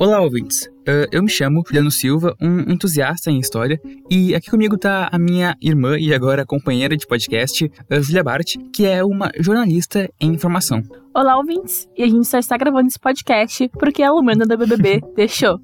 Olá, 0.00 0.20
ouvintes. 0.20 0.66
Uh, 0.86 1.10
eu 1.10 1.20
me 1.24 1.28
chamo 1.28 1.64
Juliano 1.66 1.90
Silva, 1.90 2.32
um 2.40 2.60
entusiasta 2.72 3.32
em 3.32 3.40
história, 3.40 3.80
e 4.08 4.32
aqui 4.32 4.48
comigo 4.48 4.76
está 4.76 5.08
a 5.10 5.18
minha 5.18 5.56
irmã 5.60 5.98
e 5.98 6.14
agora 6.14 6.46
companheira 6.46 6.96
de 6.96 7.04
podcast, 7.04 7.64
uh, 7.64 8.00
Julia 8.00 8.22
Bart, 8.22 8.54
que 8.72 8.86
é 8.86 9.02
uma 9.02 9.28
jornalista 9.40 10.08
em 10.20 10.32
informação. 10.32 10.84
Olá, 11.12 11.36
ouvintes. 11.36 11.88
E 11.96 12.04
a 12.04 12.06
gente 12.06 12.28
só 12.28 12.38
está 12.38 12.56
gravando 12.56 12.86
esse 12.86 12.98
podcast 13.00 13.68
porque 13.70 14.04
a 14.04 14.12
Lumena 14.12 14.46
da 14.46 14.56
BBB 14.56 15.02
deixou. 15.16 15.60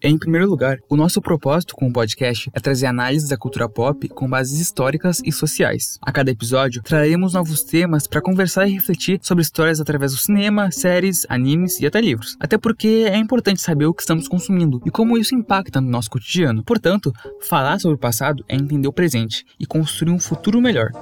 Em 0.00 0.16
primeiro 0.16 0.48
lugar, 0.48 0.78
o 0.88 0.96
nosso 0.96 1.20
propósito 1.20 1.74
com 1.74 1.88
o 1.88 1.92
podcast 1.92 2.48
é 2.54 2.60
trazer 2.60 2.86
análises 2.86 3.28
da 3.28 3.36
cultura 3.36 3.68
pop 3.68 4.08
com 4.10 4.28
bases 4.28 4.60
históricas 4.60 5.20
e 5.24 5.32
sociais. 5.32 5.98
A 6.00 6.12
cada 6.12 6.30
episódio, 6.30 6.80
traremos 6.84 7.32
novos 7.32 7.64
temas 7.64 8.06
para 8.06 8.20
conversar 8.20 8.68
e 8.68 8.74
refletir 8.74 9.18
sobre 9.20 9.42
histórias 9.42 9.80
através 9.80 10.12
do 10.12 10.18
cinema, 10.18 10.70
séries, 10.70 11.26
animes 11.28 11.80
e 11.80 11.86
até 11.86 12.00
livros. 12.00 12.36
Até 12.38 12.56
porque 12.56 13.06
é 13.10 13.16
importante 13.16 13.60
saber 13.60 13.86
o 13.86 13.94
que 13.94 14.02
estamos 14.02 14.28
consumindo 14.28 14.80
e 14.86 14.90
como 14.90 15.18
isso 15.18 15.34
impacta 15.34 15.80
no 15.80 15.90
nosso 15.90 16.10
cotidiano. 16.10 16.62
Portanto, 16.62 17.12
falar 17.48 17.80
sobre 17.80 17.96
o 17.96 18.00
passado 18.00 18.44
é 18.48 18.54
entender 18.54 18.86
o 18.86 18.92
presente 18.92 19.44
e 19.58 19.66
construir 19.66 20.12
um 20.12 20.20
futuro 20.20 20.60
melhor. 20.60 20.92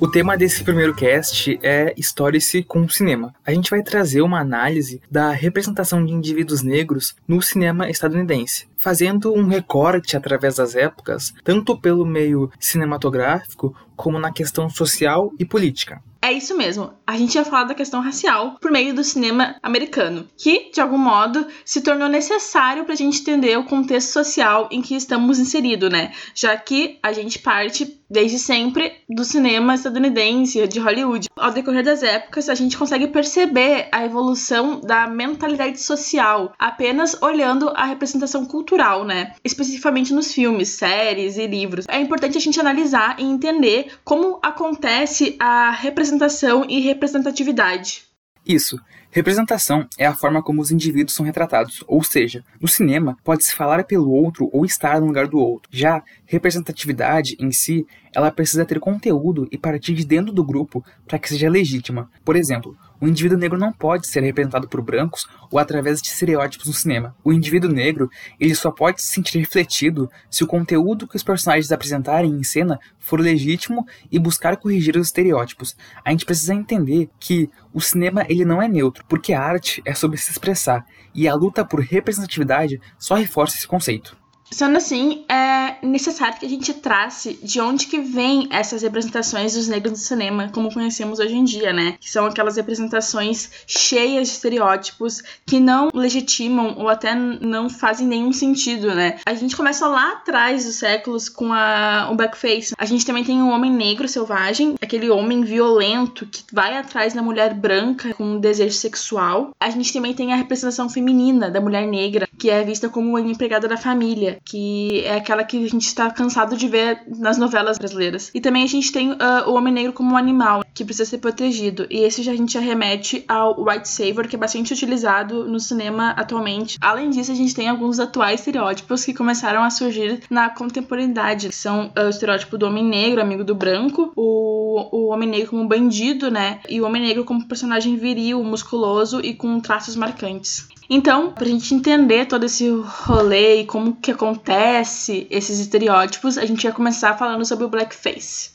O 0.00 0.08
tema 0.08 0.36
desse 0.36 0.64
primeiro 0.64 0.94
cast 0.94 1.58
é 1.62 1.94
História-se 1.96 2.62
com 2.62 2.82
o 2.82 2.90
cinema. 2.90 3.34
A 3.46 3.52
gente 3.52 3.70
vai 3.70 3.82
trazer 3.82 4.22
uma 4.22 4.40
análise 4.40 5.00
da 5.10 5.30
representação 5.30 6.04
de 6.04 6.12
indivíduos 6.12 6.62
negros 6.62 7.14
no 7.26 7.40
cinema 7.40 7.88
estadunidense, 7.88 8.66
fazendo 8.76 9.32
um 9.32 9.46
recorte 9.46 10.16
através 10.16 10.56
das 10.56 10.74
épocas, 10.74 11.32
tanto 11.44 11.78
pelo 11.78 12.04
meio 12.04 12.50
cinematográfico 12.58 13.74
como 13.96 14.18
na 14.18 14.32
questão 14.32 14.68
social 14.68 15.32
e 15.38 15.44
política. 15.44 16.02
É 16.24 16.32
isso 16.32 16.56
mesmo. 16.56 16.90
A 17.06 17.18
gente 17.18 17.34
ia 17.34 17.44
falar 17.44 17.64
da 17.64 17.74
questão 17.74 18.00
racial 18.00 18.56
por 18.58 18.70
meio 18.70 18.94
do 18.94 19.04
cinema 19.04 19.56
americano, 19.62 20.26
que, 20.38 20.70
de 20.72 20.80
algum 20.80 20.96
modo, 20.96 21.46
se 21.66 21.82
tornou 21.82 22.08
necessário 22.08 22.84
para 22.84 22.94
a 22.94 22.96
gente 22.96 23.20
entender 23.20 23.58
o 23.58 23.64
contexto 23.64 24.10
social 24.10 24.70
em 24.72 24.80
que 24.80 24.96
estamos 24.96 25.38
inseridos, 25.38 25.90
né? 25.90 26.12
Já 26.34 26.56
que 26.56 26.98
a 27.02 27.12
gente 27.12 27.38
parte 27.38 28.00
desde 28.08 28.38
sempre 28.38 28.92
do 29.08 29.24
cinema 29.24 29.74
estadunidense, 29.74 30.66
de 30.68 30.78
Hollywood. 30.78 31.28
Ao 31.36 31.50
decorrer 31.50 31.82
das 31.82 32.02
épocas, 32.02 32.48
a 32.48 32.54
gente 32.54 32.78
consegue 32.78 33.08
perceber 33.08 33.88
a 33.90 34.04
evolução 34.04 34.80
da 34.80 35.06
mentalidade 35.08 35.80
social 35.80 36.52
apenas 36.58 37.20
olhando 37.20 37.70
a 37.70 37.84
representação 37.84 38.44
cultural, 38.46 39.04
né? 39.04 39.32
Especificamente 39.42 40.12
nos 40.12 40.32
filmes, 40.32 40.68
séries 40.68 41.36
e 41.36 41.46
livros. 41.46 41.86
É 41.88 42.00
importante 42.00 42.38
a 42.38 42.40
gente 42.40 42.60
analisar 42.60 43.16
e 43.18 43.24
entender 43.24 43.83
como 44.04 44.38
acontece 44.42 45.36
a 45.38 45.70
representação 45.70 46.64
e 46.68 46.80
representatividade. 46.80 48.04
Isso. 48.46 48.78
Representação 49.10 49.86
é 49.96 50.04
a 50.04 50.14
forma 50.14 50.42
como 50.42 50.60
os 50.60 50.72
indivíduos 50.72 51.14
são 51.14 51.24
retratados, 51.24 51.84
ou 51.86 52.02
seja, 52.02 52.44
no 52.60 52.66
cinema 52.66 53.16
pode-se 53.22 53.54
falar 53.54 53.84
pelo 53.84 54.10
outro 54.10 54.50
ou 54.52 54.64
estar 54.64 55.00
no 55.00 55.06
lugar 55.06 55.28
do 55.28 55.38
outro. 55.38 55.70
Já 55.72 56.02
representatividade 56.26 57.36
em 57.38 57.52
si, 57.52 57.86
ela 58.12 58.32
precisa 58.32 58.64
ter 58.64 58.80
conteúdo 58.80 59.46
e 59.52 59.56
partir 59.56 59.94
de 59.94 60.04
dentro 60.04 60.32
do 60.32 60.42
grupo 60.42 60.84
para 61.06 61.16
que 61.16 61.28
seja 61.28 61.48
legítima. 61.48 62.10
Por 62.24 62.34
exemplo, 62.34 62.76
o 63.04 63.08
indivíduo 63.08 63.36
negro 63.36 63.58
não 63.58 63.70
pode 63.70 64.06
ser 64.06 64.22
representado 64.22 64.66
por 64.66 64.80
brancos 64.80 65.26
ou 65.50 65.58
através 65.58 66.00
de 66.00 66.08
estereótipos 66.08 66.66
no 66.66 66.72
cinema. 66.72 67.14
O 67.22 67.34
indivíduo 67.34 67.70
negro, 67.70 68.08
ele 68.40 68.54
só 68.54 68.70
pode 68.70 69.02
se 69.02 69.12
sentir 69.12 69.38
refletido 69.38 70.10
se 70.30 70.42
o 70.42 70.46
conteúdo 70.46 71.06
que 71.06 71.14
os 71.14 71.22
personagens 71.22 71.70
apresentarem 71.70 72.30
em 72.30 72.42
cena 72.42 72.80
for 72.98 73.20
legítimo 73.20 73.86
e 74.10 74.18
buscar 74.18 74.56
corrigir 74.56 74.96
os 74.96 75.08
estereótipos. 75.08 75.76
A 76.02 76.12
gente 76.12 76.24
precisa 76.24 76.54
entender 76.54 77.10
que 77.20 77.50
o 77.74 77.80
cinema 77.80 78.24
ele 78.26 78.44
não 78.44 78.62
é 78.62 78.66
neutro, 78.66 79.04
porque 79.06 79.34
a 79.34 79.42
arte 79.42 79.82
é 79.84 79.92
sobre 79.92 80.16
se 80.16 80.30
expressar 80.30 80.86
e 81.14 81.28
a 81.28 81.34
luta 81.34 81.62
por 81.62 81.80
representatividade 81.80 82.80
só 82.98 83.16
reforça 83.16 83.58
esse 83.58 83.68
conceito. 83.68 84.23
Sendo 84.50 84.76
assim, 84.76 85.24
é 85.28 85.84
necessário 85.84 86.38
que 86.38 86.46
a 86.46 86.48
gente 86.48 86.72
trace 86.74 87.38
de 87.42 87.60
onde 87.60 87.86
que 87.86 87.98
vem 88.00 88.46
essas 88.50 88.82
representações 88.82 89.54
dos 89.54 89.68
negros 89.68 89.92
no 89.92 89.98
cinema, 89.98 90.50
como 90.52 90.72
conhecemos 90.72 91.18
hoje 91.18 91.34
em 91.34 91.44
dia, 91.44 91.72
né? 91.72 91.96
Que 92.00 92.10
são 92.10 92.26
aquelas 92.26 92.56
representações 92.56 93.50
cheias 93.66 94.28
de 94.28 94.34
estereótipos 94.34 95.22
que 95.44 95.58
não 95.58 95.88
legitimam 95.92 96.76
ou 96.78 96.88
até 96.88 97.14
não 97.14 97.68
fazem 97.68 98.06
nenhum 98.06 98.32
sentido, 98.32 98.94
né? 98.94 99.18
A 99.26 99.34
gente 99.34 99.56
começa 99.56 99.88
lá 99.88 100.12
atrás 100.12 100.64
dos 100.64 100.76
séculos 100.76 101.28
com 101.28 101.52
a, 101.52 102.08
o 102.12 102.14
blackface. 102.14 102.74
A 102.78 102.84
gente 102.84 103.04
também 103.04 103.24
tem 103.24 103.42
o 103.42 103.46
um 103.46 103.50
homem 103.50 103.72
negro 103.72 104.06
selvagem, 104.06 104.76
aquele 104.80 105.10
homem 105.10 105.42
violento 105.42 106.26
que 106.26 106.44
vai 106.52 106.76
atrás 106.76 107.12
da 107.12 107.22
mulher 107.22 107.54
branca 107.54 108.14
com 108.14 108.24
um 108.24 108.40
desejo 108.40 108.76
sexual. 108.76 109.50
A 109.58 109.70
gente 109.70 109.92
também 109.92 110.14
tem 110.14 110.32
a 110.32 110.36
representação 110.36 110.88
feminina 110.88 111.50
da 111.50 111.60
mulher 111.60 111.86
negra, 111.86 112.28
que 112.38 112.50
é 112.50 112.62
vista 112.62 112.88
como 112.88 113.08
uma 113.08 113.20
empregada 113.20 113.66
da 113.66 113.76
família 113.76 114.33
que 114.44 115.00
é 115.04 115.16
aquela 115.16 115.44
que 115.44 115.64
a 115.64 115.68
gente 115.68 115.86
está 115.86 116.10
cansado 116.10 116.56
de 116.56 116.68
ver 116.68 117.02
nas 117.06 117.38
novelas 117.38 117.78
brasileiras. 117.78 118.30
E 118.34 118.40
também 118.40 118.62
a 118.62 118.68
gente 118.68 118.92
tem 118.92 119.12
uh, 119.12 119.16
o 119.46 119.54
homem 119.54 119.72
negro 119.72 119.92
como 119.92 120.14
um 120.14 120.16
animal 120.16 120.64
que 120.74 120.84
precisa 120.84 121.08
ser 121.08 121.18
protegido. 121.18 121.86
E 121.90 122.00
esse 122.00 122.22
já 122.22 122.32
a 122.32 122.36
gente 122.36 122.54
já 122.54 122.60
remete 122.60 123.24
ao 123.28 123.62
white 123.62 123.88
savior, 123.88 124.26
que 124.26 124.36
é 124.36 124.38
bastante 124.38 124.72
utilizado 124.72 125.46
no 125.48 125.60
cinema 125.60 126.10
atualmente. 126.10 126.78
Além 126.80 127.10
disso, 127.10 127.30
a 127.30 127.34
gente 127.34 127.54
tem 127.54 127.68
alguns 127.68 128.00
atuais 128.00 128.40
estereótipos 128.40 129.04
que 129.04 129.14
começaram 129.14 129.62
a 129.62 129.70
surgir 129.70 130.22
na 130.28 130.50
contemporaneidade, 130.50 131.48
que 131.48 131.54
são 131.54 131.92
uh, 131.96 132.06
o 132.06 132.08
estereótipo 132.08 132.58
do 132.58 132.66
homem 132.66 132.84
negro, 132.84 133.20
amigo 133.20 133.44
do 133.44 133.54
branco, 133.54 134.12
o, 134.16 134.88
o 134.90 135.08
homem 135.12 135.28
negro 135.28 135.50
como 135.50 135.68
bandido, 135.68 136.30
né? 136.30 136.60
E 136.68 136.80
o 136.80 136.86
homem 136.86 137.02
negro 137.02 137.24
como 137.24 137.46
personagem 137.46 137.96
viril, 137.96 138.42
musculoso 138.42 139.20
e 139.20 139.34
com 139.34 139.60
traços 139.60 139.96
marcantes. 139.96 140.68
Então, 140.88 141.32
pra 141.32 141.46
gente 141.46 141.74
entender 141.74 142.26
todo 142.26 142.44
esse 142.44 142.68
rolê 143.06 143.60
e 143.60 143.66
como 143.66 143.96
que 143.96 144.10
acontece 144.10 145.26
esses 145.30 145.58
estereótipos, 145.58 146.36
a 146.36 146.44
gente 146.44 146.64
vai 146.64 146.72
começar 146.72 147.16
falando 147.16 147.44
sobre 147.44 147.64
o 147.64 147.68
blackface. 147.68 148.52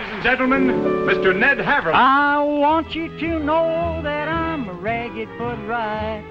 Ladies 0.00 0.16
and 0.16 0.22
gentlemen, 0.22 0.70
Mr. 1.06 1.34
Ned. 1.34 1.60
I 1.60 2.38
want 2.38 2.94
you 2.94 3.08
to 3.18 3.38
know 3.38 4.00
that 4.02 4.28
I'm 4.28 4.68
a 4.68 4.72
ragged 4.72 5.28
but 5.38 5.58
right. 5.68 6.24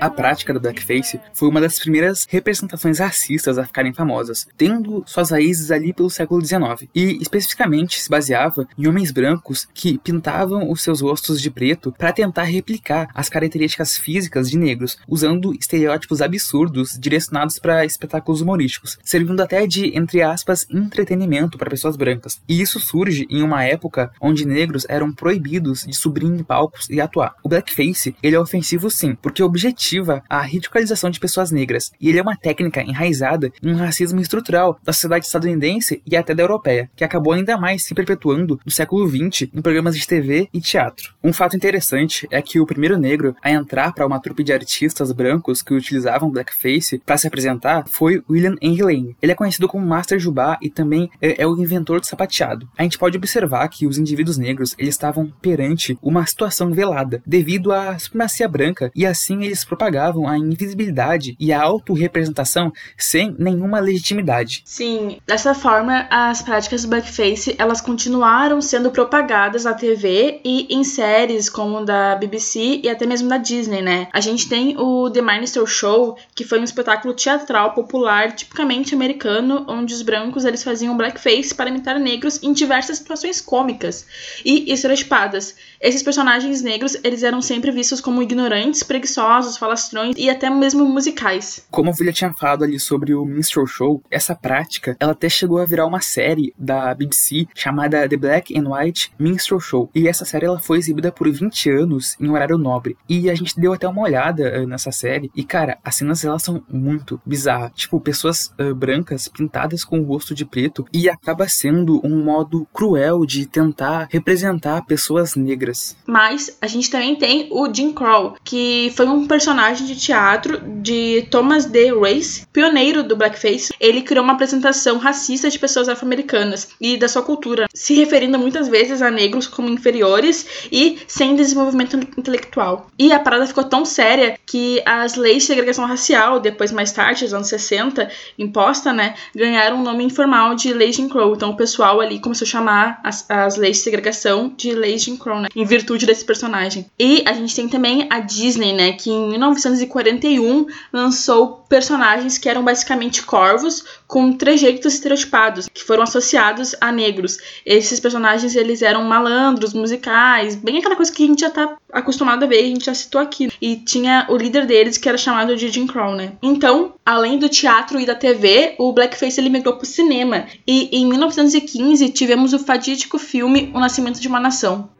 A 0.00 0.10
prática 0.10 0.52
do 0.52 0.60
blackface 0.60 1.20
foi 1.32 1.48
uma 1.48 1.60
das 1.60 1.78
primeiras 1.78 2.26
representações 2.28 2.98
racistas 2.98 3.58
a 3.58 3.64
ficarem 3.64 3.92
famosas, 3.92 4.46
tendo 4.56 5.02
suas 5.06 5.30
raízes 5.30 5.70
ali 5.70 5.92
pelo 5.92 6.10
século 6.10 6.44
XIX, 6.44 6.88
e 6.94 7.18
especificamente 7.22 8.00
se 8.00 8.10
baseava 8.10 8.66
em 8.76 8.86
homens 8.86 9.10
brancos 9.10 9.66
que 9.72 9.98
pintavam 9.98 10.70
os 10.70 10.82
seus 10.82 11.00
rostos 11.00 11.40
de 11.40 11.50
preto 11.50 11.92
para 11.96 12.12
tentar 12.12 12.42
replicar 12.42 13.08
as 13.14 13.28
características 13.28 13.96
físicas 13.96 14.50
de 14.50 14.58
negros, 14.58 14.98
usando 15.08 15.54
estereótipos 15.54 16.20
absurdos 16.20 16.98
direcionados 16.98 17.58
para 17.58 17.84
espetáculos 17.84 18.40
humorísticos, 18.40 18.98
servindo 19.02 19.40
até 19.40 19.66
de, 19.66 19.96
entre 19.96 20.22
aspas, 20.22 20.66
entretenimento 20.70 21.56
para 21.56 21.70
pessoas 21.70 21.96
brancas. 21.96 22.40
E 22.48 22.60
isso 22.60 22.80
surge 22.80 23.26
em 23.30 23.42
uma 23.42 23.64
época 23.64 24.10
onde 24.20 24.46
negros 24.46 24.84
eram 24.88 25.12
proibidos 25.12 25.84
de 25.86 25.94
subir 25.94 26.24
em 26.24 26.42
palcos 26.42 26.90
e 26.90 27.00
atuar. 27.00 27.36
O 27.42 27.48
blackface, 27.48 28.14
ele 28.22 28.36
é 28.36 28.40
ofensivo 28.40 28.90
sim, 28.90 29.14
porque 29.24 29.42
objetiva 29.42 30.22
a 30.28 30.42
radicalização 30.42 31.08
de 31.08 31.18
pessoas 31.18 31.50
negras, 31.50 31.90
e 31.98 32.10
ele 32.10 32.18
é 32.18 32.22
uma 32.22 32.36
técnica 32.36 32.82
enraizada 32.82 33.50
em 33.62 33.72
um 33.72 33.76
racismo 33.76 34.20
estrutural 34.20 34.78
da 34.84 34.92
sociedade 34.92 35.24
estadunidense 35.24 36.02
e 36.06 36.14
até 36.14 36.34
da 36.34 36.42
europeia, 36.42 36.90
que 36.94 37.02
acabou 37.02 37.32
ainda 37.32 37.56
mais 37.56 37.84
se 37.84 37.94
perpetuando 37.94 38.60
no 38.62 38.70
século 38.70 39.08
XX 39.08 39.48
em 39.54 39.62
programas 39.62 39.96
de 39.96 40.06
TV 40.06 40.50
e 40.52 40.60
teatro. 40.60 41.14
Um 41.24 41.32
fato 41.32 41.56
interessante 41.56 42.28
é 42.30 42.42
que 42.42 42.60
o 42.60 42.66
primeiro 42.66 42.98
negro 42.98 43.34
a 43.42 43.50
entrar 43.50 43.94
para 43.94 44.06
uma 44.06 44.20
trupe 44.20 44.44
de 44.44 44.52
artistas 44.52 45.10
brancos 45.10 45.62
que 45.62 45.72
utilizavam 45.72 46.30
blackface 46.30 46.98
para 46.98 47.16
se 47.16 47.26
apresentar 47.26 47.84
foi 47.88 48.22
William 48.28 48.56
Henry 48.60 48.82
Lane. 48.82 49.16
Ele 49.22 49.32
é 49.32 49.34
conhecido 49.34 49.66
como 49.66 49.86
Master 49.86 50.18
Jubá 50.18 50.58
e 50.60 50.68
também 50.68 51.10
é, 51.22 51.40
é 51.40 51.46
o 51.46 51.56
inventor 51.56 51.98
do 51.98 52.06
sapateado. 52.06 52.68
A 52.76 52.82
gente 52.82 52.98
pode 52.98 53.16
observar 53.16 53.66
que 53.68 53.86
os 53.86 53.96
indivíduos 53.96 54.36
negros 54.36 54.74
eles 54.78 54.94
estavam 54.94 55.32
perante 55.40 55.98
uma 56.02 56.26
situação 56.26 56.70
velada 56.72 57.22
devido 57.24 57.72
à 57.72 57.98
supremacia 57.98 58.46
branca 58.46 58.92
e 58.94 59.06
assim 59.06 59.13
assim 59.14 59.44
eles 59.44 59.64
propagavam 59.64 60.28
a 60.28 60.36
invisibilidade 60.36 61.36
e 61.40 61.52
a 61.52 61.62
autorrepresentação 61.62 62.72
sem 62.98 63.34
nenhuma 63.38 63.80
legitimidade. 63.80 64.62
Sim, 64.64 65.18
dessa 65.26 65.54
forma, 65.54 66.06
as 66.10 66.42
práticas 66.42 66.82
do 66.82 66.88
blackface, 66.88 67.54
elas 67.58 67.80
continuaram 67.80 68.60
sendo 68.60 68.90
propagadas 68.90 69.64
na 69.64 69.72
TV 69.72 70.40
e 70.44 70.66
em 70.74 70.84
séries 70.84 71.48
como 71.48 71.84
da 71.84 72.16
BBC 72.16 72.80
e 72.82 72.88
até 72.88 73.06
mesmo 73.06 73.28
da 73.28 73.38
Disney, 73.38 73.80
né? 73.80 74.08
A 74.12 74.20
gente 74.20 74.48
tem 74.48 74.76
o 74.76 75.08
The 75.10 75.22
Minstrel 75.22 75.66
Show, 75.66 76.18
que 76.34 76.44
foi 76.44 76.58
um 76.58 76.64
espetáculo 76.64 77.14
teatral 77.14 77.72
popular 77.72 78.32
tipicamente 78.32 78.94
americano, 78.94 79.64
onde 79.68 79.94
os 79.94 80.02
brancos 80.02 80.44
eles 80.44 80.62
faziam 80.62 80.96
blackface 80.96 81.54
para 81.54 81.70
imitar 81.70 81.98
negros 81.98 82.42
em 82.42 82.52
diversas 82.52 82.98
situações 82.98 83.40
cômicas 83.40 84.06
e 84.44 84.72
estereotipadas. 84.72 85.54
Esses 85.84 86.02
personagens 86.02 86.62
negros, 86.62 86.96
eles 87.04 87.22
eram 87.22 87.42
sempre 87.42 87.70
vistos 87.70 88.00
como 88.00 88.22
ignorantes, 88.22 88.82
preguiçosos, 88.82 89.58
falastrões 89.58 90.14
e 90.16 90.30
até 90.30 90.48
mesmo 90.48 90.86
musicais. 90.86 91.66
Como 91.70 91.90
a 91.90 91.92
Vilha 91.92 92.10
tinha 92.10 92.32
falado 92.32 92.64
ali 92.64 92.80
sobre 92.80 93.14
o 93.14 93.22
minstrel 93.22 93.66
show, 93.66 94.02
essa 94.10 94.34
prática, 94.34 94.96
ela 94.98 95.12
até 95.12 95.28
chegou 95.28 95.58
a 95.58 95.66
virar 95.66 95.84
uma 95.84 96.00
série 96.00 96.54
da 96.58 96.94
BBC 96.94 97.46
chamada 97.54 98.08
The 98.08 98.16
Black 98.16 98.58
and 98.58 98.66
White 98.66 99.12
Minstrel 99.18 99.60
Show. 99.60 99.90
E 99.94 100.08
essa 100.08 100.24
série 100.24 100.46
ela 100.46 100.58
foi 100.58 100.78
exibida 100.78 101.12
por 101.12 101.30
20 101.30 101.68
anos 101.68 102.16
em 102.18 102.30
horário 102.30 102.56
nobre. 102.56 102.96
E 103.06 103.28
a 103.28 103.34
gente 103.34 103.60
deu 103.60 103.74
até 103.74 103.86
uma 103.86 104.04
olhada 104.04 104.62
uh, 104.62 104.66
nessa 104.66 104.90
série 104.90 105.30
e 105.36 105.44
cara, 105.44 105.76
as 105.84 105.96
cenas 105.96 106.24
elas 106.24 106.42
são 106.42 106.64
muito 106.66 107.20
bizarras. 107.26 107.72
Tipo, 107.74 108.00
pessoas 108.00 108.54
uh, 108.58 108.74
brancas 108.74 109.28
pintadas 109.28 109.84
com 109.84 110.00
o 110.00 110.04
rosto 110.04 110.34
de 110.34 110.46
preto 110.46 110.86
e 110.90 111.10
acaba 111.10 111.46
sendo 111.46 112.00
um 112.02 112.24
modo 112.24 112.66
cruel 112.72 113.26
de 113.26 113.44
tentar 113.44 114.08
representar 114.10 114.86
pessoas 114.86 115.36
negras. 115.36 115.73
Mas 116.06 116.56
a 116.60 116.66
gente 116.66 116.90
também 116.90 117.16
tem 117.16 117.48
o 117.50 117.72
Jim 117.72 117.92
Crow, 117.92 118.36
que 118.44 118.92
foi 118.96 119.06
um 119.06 119.26
personagem 119.26 119.86
de 119.86 119.96
teatro 119.96 120.60
de 120.82 121.26
Thomas 121.30 121.64
D. 121.64 121.92
Race, 121.92 122.46
pioneiro 122.52 123.02
do 123.02 123.16
blackface. 123.16 123.72
Ele 123.80 124.02
criou 124.02 124.24
uma 124.24 124.34
apresentação 124.34 124.98
racista 124.98 125.50
de 125.50 125.58
pessoas 125.58 125.88
afro-americanas 125.88 126.68
e 126.80 126.96
da 126.96 127.08
sua 127.08 127.22
cultura, 127.22 127.66
se 127.74 127.94
referindo 127.94 128.38
muitas 128.38 128.68
vezes 128.68 129.02
a 129.02 129.10
negros 129.10 129.46
como 129.46 129.68
inferiores 129.68 130.68
e 130.70 130.98
sem 131.06 131.34
desenvolvimento 131.36 131.96
intelectual. 132.16 132.90
E 132.98 133.12
a 133.12 133.18
parada 133.18 133.46
ficou 133.46 133.64
tão 133.64 133.84
séria 133.84 134.38
que 134.46 134.82
as 134.84 135.14
leis 135.14 135.42
de 135.42 135.48
segregação 135.48 135.86
racial, 135.86 136.40
depois 136.40 136.72
mais 136.72 136.92
tarde, 136.92 137.24
nos 137.24 137.34
anos 137.34 137.48
60, 137.48 138.10
imposta, 138.38 138.92
né, 138.92 139.14
ganharam 139.34 139.78
um 139.78 139.82
nome 139.82 140.04
informal 140.04 140.54
de 140.54 140.72
Lei 140.72 140.92
Jim 140.92 141.08
Crow. 141.08 141.34
Então 141.34 141.50
o 141.50 141.56
pessoal 141.56 142.00
ali 142.00 142.20
começou 142.20 142.44
a 142.46 142.48
chamar 142.48 143.00
as, 143.02 143.28
as 143.28 143.56
leis 143.56 143.78
de 143.78 143.82
segregação 143.82 144.52
de 144.56 144.72
Lei 144.72 144.98
Jim 144.98 145.16
Crow, 145.16 145.40
né, 145.40 145.48
em 145.64 145.66
virtude 145.66 146.06
desse 146.06 146.24
personagem. 146.24 146.86
E 146.98 147.24
a 147.26 147.32
gente 147.32 147.54
tem 147.56 147.68
também 147.68 148.06
a 148.10 148.20
Disney, 148.20 148.72
né, 148.72 148.92
que 148.92 149.10
em 149.10 149.30
1941 149.30 150.66
lançou 150.92 151.64
personagens 151.68 152.38
que 152.38 152.48
eram 152.48 152.62
basicamente 152.62 153.22
corvos 153.22 153.84
com 154.06 154.32
trejeitos 154.32 154.94
estereotipados, 154.94 155.68
que 155.72 155.82
foram 155.82 156.02
associados 156.02 156.74
a 156.80 156.92
negros. 156.92 157.38
Esses 157.64 157.98
personagens, 157.98 158.54
eles 158.54 158.82
eram 158.82 159.02
malandros, 159.04 159.72
musicais, 159.72 160.54
bem 160.54 160.78
aquela 160.78 160.94
coisa 160.94 161.10
que 161.10 161.24
a 161.24 161.26
gente 161.26 161.40
já 161.40 161.50
tá 161.50 161.76
acostumado 161.92 162.44
a 162.44 162.46
ver, 162.46 162.58
a 162.58 162.66
gente 162.66 162.84
já 162.84 162.94
citou 162.94 163.20
aqui. 163.20 163.50
E 163.60 163.76
tinha 163.76 164.26
o 164.28 164.36
líder 164.36 164.66
deles, 164.66 164.98
que 164.98 165.08
era 165.08 165.18
chamado 165.18 165.56
de 165.56 165.68
Jim 165.68 165.86
Crow, 165.86 166.14
né? 166.14 166.32
Então, 166.42 166.94
além 167.04 167.38
do 167.38 167.48
teatro 167.48 167.98
e 167.98 168.06
da 168.06 168.14
TV, 168.14 168.74
o 168.78 168.92
blackface 168.92 169.40
ele 169.40 169.50
migrou 169.50 169.76
pro 169.76 169.86
cinema. 169.86 170.46
E 170.66 170.96
em 170.96 171.06
1915 171.06 172.10
tivemos 172.10 172.52
o 172.52 172.58
fatídico 172.58 173.18
filme 173.18 173.70
O 173.74 173.80
Nascimento 173.80 174.20
de 174.20 174.28
uma 174.28 174.40
Nação. 174.40 174.90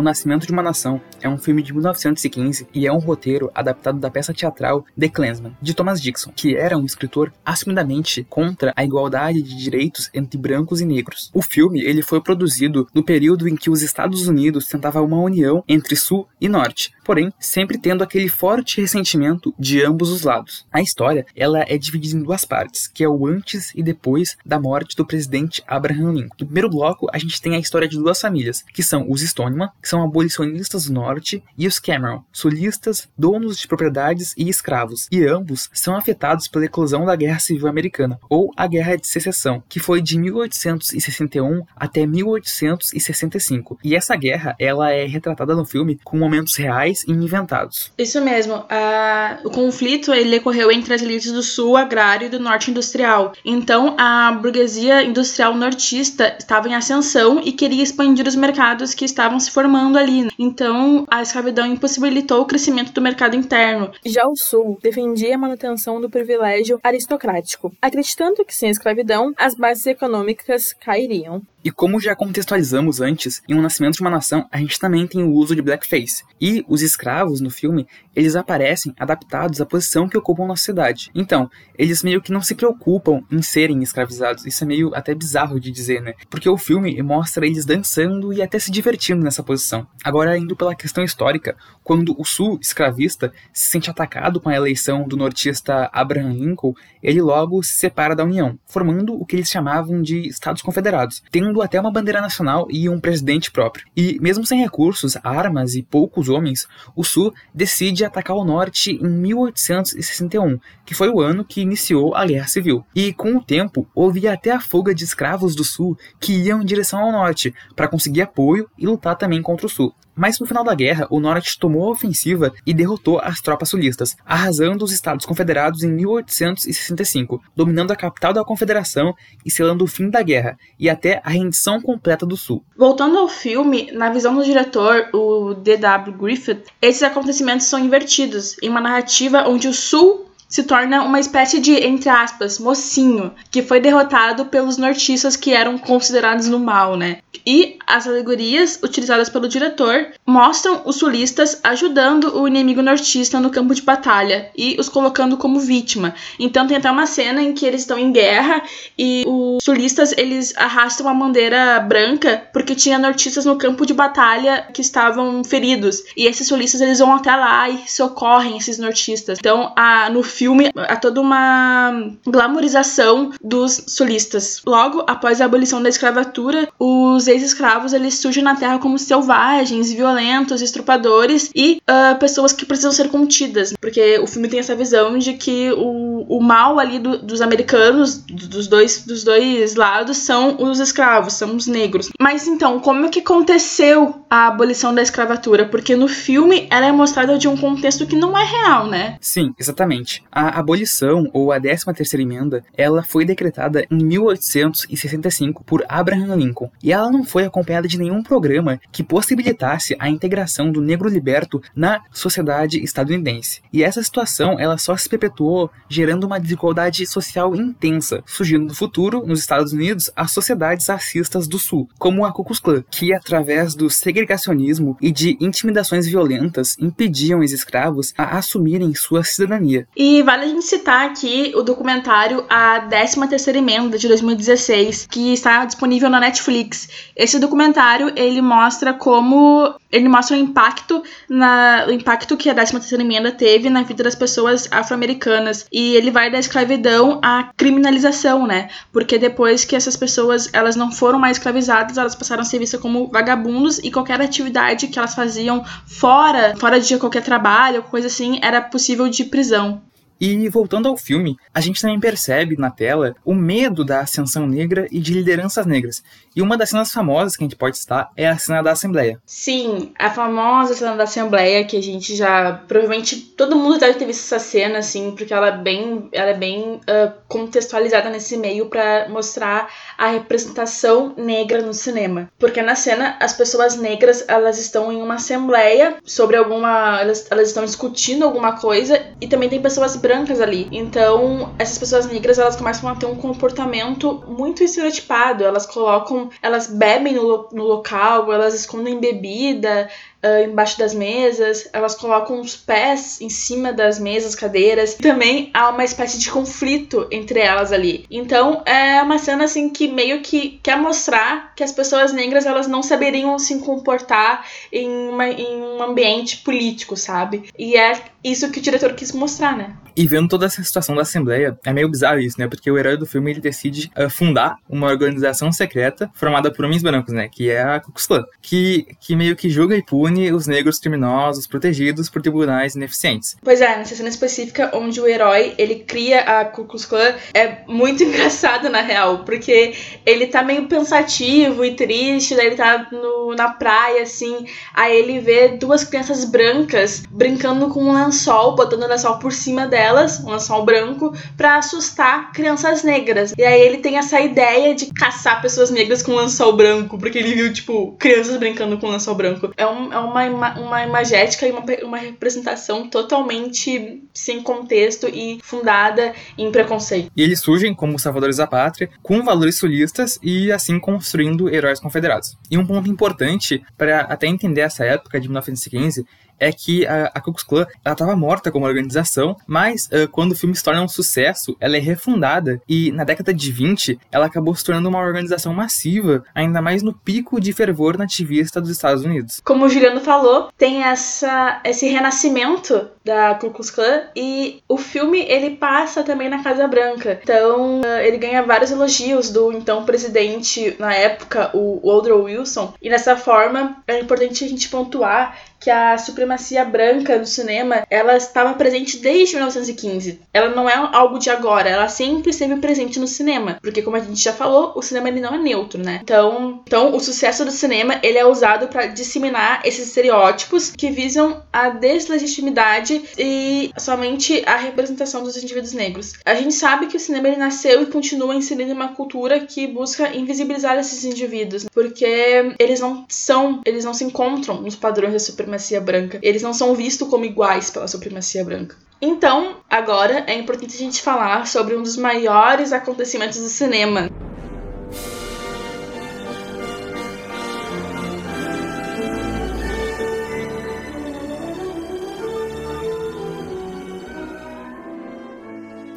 O 0.00 0.02
Nascimento 0.02 0.46
de 0.46 0.52
uma 0.54 0.62
Nação 0.62 0.98
é 1.20 1.28
um 1.28 1.36
filme 1.36 1.62
de 1.62 1.74
1915 1.74 2.66
e 2.72 2.86
é 2.86 2.92
um 2.92 2.96
roteiro 2.96 3.50
adaptado 3.54 3.98
da 3.98 4.10
peça 4.10 4.32
teatral 4.32 4.82
The 4.98 5.10
Clansman, 5.10 5.54
de 5.60 5.74
Thomas 5.74 6.00
Dixon, 6.00 6.32
que 6.34 6.56
era 6.56 6.78
um 6.78 6.86
escritor 6.86 7.30
assumidamente 7.44 8.24
contra 8.24 8.72
a 8.74 8.82
igualdade 8.82 9.42
de 9.42 9.54
direitos 9.54 10.08
entre 10.14 10.38
brancos 10.38 10.80
e 10.80 10.86
negros. 10.86 11.30
O 11.34 11.42
filme 11.42 11.82
ele 11.82 12.00
foi 12.00 12.18
produzido 12.22 12.88
no 12.94 13.04
período 13.04 13.46
em 13.46 13.54
que 13.54 13.68
os 13.68 13.82
Estados 13.82 14.26
Unidos 14.26 14.64
tentavam 14.64 15.04
uma 15.04 15.20
união 15.20 15.62
entre 15.68 15.94
Sul 15.94 16.26
e 16.40 16.48
Norte, 16.48 16.94
porém 17.04 17.30
sempre 17.38 17.76
tendo 17.76 18.02
aquele 18.02 18.30
forte 18.30 18.80
ressentimento 18.80 19.54
de 19.58 19.84
ambos 19.84 20.08
os 20.08 20.22
lados. 20.22 20.64
A 20.72 20.80
história 20.80 21.26
ela 21.36 21.62
é 21.68 21.76
dividida 21.76 22.16
em 22.16 22.22
duas 22.22 22.46
partes, 22.46 22.86
que 22.86 23.04
é 23.04 23.08
o 23.08 23.26
antes 23.26 23.70
e 23.74 23.82
depois 23.82 24.38
da 24.46 24.58
morte 24.58 24.96
do 24.96 25.04
presidente 25.04 25.62
Abraham 25.66 26.12
Lincoln. 26.12 26.36
No 26.40 26.46
primeiro 26.46 26.70
bloco 26.70 27.06
a 27.12 27.18
gente 27.18 27.38
tem 27.42 27.54
a 27.54 27.58
história 27.58 27.86
de 27.86 27.98
duas 27.98 28.18
famílias, 28.18 28.64
que 28.72 28.82
são 28.82 29.04
os 29.06 29.20
Stoneman, 29.20 29.68
que 29.82 29.89
são 29.90 30.04
abolicionistas 30.04 30.86
do 30.86 30.92
norte, 30.92 31.42
e 31.58 31.66
os 31.66 31.80
Cameron, 31.80 32.22
sulistas, 32.32 33.08
donos 33.18 33.58
de 33.58 33.66
propriedades 33.66 34.32
e 34.36 34.48
escravos, 34.48 35.08
e 35.10 35.26
ambos 35.26 35.68
são 35.72 35.96
afetados 35.96 36.46
pela 36.46 36.64
eclosão 36.64 37.04
da 37.04 37.16
Guerra 37.16 37.40
Civil 37.40 37.66
Americana, 37.66 38.20
ou 38.28 38.52
a 38.56 38.68
Guerra 38.68 38.96
de 38.96 39.08
Secessão, 39.08 39.60
que 39.68 39.80
foi 39.80 40.00
de 40.00 40.16
1861 40.16 41.64
até 41.74 42.06
1865. 42.06 43.80
E 43.82 43.96
essa 43.96 44.14
guerra, 44.14 44.54
ela 44.60 44.92
é 44.92 45.04
retratada 45.06 45.56
no 45.56 45.64
filme 45.64 45.98
com 46.04 46.16
momentos 46.16 46.54
reais 46.54 47.02
e 47.08 47.10
inventados. 47.10 47.92
Isso 47.98 48.20
mesmo. 48.20 48.54
Uh, 48.54 49.48
o 49.48 49.50
conflito 49.50 50.14
ele 50.14 50.38
ocorreu 50.38 50.70
entre 50.70 50.94
as 50.94 51.02
elites 51.02 51.32
do 51.32 51.42
sul 51.42 51.76
agrário 51.76 52.26
e 52.26 52.30
do 52.30 52.38
norte 52.38 52.70
industrial. 52.70 53.32
Então, 53.44 53.96
a 53.98 54.30
burguesia 54.32 55.02
industrial 55.02 55.56
nortista 55.56 56.36
estava 56.38 56.68
em 56.68 56.76
ascensão 56.76 57.40
e 57.42 57.50
queria 57.50 57.82
expandir 57.82 58.28
os 58.28 58.36
mercados 58.36 58.94
que 58.94 59.04
estavam 59.04 59.40
se 59.40 59.50
formando 59.50 59.79
ali. 59.96 60.24
Né? 60.24 60.30
Então, 60.38 61.06
a 61.10 61.22
escravidão 61.22 61.66
impossibilitou 61.66 62.42
o 62.42 62.46
crescimento 62.46 62.92
do 62.92 63.00
mercado 63.00 63.36
interno. 63.36 63.90
Já 64.04 64.26
o 64.26 64.36
Sul 64.36 64.78
defendia 64.82 65.34
a 65.34 65.38
manutenção 65.38 66.00
do 66.00 66.10
privilégio 66.10 66.78
aristocrático, 66.82 67.72
acreditando 67.80 68.44
que 68.44 68.54
sem 68.54 68.68
a 68.68 68.72
escravidão 68.72 69.32
as 69.36 69.54
bases 69.54 69.86
econômicas 69.86 70.72
cairiam. 70.72 71.42
E 71.62 71.70
como 71.70 72.00
já 72.00 72.16
contextualizamos 72.16 73.02
antes, 73.02 73.42
em 73.46 73.54
O 73.54 73.60
Nascimento 73.60 73.96
de 73.96 74.00
uma 74.00 74.10
Nação, 74.10 74.46
a 74.50 74.56
gente 74.56 74.78
também 74.78 75.06
tem 75.06 75.22
o 75.22 75.32
uso 75.32 75.54
de 75.54 75.60
blackface. 75.60 76.24
E 76.40 76.64
os 76.66 76.80
escravos 76.80 77.42
no 77.42 77.50
filme, 77.50 77.86
eles 78.16 78.34
aparecem 78.34 78.94
adaptados 78.98 79.60
à 79.60 79.66
posição 79.66 80.08
que 80.08 80.16
ocupam 80.16 80.46
na 80.46 80.56
sociedade. 80.56 81.10
Então, 81.14 81.50
eles 81.76 82.02
meio 82.02 82.22
que 82.22 82.32
não 82.32 82.40
se 82.40 82.54
preocupam 82.54 83.20
em 83.30 83.42
serem 83.42 83.82
escravizados. 83.82 84.46
Isso 84.46 84.64
é 84.64 84.66
meio 84.66 84.94
até 84.94 85.14
bizarro 85.14 85.60
de 85.60 85.70
dizer, 85.70 86.00
né? 86.00 86.14
Porque 86.30 86.48
o 86.48 86.56
filme 86.56 87.00
mostra 87.02 87.44
eles 87.44 87.66
dançando 87.66 88.32
e 88.32 88.40
até 88.40 88.58
se 88.58 88.70
divertindo 88.70 89.22
nessa 89.22 89.42
posição. 89.42 89.60
Agora, 90.02 90.36
indo 90.36 90.56
pela 90.56 90.74
questão 90.74 91.04
histórica, 91.04 91.56
quando 91.82 92.14
o 92.18 92.24
sul 92.24 92.58
escravista 92.60 93.32
se 93.52 93.70
sente 93.70 93.90
atacado 93.90 94.40
com 94.40 94.48
a 94.48 94.54
eleição 94.54 95.06
do 95.06 95.16
nortista 95.16 95.90
Abraham 95.92 96.32
Lincoln, 96.32 96.74
ele 97.02 97.20
logo 97.20 97.62
se 97.62 97.74
separa 97.74 98.14
da 98.14 98.24
União, 98.24 98.58
formando 98.66 99.14
o 99.14 99.24
que 99.24 99.36
eles 99.36 99.50
chamavam 99.50 100.02
de 100.02 100.28
Estados 100.28 100.62
Confederados. 100.62 101.22
Tendo 101.30 101.62
até 101.62 101.80
uma 101.80 101.90
bandeira 101.90 102.20
nacional 102.20 102.66
e 102.70 102.88
um 102.88 103.00
presidente 103.00 103.50
próprio. 103.50 103.86
E 103.96 104.18
mesmo 104.20 104.46
sem 104.46 104.60
recursos, 104.60 105.16
armas 105.22 105.74
e 105.74 105.82
poucos 105.82 106.28
homens, 106.28 106.68
o 106.94 107.04
Sul 107.04 107.32
decide 107.54 108.04
atacar 108.04 108.36
o 108.36 108.44
Norte 108.44 108.92
em 108.92 109.08
1861, 109.08 110.58
que 110.84 110.94
foi 110.94 111.08
o 111.08 111.20
ano 111.20 111.44
que 111.44 111.60
iniciou 111.60 112.14
a 112.14 112.24
Guerra 112.26 112.46
Civil. 112.48 112.84
E 112.94 113.12
com 113.12 113.36
o 113.36 113.42
tempo, 113.42 113.86
houve 113.94 114.26
até 114.28 114.52
a 114.52 114.60
fuga 114.60 114.94
de 114.94 115.04
escravos 115.04 115.54
do 115.54 115.64
Sul 115.64 115.98
que 116.18 116.32
iam 116.32 116.62
em 116.62 116.64
direção 116.64 117.00
ao 117.00 117.12
Norte 117.12 117.54
para 117.74 117.88
conseguir 117.88 118.22
apoio 118.22 118.68
e 118.78 118.86
lutar 118.86 119.16
também 119.16 119.42
contra 119.60 119.66
o 119.66 119.70
Sul. 119.70 119.94
Mas 120.16 120.38
no 120.38 120.46
final 120.46 120.64
da 120.64 120.74
guerra, 120.74 121.06
o 121.10 121.20
Norte 121.20 121.58
tomou 121.58 121.88
a 121.88 121.92
ofensiva 121.92 122.52
e 122.66 122.74
derrotou 122.74 123.20
as 123.22 123.40
tropas 123.40 123.68
sulistas, 123.68 124.16
arrasando 124.24 124.84
os 124.84 124.92
Estados 124.92 125.24
Confederados 125.24 125.82
em 125.82 125.90
1865, 125.92 127.40
dominando 127.54 127.90
a 127.90 127.96
capital 127.96 128.32
da 128.32 128.44
Confederação 128.44 129.14
e 129.44 129.50
selando 129.50 129.84
o 129.84 129.86
fim 129.86 130.10
da 130.10 130.22
guerra 130.22 130.58
e 130.78 130.90
até 130.90 131.20
a 131.24 131.30
rendição 131.30 131.80
completa 131.80 132.26
do 132.26 132.36
Sul. 132.36 132.64
Voltando 132.76 133.18
ao 133.18 133.28
filme, 133.28 133.90
na 133.92 134.10
visão 134.10 134.34
do 134.34 134.44
diretor, 134.44 135.08
o 135.14 135.54
D.W. 135.54 136.16
Griffith, 136.16 136.64
esses 136.82 137.02
acontecimentos 137.02 137.66
são 137.66 137.78
invertidos 137.78 138.56
em 138.62 138.68
uma 138.68 138.80
narrativa 138.80 139.48
onde 139.48 139.68
o 139.68 139.74
Sul 139.74 140.29
se 140.50 140.64
torna 140.64 141.04
uma 141.04 141.20
espécie 141.20 141.60
de, 141.60 141.72
entre 141.74 142.10
aspas, 142.10 142.58
mocinho, 142.58 143.32
que 143.50 143.62
foi 143.62 143.80
derrotado 143.80 144.46
pelos 144.46 144.76
nortistas 144.76 145.36
que 145.36 145.52
eram 145.54 145.78
considerados 145.78 146.48
no 146.48 146.58
mal, 146.58 146.96
né? 146.96 147.18
E 147.46 147.78
as 147.86 148.06
alegorias 148.06 148.78
utilizadas 148.82 149.28
pelo 149.28 149.48
diretor 149.48 150.08
mostram 150.26 150.82
os 150.84 150.96
sulistas 150.96 151.60
ajudando 151.62 152.36
o 152.36 152.46
inimigo 152.46 152.82
nortista 152.82 153.40
no 153.40 153.50
campo 153.50 153.74
de 153.74 153.82
batalha 153.82 154.50
e 154.56 154.76
os 154.78 154.88
colocando 154.88 155.36
como 155.36 155.58
vítima. 155.58 156.14
Então 156.38 156.66
tem 156.66 156.76
até 156.76 156.90
uma 156.90 157.06
cena 157.06 157.42
em 157.42 157.52
que 157.52 157.64
eles 157.64 157.82
estão 157.82 157.98
em 157.98 158.12
guerra 158.12 158.62
e 158.98 159.24
os 159.26 159.62
sulistas 159.64 160.12
eles 160.16 160.54
arrastam 160.56 161.08
a 161.08 161.14
bandeira 161.14 161.80
branca 161.80 162.42
porque 162.52 162.74
tinha 162.74 162.98
nortistas 162.98 163.44
no 163.44 163.56
campo 163.56 163.86
de 163.86 163.94
batalha 163.94 164.66
que 164.72 164.80
estavam 164.80 165.42
feridos. 165.42 166.02
E 166.16 166.26
esses 166.26 166.46
sulistas 166.46 166.80
eles 166.80 166.98
vão 166.98 167.14
até 167.14 167.34
lá 167.34 167.68
e 167.68 167.88
socorrem 167.88 168.58
esses 168.58 168.78
nortistas. 168.78 169.38
Então, 169.38 169.72
a, 169.76 170.10
no 170.10 170.22
filme, 170.40 170.70
há 170.74 170.96
toda 170.96 171.20
uma 171.20 172.14
glamorização 172.26 173.30
dos 173.44 173.84
sulistas. 173.88 174.62
Logo 174.66 175.04
após 175.06 175.38
a 175.38 175.44
abolição 175.44 175.82
da 175.82 175.88
escravatura, 175.90 176.66
os 176.78 177.28
ex-escravos 177.28 177.92
eles 177.92 178.14
surgem 178.14 178.42
na 178.42 178.56
Terra 178.56 178.78
como 178.78 178.98
selvagens, 178.98 179.92
violentos, 179.92 180.62
estrupadores 180.62 181.50
e 181.54 181.82
uh, 181.82 182.18
pessoas 182.18 182.54
que 182.54 182.64
precisam 182.64 182.90
ser 182.90 183.10
contidas. 183.10 183.74
Porque 183.78 184.18
o 184.18 184.26
filme 184.26 184.48
tem 184.48 184.60
essa 184.60 184.74
visão 184.74 185.18
de 185.18 185.34
que 185.34 185.70
o, 185.72 186.24
o 186.26 186.40
mal 186.42 186.78
ali 186.78 186.98
do, 186.98 187.18
dos 187.18 187.42
americanos, 187.42 188.16
dos 188.16 188.66
dois, 188.66 189.04
dos 189.04 189.22
dois 189.22 189.74
lados, 189.74 190.16
são 190.16 190.56
os 190.58 190.80
escravos, 190.80 191.34
são 191.34 191.54
os 191.54 191.66
negros. 191.66 192.08
Mas 192.18 192.48
então, 192.48 192.80
como 192.80 193.04
é 193.04 193.08
que 193.10 193.20
aconteceu 193.20 194.24
a 194.30 194.46
abolição 194.46 194.94
da 194.94 195.02
escravatura? 195.02 195.66
Porque 195.66 195.94
no 195.94 196.08
filme 196.08 196.66
ela 196.70 196.86
é 196.86 196.92
mostrada 196.92 197.36
de 197.36 197.46
um 197.46 197.58
contexto 197.58 198.06
que 198.06 198.16
não 198.16 198.38
é 198.38 198.44
real, 198.44 198.86
né? 198.86 199.18
Sim, 199.20 199.52
exatamente. 199.58 200.22
A 200.32 200.58
abolição, 200.58 201.28
ou 201.32 201.52
a 201.52 201.60
13 201.60 201.86
terceira 201.94 202.22
emenda, 202.22 202.64
ela 202.76 203.02
foi 203.02 203.24
decretada 203.24 203.84
em 203.90 204.04
1865 204.04 205.64
por 205.64 205.84
Abraham 205.88 206.36
Lincoln, 206.36 206.70
e 206.82 206.92
ela 206.92 207.10
não 207.10 207.24
foi 207.24 207.44
acompanhada 207.44 207.88
de 207.88 207.98
nenhum 207.98 208.22
programa 208.22 208.80
que 208.92 209.02
possibilitasse 209.02 209.96
a 209.98 210.08
integração 210.08 210.70
do 210.70 210.80
negro 210.80 211.08
liberto 211.08 211.62
na 211.74 212.02
sociedade 212.12 212.82
estadunidense. 212.82 213.60
E 213.72 213.82
essa 213.82 214.02
situação, 214.02 214.58
ela 214.58 214.78
só 214.78 214.96
se 214.96 215.08
perpetuou, 215.08 215.70
gerando 215.88 216.24
uma 216.24 216.38
desigualdade 216.38 217.06
social 217.06 217.54
intensa, 217.56 218.22
surgindo 218.26 218.66
no 218.66 218.74
futuro, 218.74 219.26
nos 219.26 219.40
Estados 219.40 219.72
Unidos, 219.72 220.10
as 220.14 220.30
sociedades 220.30 220.86
racistas 220.86 221.48
do 221.48 221.58
Sul, 221.58 221.88
como 221.98 222.24
a 222.24 222.32
Ku 222.32 222.44
Klux 222.44 222.60
Klan, 222.60 222.84
que 222.90 223.12
através 223.12 223.74
do 223.74 223.90
segregacionismo 223.90 224.96
e 225.00 225.10
de 225.10 225.36
intimidações 225.40 226.06
violentas 226.06 226.76
impediam 226.78 227.40
os 227.40 227.52
escravos 227.52 228.12
a 228.16 228.38
assumirem 228.38 228.94
sua 228.94 229.24
cidadania. 229.24 229.86
E 229.96 230.19
vale 230.22 230.44
a 230.44 230.48
gente 230.48 230.64
citar 230.64 231.06
aqui 231.06 231.52
o 231.54 231.62
documentário 231.62 232.44
A 232.48 232.86
13ª 232.88 233.54
Emenda 233.56 233.98
de 233.98 234.08
2016, 234.08 235.06
que 235.10 235.32
está 235.32 235.64
disponível 235.64 236.08
na 236.08 236.20
Netflix. 236.20 236.88
Esse 237.16 237.38
documentário, 237.38 238.12
ele 238.16 238.40
mostra 238.40 238.92
como 238.92 239.74
ele 239.92 240.08
mostra 240.08 240.36
o 240.36 240.40
impacto 240.40 241.02
na 241.28 241.84
o 241.88 241.90
impacto 241.90 242.36
que 242.36 242.48
a 242.48 242.54
13ª 242.54 243.00
emenda 243.00 243.32
teve 243.32 243.68
na 243.68 243.82
vida 243.82 244.04
das 244.04 244.14
pessoas 244.14 244.68
afro-americanas 244.70 245.66
e 245.72 245.96
ele 245.96 246.10
vai 246.10 246.30
da 246.30 246.38
escravidão 246.38 247.18
à 247.22 247.50
criminalização, 247.56 248.46
né? 248.46 248.68
Porque 248.92 249.18
depois 249.18 249.64
que 249.64 249.74
essas 249.74 249.96
pessoas 249.96 250.48
elas 250.52 250.76
não 250.76 250.92
foram 250.92 251.18
mais 251.18 251.36
escravizadas, 251.36 251.98
elas 251.98 252.14
passaram 252.14 252.42
a 252.42 252.44
ser 252.44 252.58
vistas 252.58 252.80
como 252.80 253.08
vagabundos 253.08 253.78
e 253.78 253.90
qualquer 253.90 254.20
atividade 254.20 254.88
que 254.88 254.98
elas 254.98 255.14
faziam 255.14 255.64
fora, 255.86 256.54
fora 256.56 256.80
de 256.80 256.96
qualquer 256.98 257.22
trabalho, 257.22 257.82
coisa 257.82 258.06
assim, 258.06 258.38
era 258.42 258.60
possível 258.60 259.08
de 259.08 259.24
prisão. 259.24 259.82
E 260.20 260.48
voltando 260.50 260.86
ao 260.86 260.96
filme, 260.98 261.38
a 261.54 261.60
gente 261.60 261.80
também 261.80 261.98
percebe 261.98 262.56
na 262.58 262.70
tela 262.70 263.14
o 263.24 263.34
medo 263.34 263.82
da 263.82 264.00
ascensão 264.00 264.46
negra 264.46 264.86
e 264.90 265.00
de 265.00 265.14
lideranças 265.14 265.64
negras. 265.64 266.02
E 266.36 266.42
uma 266.42 266.58
das 266.58 266.68
cenas 266.68 266.92
famosas 266.92 267.36
que 267.36 267.42
a 267.42 267.46
gente 267.46 267.56
pode 267.56 267.78
citar 267.78 268.10
é 268.14 268.28
a 268.28 268.36
cena 268.36 268.62
da 268.62 268.72
Assembleia. 268.72 269.18
Sim, 269.24 269.92
a 269.98 270.10
famosa 270.10 270.74
cena 270.74 270.94
da 270.94 271.04
Assembleia, 271.04 271.64
que 271.64 271.76
a 271.76 271.82
gente 271.82 272.14
já. 272.14 272.52
Provavelmente 272.68 273.16
todo 273.16 273.56
mundo 273.56 273.78
deve 273.78 273.94
ter 273.94 274.04
visto 274.04 274.22
essa 274.24 274.38
cena, 274.38 274.78
assim, 274.78 275.12
porque 275.12 275.32
ela 275.32 275.48
é 275.48 275.56
bem, 275.56 276.08
ela 276.12 276.30
é 276.30 276.36
bem 276.36 276.74
uh, 276.74 277.12
contextualizada 277.26 278.10
nesse 278.10 278.36
meio 278.36 278.66
para 278.66 279.08
mostrar 279.08 279.72
a 279.96 280.08
representação 280.08 281.14
negra 281.16 281.62
no 281.62 281.72
cinema. 281.72 282.30
Porque 282.38 282.60
na 282.60 282.74
cena, 282.74 283.16
as 283.20 283.32
pessoas 283.32 283.76
negras 283.76 284.24
elas 284.28 284.58
estão 284.58 284.92
em 284.92 285.00
uma 285.00 285.14
assembleia 285.14 285.96
sobre 286.04 286.36
alguma. 286.36 287.00
Elas, 287.00 287.26
elas 287.30 287.48
estão 287.48 287.64
discutindo 287.64 288.24
alguma 288.24 288.60
coisa 288.60 289.00
e 289.20 289.26
também 289.26 289.48
tem 289.48 289.62
pessoas 289.62 289.96
brancas 290.10 290.40
ali. 290.40 290.68
Então, 290.72 291.54
essas 291.56 291.78
pessoas 291.78 292.06
negras, 292.06 292.36
elas 292.36 292.56
começam 292.56 292.88
a 292.90 292.96
ter 292.96 293.06
um 293.06 293.14
comportamento 293.14 294.24
muito 294.26 294.64
estereotipado. 294.64 295.44
Elas 295.44 295.66
colocam, 295.66 296.28
elas 296.42 296.66
bebem 296.66 297.14
no, 297.14 297.48
no 297.52 297.62
local, 297.62 298.32
elas 298.32 298.54
escondem 298.54 298.98
bebida, 298.98 299.88
uh, 300.24 300.48
embaixo 300.48 300.78
das 300.78 300.94
mesas, 300.94 301.68
elas 301.72 301.94
colocam 301.94 302.40
os 302.40 302.56
pés 302.56 303.20
em 303.20 303.28
cima 303.28 303.72
das 303.72 303.98
mesas, 303.98 304.34
cadeiras. 304.34 304.94
Também 304.94 305.50
há 305.52 305.70
uma 305.70 305.84
espécie 305.84 306.18
de 306.18 306.30
conflito 306.30 307.06
entre 307.10 307.40
elas 307.40 307.72
ali. 307.72 308.04
Então 308.10 308.62
é 308.64 309.02
uma 309.02 309.18
cena 309.18 309.44
assim 309.44 309.70
que 309.70 309.88
meio 309.88 310.20
que 310.20 310.60
quer 310.62 310.76
mostrar 310.76 311.54
que 311.54 311.64
as 311.64 311.72
pessoas 311.72 312.12
negras 312.12 312.46
elas 312.46 312.66
não 312.66 312.82
saberiam 312.82 313.38
se 313.38 313.58
comportar 313.60 314.44
em, 314.72 314.88
uma, 315.08 315.28
em 315.28 315.56
um 315.56 315.82
ambiente 315.82 316.38
político, 316.38 316.96
sabe? 316.96 317.44
E 317.58 317.76
é 317.76 318.00
isso 318.22 318.50
que 318.50 318.58
o 318.58 318.62
diretor 318.62 318.92
quis 318.94 319.12
mostrar, 319.12 319.56
né? 319.56 319.76
E 319.96 320.06
vendo 320.06 320.28
toda 320.28 320.46
essa 320.46 320.62
situação 320.62 320.94
da 320.94 321.02
Assembleia, 321.02 321.58
é 321.64 321.72
meio 321.72 321.88
bizarro 321.88 322.20
isso, 322.20 322.38
né? 322.38 322.46
Porque 322.46 322.70
o 322.70 322.78
herói 322.78 322.96
do 322.96 323.06
filme 323.06 323.30
ele 323.30 323.40
decide 323.40 323.90
uh, 323.98 324.08
fundar 324.08 324.56
uma 324.68 324.86
organização 324.86 325.50
secreta 325.52 326.10
formada 326.14 326.50
por 326.50 326.64
homens 326.64 326.82
brancos, 326.82 327.12
né? 327.12 327.28
Que 327.28 327.50
é 327.50 327.62
a 327.62 327.80
Ku 327.80 327.92
Klux 327.92 328.06
Klan, 328.06 328.24
que, 328.40 328.86
que 329.00 329.16
meio 329.16 329.36
que 329.36 329.50
julga 329.50 329.76
e 329.76 329.82
pune 329.82 330.09
pune 330.10 330.32
os 330.32 330.46
negros 330.46 330.78
criminosos 330.78 331.46
protegidos 331.46 332.10
por 332.10 332.20
tribunais 332.20 332.74
ineficientes. 332.74 333.36
Pois 333.42 333.60
é, 333.60 333.76
nessa 333.76 333.94
cena 333.94 334.08
específica 334.08 334.70
onde 334.74 335.00
o 335.00 335.06
herói 335.06 335.54
ele 335.56 335.76
cria 335.76 336.20
a 336.20 336.44
Ku 336.44 336.64
Klux 336.64 336.84
Klan 336.84 337.14
é 337.32 337.58
muito 337.68 338.02
engraçado 338.04 338.68
na 338.68 338.80
real, 338.80 339.20
porque 339.24 339.72
ele 340.04 340.26
tá 340.26 340.42
meio 340.42 340.66
pensativo 340.66 341.64
e 341.64 341.74
triste, 341.74 342.34
daí 342.34 342.48
ele 342.48 342.56
tá 342.56 342.88
no, 342.90 343.34
na 343.34 343.50
praia 343.50 344.02
assim, 344.02 344.46
aí 344.74 344.96
ele 344.98 345.20
vê 345.20 345.48
duas 345.48 345.84
crianças 345.84 346.24
brancas 346.24 347.02
brincando 347.08 347.68
com 347.68 347.84
um 347.84 347.92
lençol, 347.92 348.56
botando 348.56 348.82
o 348.82 348.88
lençol 348.88 349.18
por 349.18 349.32
cima 349.32 349.66
delas, 349.66 350.20
um 350.20 350.32
lençol 350.32 350.64
branco, 350.64 351.14
para 351.36 351.56
assustar 351.56 352.32
crianças 352.32 352.82
negras. 352.82 353.32
E 353.38 353.44
aí 353.44 353.60
ele 353.60 353.78
tem 353.78 353.96
essa 353.96 354.20
ideia 354.20 354.74
de 354.74 354.86
caçar 354.86 355.40
pessoas 355.40 355.70
negras 355.70 356.02
com 356.02 356.12
um 356.12 356.16
lençol 356.16 356.54
branco, 356.54 356.98
porque 356.98 357.18
ele 357.18 357.34
viu 357.34 357.52
tipo 357.52 357.94
crianças 357.98 358.36
brincando 358.36 358.78
com 358.78 358.88
um 358.88 358.90
lençol 358.90 359.14
branco. 359.14 359.52
É 359.56 359.66
um, 359.66 359.92
é 359.92 359.99
uma, 360.04 360.58
uma 360.58 360.84
imagética 360.84 361.46
e 361.46 361.52
uma, 361.52 361.64
uma 361.84 361.98
representação 361.98 362.88
totalmente 362.88 364.02
sem 364.12 364.42
contexto 364.42 365.08
e 365.08 365.38
fundada 365.42 366.14
em 366.36 366.50
preconceito. 366.50 367.10
E 367.16 367.22
eles 367.22 367.40
surgem 367.40 367.74
como 367.74 367.98
salvadores 367.98 368.36
da 368.36 368.46
pátria, 368.46 368.88
com 369.02 369.22
valores 369.22 369.56
sulistas 369.56 370.18
e 370.22 370.50
assim 370.52 370.78
construindo 370.78 371.48
heróis 371.48 371.80
confederados. 371.80 372.36
E 372.50 372.58
um 372.58 372.66
ponto 372.66 372.88
importante 372.88 373.62
para 373.76 374.00
até 374.02 374.26
entender 374.26 374.62
essa 374.62 374.84
época 374.84 375.20
de 375.20 375.28
1915 375.28 376.04
é 376.40 376.50
que 376.50 376.86
a, 376.86 377.12
a 377.14 377.20
Ku 377.20 377.30
Klux 377.30 377.42
Klan 377.42 377.66
ela 377.84 377.92
estava 377.92 378.16
morta 378.16 378.50
como 378.50 378.66
organização, 378.66 379.36
mas 379.46 379.86
uh, 379.86 380.08
quando 380.10 380.32
o 380.32 380.34
filme 380.34 380.56
se 380.56 380.64
torna 380.64 380.82
um 380.82 380.88
sucesso, 380.88 381.56
ela 381.60 381.76
é 381.76 381.80
refundada 381.80 382.60
e 382.68 382.90
na 382.92 383.04
década 383.04 383.32
de 383.32 383.52
20 383.52 383.98
ela 384.10 384.26
acabou 384.26 384.54
se 384.54 384.64
tornando 384.64 384.88
uma 384.88 384.98
organização 384.98 385.52
massiva, 385.52 386.24
ainda 386.34 386.60
mais 386.60 386.82
no 386.82 386.92
pico 386.92 387.40
de 387.40 387.52
fervor 387.52 387.96
nativista 387.96 388.60
dos 388.60 388.70
Estados 388.70 389.04
Unidos. 389.04 389.40
Como 389.44 389.64
o 389.64 389.68
Juliano 389.68 390.00
falou, 390.00 390.50
tem 390.56 390.82
essa, 390.82 391.60
esse 391.64 391.86
renascimento 391.86 392.88
da 393.10 393.34
Ku 393.34 393.50
Klux 393.50 393.72
Klan 393.72 394.02
e 394.14 394.62
o 394.68 394.76
filme 394.76 395.24
ele 395.28 395.56
passa 395.56 396.04
também 396.04 396.28
na 396.28 396.44
Casa 396.44 396.68
Branca. 396.68 397.18
Então 397.20 397.80
uh, 397.80 398.00
ele 398.04 398.18
ganha 398.18 398.40
vários 398.44 398.70
elogios 398.70 399.30
do 399.30 399.52
então 399.52 399.84
presidente 399.84 400.76
na 400.78 400.94
época, 400.94 401.50
o 401.52 401.80
Woodrow 401.82 402.22
Wilson. 402.22 402.72
E 402.80 402.88
dessa 402.88 403.16
forma 403.16 403.82
é 403.88 403.98
importante 403.98 404.44
a 404.44 404.48
gente 404.48 404.68
pontuar 404.68 405.36
que 405.60 405.70
a 405.70 405.98
supremacia 405.98 406.64
branca 406.64 407.18
no 407.18 407.26
cinema 407.26 407.86
ela 407.90 408.16
estava 408.16 408.54
presente 408.54 408.96
desde 408.96 409.34
1915. 409.34 410.20
Ela 410.32 410.48
não 410.48 410.68
é 410.68 410.74
algo 410.74 411.18
de 411.18 411.28
agora, 411.28 411.68
ela 411.68 411.88
sempre 411.88 412.30
esteve 412.30 412.56
presente 412.56 412.98
no 412.98 413.06
cinema, 413.06 413.58
porque 413.60 413.82
como 413.82 413.96
a 413.96 414.00
gente 414.00 414.22
já 414.22 414.32
falou, 414.32 414.72
o 414.74 414.80
cinema 414.80 415.08
ele 415.08 415.20
não 415.20 415.34
é 415.34 415.38
neutro, 415.38 415.82
né? 415.82 416.00
Então, 416.02 416.62
então 416.66 416.96
o 416.96 417.00
sucesso 417.00 417.44
do 417.44 417.50
cinema 417.50 418.00
ele 418.02 418.16
é 418.16 418.24
usado 418.24 418.68
para 418.68 418.86
disseminar 418.86 419.60
esses 419.64 419.88
estereótipos 419.88 420.70
que 420.70 420.90
visam 420.90 421.42
a 421.52 421.68
deslegitimidade 421.68 422.99
e 423.18 423.70
somente 423.78 424.42
a 424.46 424.56
representação 424.56 425.22
dos 425.22 425.36
indivíduos 425.36 425.72
negros. 425.72 426.14
A 426.24 426.34
gente 426.34 426.54
sabe 426.54 426.86
que 426.86 426.96
o 426.96 427.00
cinema 427.00 427.28
ele 427.28 427.36
nasceu 427.36 427.82
e 427.82 427.86
continua 427.86 428.34
inserindo 428.34 428.72
uma 428.72 428.88
cultura 428.88 429.40
que 429.40 429.66
busca 429.66 430.14
invisibilizar 430.14 430.78
esses 430.78 431.04
indivíduos, 431.04 431.66
porque 431.72 432.54
eles 432.58 432.80
não 432.80 433.04
são, 433.08 433.60
eles 433.64 433.84
não 433.84 433.94
se 433.94 434.04
encontram 434.04 434.62
nos 434.62 434.76
padrões 434.76 435.12
da 435.12 435.18
supremacia 435.18 435.50
supremacia 435.50 435.80
branca. 435.80 436.18
Eles 436.22 436.42
não 436.42 436.52
são 436.52 436.74
vistos 436.74 437.08
como 437.08 437.24
iguais 437.24 437.70
pela 437.70 437.88
supremacia 437.88 438.44
branca. 438.44 438.76
Então, 439.00 439.56
agora 439.68 440.24
é 440.26 440.34
importante 440.34 440.74
a 440.74 440.78
gente 440.78 441.02
falar 441.02 441.46
sobre 441.46 441.74
um 441.74 441.82
dos 441.82 441.96
maiores 441.96 442.72
acontecimentos 442.72 443.38
do 443.38 443.48
cinema. 443.48 444.08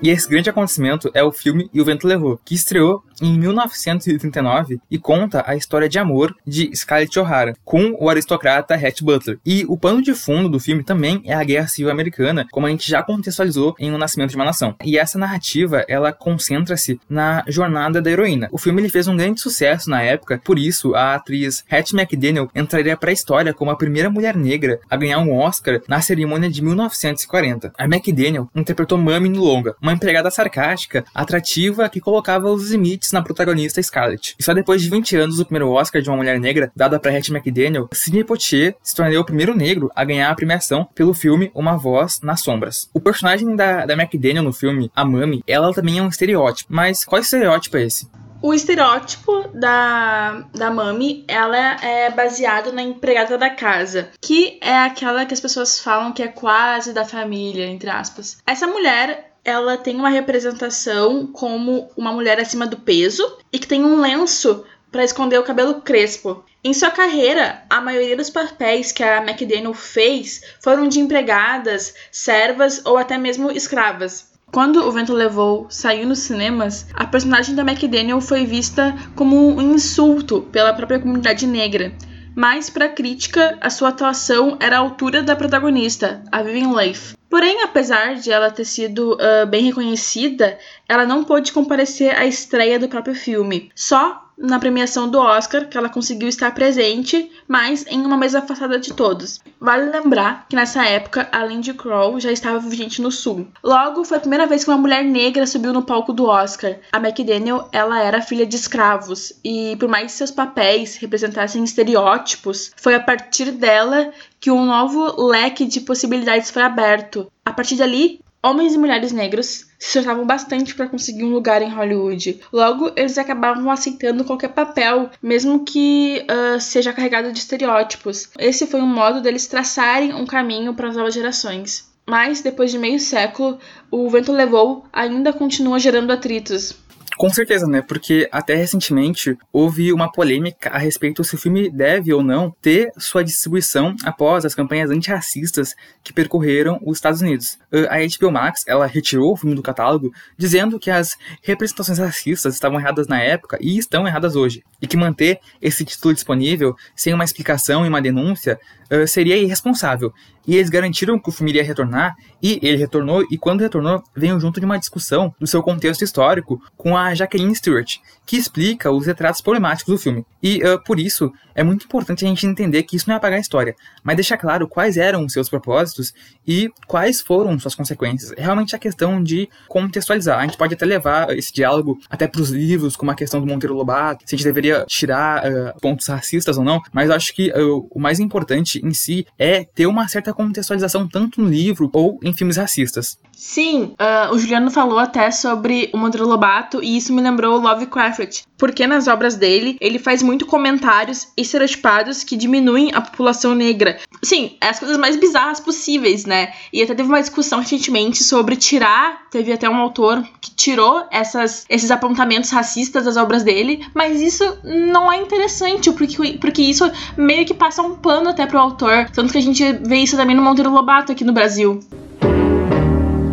E 0.03 0.09
esse 0.09 0.27
grande 0.27 0.49
acontecimento 0.49 1.09
é 1.13 1.23
o 1.23 1.31
filme 1.31 1.69
E 1.73 1.79
o 1.79 1.85
Vento 1.85 2.05
Levou, 2.05 2.37
que 2.43 2.53
estreou 2.53 3.01
em 3.21 3.39
1939 3.39 4.81
e 4.91 4.99
conta 4.99 5.45
a 5.47 5.55
história 5.55 5.87
de 5.87 5.97
amor 5.97 6.35
de 6.45 6.75
Scarlett 6.75 7.17
O'Hara 7.17 7.55
com 7.63 7.95
o 7.97 8.09
aristocrata 8.09 8.75
Hatch 8.75 9.01
Butler. 9.01 9.39
E 9.45 9.63
o 9.69 9.77
pano 9.77 10.01
de 10.01 10.13
fundo 10.13 10.49
do 10.49 10.59
filme 10.59 10.83
também 10.83 11.21
é 11.23 11.33
a 11.33 11.43
Guerra 11.43 11.67
Civil 11.67 11.89
Americana, 11.89 12.45
como 12.51 12.67
a 12.67 12.69
gente 12.69 12.89
já 12.89 13.01
contextualizou 13.01 13.75
em 13.79 13.93
O 13.93 13.97
Nascimento 13.97 14.31
de 14.31 14.35
uma 14.35 14.43
Nação. 14.43 14.75
E 14.83 14.97
essa 14.97 15.17
narrativa, 15.17 15.85
ela 15.87 16.11
concentra-se 16.11 16.99
na 17.09 17.45
jornada 17.47 18.01
da 18.01 18.11
heroína. 18.11 18.49
O 18.51 18.57
filme 18.57 18.81
ele 18.81 18.89
fez 18.89 19.07
um 19.07 19.15
grande 19.15 19.39
sucesso 19.39 19.89
na 19.89 20.01
época, 20.01 20.41
por 20.43 20.59
isso 20.59 20.93
a 20.95 21.15
atriz 21.15 21.63
Hattie 21.71 21.97
McDaniel 21.97 22.49
entraria 22.53 22.97
para 22.97 23.09
a 23.09 23.13
história 23.13 23.53
como 23.53 23.71
a 23.71 23.77
primeira 23.77 24.09
mulher 24.09 24.35
negra 24.35 24.81
a 24.89 24.97
ganhar 24.97 25.19
um 25.19 25.33
Oscar 25.33 25.81
na 25.87 26.01
cerimônia 26.01 26.49
de 26.49 26.61
1940. 26.61 27.71
A 27.77 27.85
McDaniel 27.85 28.49
interpretou 28.53 28.97
Mummy 28.97 29.29
no 29.29 29.41
longa, 29.41 29.75
uma 29.81 29.92
empregada 29.93 30.31
sarcástica, 30.31 31.05
atrativa, 31.13 31.89
que 31.89 32.01
colocava 32.01 32.51
os 32.51 32.71
limites 32.71 33.11
na 33.11 33.21
protagonista 33.21 33.81
Scarlett. 33.81 34.35
E 34.39 34.43
só 34.43 34.53
depois 34.53 34.81
de 34.81 34.89
20 34.89 35.15
anos 35.17 35.37
do 35.37 35.45
primeiro 35.45 35.71
Oscar 35.71 36.01
de 36.01 36.09
uma 36.09 36.17
mulher 36.17 36.39
negra, 36.39 36.71
dada 36.75 36.99
para 36.99 37.15
Hattie 37.15 37.33
McDaniel, 37.33 37.89
Sidney 37.93 38.23
Poitier 38.23 38.75
se 38.81 38.95
tornou 38.95 39.21
o 39.21 39.25
primeiro 39.25 39.55
negro 39.55 39.89
a 39.95 40.03
ganhar 40.03 40.29
a 40.29 40.35
premiação 40.35 40.87
pelo 40.95 41.13
filme 41.13 41.51
Uma 41.53 41.77
Voz 41.77 42.19
nas 42.21 42.41
Sombras. 42.41 42.89
O 42.93 42.99
personagem 42.99 43.55
da, 43.55 43.85
da 43.85 43.93
McDaniel 43.93 44.43
no 44.43 44.53
filme, 44.53 44.91
a 44.95 45.05
Mummy, 45.05 45.43
ela 45.47 45.73
também 45.73 45.99
é 45.99 46.01
um 46.01 46.09
estereótipo. 46.09 46.73
Mas 46.73 47.05
qual 47.05 47.21
estereótipo 47.21 47.77
é 47.77 47.83
esse? 47.83 48.07
O 48.43 48.53
estereótipo 48.53 49.47
da, 49.53 50.45
da 50.53 50.69
Mami, 50.69 51.23
ela 51.29 51.55
é 51.57 52.09
baseado 52.09 52.73
na 52.73 52.81
empregada 52.81 53.37
da 53.37 53.49
casa, 53.49 54.09
que 54.21 54.59
é 54.61 54.79
aquela 54.79 55.25
que 55.25 55.33
as 55.33 55.39
pessoas 55.39 55.79
falam 55.79 56.11
que 56.11 56.21
é 56.21 56.27
quase 56.27 56.91
da 56.91 57.05
família, 57.05 57.65
entre 57.65 57.89
aspas. 57.89 58.39
Essa 58.45 58.67
mulher, 58.67 59.32
ela 59.43 59.77
tem 59.77 59.95
uma 59.95 60.09
representação 60.09 61.27
como 61.27 61.89
uma 61.97 62.13
mulher 62.13 62.39
acima 62.39 62.65
do 62.65 62.77
peso 62.77 63.37
e 63.51 63.59
que 63.59 63.67
tem 63.67 63.83
um 63.83 63.99
lenço 63.99 64.63
para 64.91 65.03
esconder 65.03 65.39
o 65.39 65.43
cabelo 65.43 65.81
crespo. 65.81 66.45
Em 66.63 66.73
sua 66.73 66.91
carreira, 66.91 67.63
a 67.69 67.81
maioria 67.81 68.15
dos 68.15 68.29
papéis 68.29 68.91
que 68.91 69.03
a 69.03 69.17
McDaniel 69.17 69.73
fez 69.73 70.41
foram 70.61 70.87
de 70.87 70.99
empregadas, 70.99 71.93
servas 72.11 72.81
ou 72.85 72.97
até 72.97 73.17
mesmo 73.17 73.51
escravas. 73.51 74.31
Quando 74.51 74.87
O 74.87 74.91
Vento 74.91 75.13
Levou 75.13 75.65
saiu 75.67 76.07
nos 76.07 76.19
cinemas, 76.19 76.85
a 76.93 77.07
personagem 77.07 77.55
da 77.55 77.63
McDaniel 77.63 78.21
foi 78.21 78.45
vista 78.45 78.95
como 79.15 79.35
um 79.35 79.73
insulto 79.73 80.43
pela 80.51 80.73
própria 80.73 80.99
comunidade 80.99 81.47
negra. 81.47 81.91
Mas, 82.35 82.69
para 82.69 82.85
a 82.85 82.89
crítica, 82.89 83.57
a 83.59 83.69
sua 83.69 83.89
atuação 83.89 84.57
era 84.59 84.77
à 84.77 84.79
altura 84.79 85.21
da 85.23 85.35
protagonista, 85.35 86.23
a 86.31 86.41
Vivian 86.43 86.71
Leigh. 86.71 87.15
Porém, 87.33 87.63
apesar 87.63 88.13
de 88.13 88.31
ela 88.31 88.51
ter 88.51 88.63
sido 88.63 89.13
uh, 89.13 89.47
bem 89.47 89.63
reconhecida, 89.63 90.55
ela 90.87 91.03
não 91.03 91.23
pôde 91.23 91.51
comparecer 91.51 92.15
à 92.15 92.27
estreia 92.27 92.77
do 92.77 92.87
próprio 92.87 93.15
filme. 93.15 93.71
Só 93.73 94.22
na 94.37 94.59
premiação 94.59 95.09
do 95.09 95.19
Oscar 95.19 95.67
que 95.67 95.77
ela 95.77 95.89
conseguiu 95.89 96.27
estar 96.27 96.53
presente, 96.53 97.31
mas 97.47 97.85
em 97.87 98.05
uma 98.05 98.17
mesa 98.17 98.39
afastada 98.39 98.79
de 98.79 98.93
todos. 98.93 99.39
Vale 99.59 99.91
lembrar 99.91 100.45
que 100.49 100.55
nessa 100.55 100.85
época 100.85 101.27
a 101.31 101.45
Lindy 101.45 101.73
Crow 101.73 102.19
já 102.19 102.31
estava 102.31 102.59
vigente 102.59 103.01
no 103.01 103.11
Sul. 103.11 103.47
Logo, 103.63 104.03
foi 104.03 104.17
a 104.17 104.21
primeira 104.21 104.45
vez 104.45 104.63
que 104.63 104.69
uma 104.69 104.77
mulher 104.77 105.03
negra 105.03 105.47
subiu 105.47 105.73
no 105.73 105.83
palco 105.83 106.13
do 106.13 106.25
Oscar. 106.25 106.77
A 106.91 106.97
McDaniel, 106.97 107.69
ela 107.71 108.01
era 108.01 108.21
filha 108.21 108.45
de 108.45 108.55
escravos 108.55 109.33
e 109.43 109.75
por 109.79 109.87
mais 109.87 110.11
que 110.11 110.17
seus 110.17 110.31
papéis 110.31 110.97
representassem 110.97 111.63
estereótipos, 111.63 112.71
foi 112.75 112.95
a 112.95 112.99
partir 112.99 113.51
dela 113.51 114.11
que 114.39 114.51
um 114.51 114.65
novo 114.65 115.27
leque 115.27 115.65
de 115.65 115.81
possibilidades 115.81 116.51
foi 116.51 116.61
aberto. 116.61 117.31
A 117.45 117.53
partir 117.53 117.75
dali, 117.75 118.19
homens 118.43 118.73
e 118.73 118.77
mulheres 118.77 119.11
negros 119.11 119.67
se 119.83 119.99
esforçavam 119.99 120.25
bastante 120.25 120.73
para 120.73 120.87
conseguir 120.87 121.25
um 121.25 121.33
lugar 121.33 121.61
em 121.61 121.69
Hollywood. 121.69 122.39
Logo, 122.53 122.93
eles 122.95 123.17
acabavam 123.17 123.69
aceitando 123.69 124.23
qualquer 124.23 124.47
papel, 124.47 125.09
mesmo 125.21 125.65
que 125.65 126.25
uh, 126.25 126.59
seja 126.59 126.93
carregado 126.93 127.33
de 127.33 127.39
estereótipos. 127.39 128.29
Esse 128.39 128.65
foi 128.65 128.81
um 128.81 128.87
modo 128.87 129.19
deles 129.19 129.45
traçarem 129.45 130.13
um 130.13 130.25
caminho 130.25 130.73
para 130.73 130.87
as 130.87 130.95
novas 130.95 131.13
gerações. 131.13 131.91
Mas, 132.05 132.41
depois 132.41 132.71
de 132.71 132.79
meio 132.79 132.99
século, 132.99 133.59
o 133.91 134.09
vento 134.09 134.31
levou 134.31 134.85
ainda 134.91 135.33
continua 135.33 135.79
gerando 135.79 136.11
atritos. 136.11 136.73
Com 137.17 137.29
certeza, 137.29 137.67
né? 137.67 137.81
Porque 137.81 138.27
até 138.31 138.55
recentemente 138.55 139.37
houve 139.51 139.93
uma 139.93 140.11
polêmica 140.11 140.69
a 140.69 140.77
respeito 140.77 141.23
se 141.23 141.35
o 141.35 141.37
filme 141.37 141.69
deve 141.69 142.11
ou 142.11 142.23
não 142.23 142.53
ter 142.61 142.91
sua 142.97 143.23
distribuição 143.23 143.95
após 144.03 144.45
as 144.45 144.55
campanhas 144.55 144.89
antirracistas 144.89 145.75
que 146.03 146.11
percorreram 146.11 146.79
os 146.83 146.97
Estados 146.97 147.21
Unidos. 147.21 147.57
A 147.89 147.97
HBO 147.99 148.31
Max, 148.31 148.63
ela 148.67 148.85
retirou 148.85 149.31
o 149.31 149.37
filme 149.37 149.55
do 149.55 149.61
catálogo, 149.61 150.11
dizendo 150.37 150.79
que 150.79 150.89
as 150.89 151.15
representações 151.43 151.99
racistas 151.99 152.53
estavam 152.55 152.79
erradas 152.79 153.07
na 153.07 153.21
época 153.21 153.57
e 153.61 153.77
estão 153.77 154.07
erradas 154.07 154.35
hoje, 154.35 154.63
e 154.81 154.87
que 154.87 154.97
manter 154.97 155.39
esse 155.61 155.85
título 155.85 156.13
disponível 156.13 156.75
sem 156.95 157.13
uma 157.13 157.23
explicação 157.23 157.85
e 157.85 157.89
uma 157.89 158.01
denúncia 158.01 158.59
uh, 158.91 159.07
seria 159.07 159.37
irresponsável. 159.37 160.13
E 160.45 160.55
eles 160.55 160.69
garantiram 160.69 161.17
que 161.17 161.29
o 161.29 161.31
filme 161.31 161.51
iria 161.51 161.63
retornar, 161.63 162.15
e 162.41 162.59
ele 162.61 162.77
retornou, 162.77 163.25
e 163.31 163.37
quando 163.37 163.61
retornou, 163.61 164.03
veio 164.15 164.39
junto 164.39 164.59
de 164.59 164.65
uma 164.65 164.77
discussão 164.77 165.33
do 165.39 165.47
seu 165.47 165.63
contexto 165.63 166.03
histórico 166.03 166.61
com 166.75 166.97
a 166.97 167.02
Jacqueline 167.13 167.55
Stewart, 167.55 167.97
que 168.25 168.37
explica 168.37 168.91
os 168.91 169.05
retratos 169.05 169.41
problemáticos 169.41 169.93
do 169.93 169.99
filme. 169.99 170.25
E 170.41 170.57
uh, 170.63 170.81
por 170.83 170.99
isso, 170.99 171.31
é 171.55 171.63
muito 171.63 171.85
importante 171.85 172.25
a 172.25 172.27
gente 172.27 172.45
entender 172.45 172.83
que 172.83 172.95
isso 172.95 173.07
não 173.07 173.13
é 173.13 173.17
apagar 173.17 173.37
a 173.37 173.41
história, 173.41 173.75
mas 174.03 174.15
deixar 174.15 174.37
claro 174.37 174.67
quais 174.67 174.97
eram 174.97 175.25
os 175.25 175.33
seus 175.33 175.49
propósitos 175.49 176.13
e 176.47 176.69
quais 176.87 177.21
foram 177.21 177.57
suas 177.59 177.75
consequências. 177.75 178.31
É 178.37 178.41
realmente 178.41 178.75
a 178.75 178.79
questão 178.79 179.21
de 179.21 179.49
contextualizar. 179.67 180.39
A 180.39 180.43
gente 180.43 180.57
pode 180.57 180.73
até 180.73 180.85
levar 180.85 181.29
esse 181.37 181.53
diálogo 181.53 181.99
até 182.09 182.27
para 182.27 182.41
os 182.41 182.49
livros, 182.49 182.95
como 182.95 183.11
a 183.11 183.15
questão 183.15 183.39
do 183.39 183.47
Monteiro 183.47 183.75
Lobato, 183.75 184.23
se 184.25 184.35
a 184.35 184.37
gente 184.37 184.45
deveria 184.45 184.85
tirar 184.85 185.43
uh, 185.45 185.79
pontos 185.79 186.07
racistas 186.07 186.57
ou 186.57 186.63
não, 186.63 186.81
mas 186.91 187.09
acho 187.09 187.33
que 187.33 187.51
uh, 187.51 187.87
o 187.89 187.99
mais 187.99 188.19
importante 188.19 188.81
em 188.83 188.93
si 188.93 189.25
é 189.37 189.63
ter 189.63 189.87
uma 189.87 190.07
certa 190.07 190.33
contextualização 190.33 191.07
tanto 191.07 191.41
no 191.41 191.49
livro 191.49 191.89
ou 191.93 192.19
em 192.23 192.33
filmes 192.33 192.57
racistas. 192.57 193.17
Sim, 193.35 193.95
o 194.31 194.37
Juliano 194.37 194.69
falou 194.69 194.99
até 194.99 195.31
sobre 195.31 195.89
o 195.91 195.97
Monteiro 195.97 196.27
Lobato 196.27 196.81
e 196.83 196.92
isso 196.97 197.13
me 197.13 197.21
lembrou 197.21 197.59
Lovecraft, 197.59 198.43
porque 198.57 198.85
nas 198.87 199.07
obras 199.07 199.35
dele 199.35 199.77
ele 199.81 199.99
faz 199.99 200.21
muito 200.21 200.45
comentários 200.45 201.27
estereotipados 201.37 202.23
que 202.23 202.35
diminuem 202.35 202.91
a 202.93 203.01
população 203.01 203.53
negra. 203.55 203.99
Sim, 204.21 204.55
é 204.61 204.69
as 204.69 204.79
coisas 204.79 204.97
mais 204.97 205.15
bizarras 205.15 205.59
possíveis, 205.59 206.25
né? 206.25 206.53
E 206.71 206.81
até 206.81 206.95
teve 206.95 207.09
uma 207.09 207.19
discussão 207.19 207.59
recentemente 207.59 208.23
sobre 208.23 208.55
tirar, 208.55 209.27
teve 209.29 209.51
até 209.51 209.69
um 209.69 209.75
autor 209.75 210.23
que 210.39 210.51
tirou 210.51 211.05
essas, 211.11 211.65
esses 211.69 211.91
apontamentos 211.91 212.49
racistas 212.49 213.05
das 213.05 213.17
obras 213.17 213.43
dele, 213.43 213.85
mas 213.93 214.21
isso 214.21 214.43
não 214.63 215.11
é 215.11 215.17
interessante, 215.17 215.91
porque, 215.91 216.37
porque 216.39 216.61
isso 216.61 216.89
meio 217.17 217.45
que 217.45 217.53
passa 217.53 217.81
um 217.81 217.95
pano 217.95 218.29
até 218.29 218.45
pro 218.45 218.59
autor, 218.59 219.09
tanto 219.13 219.31
que 219.31 219.37
a 219.37 219.41
gente 219.41 219.63
vê 219.81 219.97
isso 219.97 220.15
também 220.15 220.35
no 220.35 220.41
Monteiro 220.41 220.71
Lobato 220.71 221.11
aqui 221.11 221.23
no 221.23 221.33
Brasil. 221.33 221.79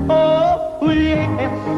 Oh, 0.09 0.90
yes, 0.90 1.70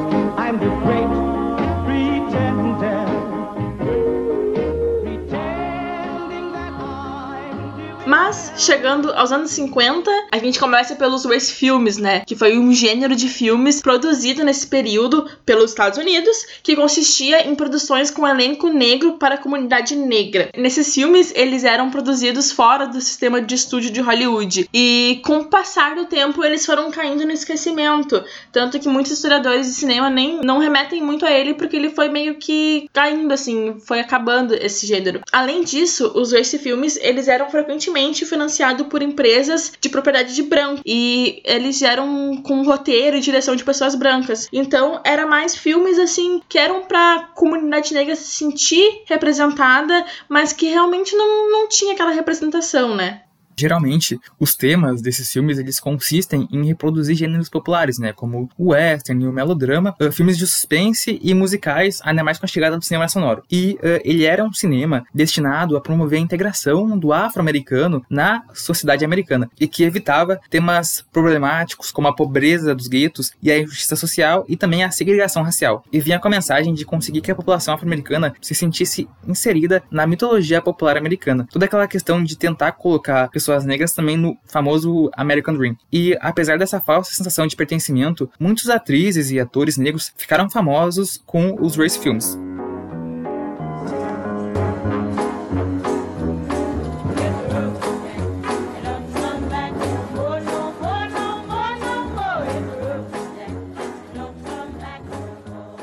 Mas, 8.33 8.51
chegando 8.57 9.13
aos 9.13 9.31
anos 9.31 9.51
50, 9.51 10.11
a 10.33 10.39
gente 10.39 10.59
começa 10.59 10.97
pelos 10.97 11.27
race 11.27 11.53
filmes, 11.53 11.99
né? 11.99 12.23
Que 12.27 12.35
foi 12.35 12.57
um 12.57 12.73
gênero 12.73 13.15
de 13.15 13.29
filmes 13.29 13.83
produzido 13.83 14.43
nesse 14.43 14.67
período 14.67 15.29
pelos 15.45 15.73
Estados 15.73 15.99
Unidos, 15.99 16.47
que 16.63 16.75
consistia 16.75 17.47
em 17.47 17.55
produções 17.55 18.11
com 18.11 18.27
elenco 18.27 18.69
negro 18.69 19.19
para 19.19 19.35
a 19.35 19.39
comunidade 19.39 19.95
negra. 19.95 20.49
Nesses 20.57 20.95
filmes, 20.95 21.31
eles 21.37 21.63
eram 21.63 21.91
produzidos 21.91 22.51
fora 22.51 22.87
do 22.87 23.03
sistema 23.03 23.39
de 23.39 23.55
estúdio 23.55 23.91
de 23.91 24.01
Hollywood. 24.01 24.67
E 24.73 25.21
com 25.27 25.41
o 25.41 25.45
passar 25.45 25.95
do 25.95 26.07
tempo, 26.07 26.43
eles 26.43 26.65
foram 26.65 26.91
caindo 26.91 27.27
no 27.27 27.33
esquecimento. 27.33 28.25
Tanto 28.51 28.81
que 28.81 28.89
muitos 28.89 29.13
historiadores 29.13 29.67
de 29.67 29.75
cinema 29.75 30.09
nem 30.09 30.41
não 30.43 30.57
remetem 30.57 31.03
muito 31.03 31.27
a 31.27 31.31
ele, 31.31 31.53
porque 31.53 31.77
ele 31.77 31.91
foi 31.91 32.09
meio 32.09 32.37
que 32.37 32.89
caindo, 32.95 33.31
assim, 33.35 33.77
foi 33.87 34.01
acabando 34.01 34.55
esse 34.55 34.87
gênero. 34.87 35.21
Além 35.31 35.63
disso, 35.63 36.11
os 36.15 36.33
race 36.33 36.59
filmes, 36.59 36.97
eles 37.03 37.29
eram 37.29 37.51
frequentemente 37.51 38.22
financiados 38.25 38.87
por 38.87 39.03
empresas 39.03 39.73
de 39.81 39.89
propriedade 39.89 40.35
de 40.35 40.43
branco. 40.43 40.83
E 40.85 41.43
eles 41.45 41.83
eram 41.83 42.41
com 42.43 42.63
roteiro 42.63 43.17
e 43.17 43.21
direção 43.21 43.57
de 43.57 43.65
pessoas 43.65 43.95
brancas. 43.95 44.49
Então, 44.53 45.01
era 45.05 45.27
mais 45.27 45.57
filmes, 45.57 45.99
assim, 45.99 46.41
que 46.49 46.59
eram 46.59 46.83
pra 46.83 47.31
comunidade 47.35 47.95
negra 47.95 48.17
se 48.17 48.25
sentir 48.25 49.03
representada, 49.07 50.05
mas 50.29 50.53
que 50.53 50.67
realmente 50.67 51.15
não, 51.17 51.51
não 51.51 51.69
tinha 51.69 51.95
aquela 51.95 52.11
representação, 52.11 52.95
né? 52.95 53.23
Geralmente, 53.57 54.19
os 54.39 54.55
temas 54.55 55.03
desses 55.03 55.31
filmes 55.31 55.59
eles 55.59 55.81
consistem 55.81 56.49
em 56.51 56.65
reproduzir 56.67 57.17
gêneros 57.17 57.49
populares, 57.49 57.99
né, 57.99 58.13
como 58.13 58.49
o 58.59 58.73
western 58.73 59.25
e 59.25 59.27
o 59.27 59.33
melodrama, 59.33 59.95
uh, 60.01 60.13
filmes 60.13 60.39
de 60.39 60.47
suspense 60.47 61.19
e 61.23 61.35
musicais, 61.35 62.01
ainda 62.03 62.25
mais 62.25 62.39
com 62.39 62.47
a 62.47 62.49
chegada 62.49 62.79
do 62.79 62.85
cinema 62.85 63.09
sonoro. 63.09 63.43
E 63.51 63.79
uh, 63.83 64.01
ele 64.05 64.25
era 64.25 64.45
um 64.45 64.53
cinema 64.53 65.05
destinado 65.15 65.77
a 65.77 65.81
promover 65.81 66.19
a 66.19 66.23
integração 66.23 66.99
do 66.99 67.13
afro-americano 67.13 68.05
na 68.09 68.43
sociedade 68.55 69.05
americana 69.05 69.51
e 69.61 69.67
que 69.69 69.85
evitava 69.85 70.41
temas 70.51 71.05
problemáticos 71.13 71.91
como 71.91 72.09
a 72.09 72.15
pobreza 72.15 72.75
dos 72.75 72.89
guetos 72.89 73.33
e 73.43 73.51
a 73.51 73.59
injustiça 73.59 73.97
social 73.97 74.45
e 74.49 74.57
também 74.57 74.85
a 74.85 74.91
segregação 74.91 75.43
racial. 75.43 75.85
E 75.93 76.01
vinha 76.01 76.19
com 76.19 76.29
a 76.29 76.31
mensagem 76.31 76.75
de 76.75 76.85
conseguir 76.85 77.21
que 77.21 77.31
a 77.31 77.35
população 77.35 77.75
afro-americana 77.75 78.35
se 78.41 78.55
sentisse 78.55 79.09
inserida 79.27 79.83
na 79.91 80.07
mitologia 80.07 80.61
popular 80.61 80.97
americana. 80.97 81.47
Toda 81.51 81.67
aquela 81.67 81.87
questão 81.87 82.23
de 82.23 82.37
tentar 82.37 82.73
colocar 82.73 83.29
pessoas 83.29 83.52
negras 83.65 83.93
também 83.93 84.17
no 84.17 84.37
famoso 84.47 85.11
American 85.15 85.55
Dream. 85.55 85.77
E 85.93 86.17
apesar 86.21 86.59
dessa 86.59 86.81
falsa 86.81 87.13
sensação 87.13 87.47
de 87.47 87.57
pertencimento, 87.57 88.31
muitos 88.39 88.69
atrizes 88.69 89.31
e 89.31 89.39
atores 89.39 89.77
negros 89.77 90.13
ficaram 90.17 90.51
famosos 90.51 91.23
com 91.27 91.57
os 91.61 91.77
race 91.77 91.99
films. 91.99 92.39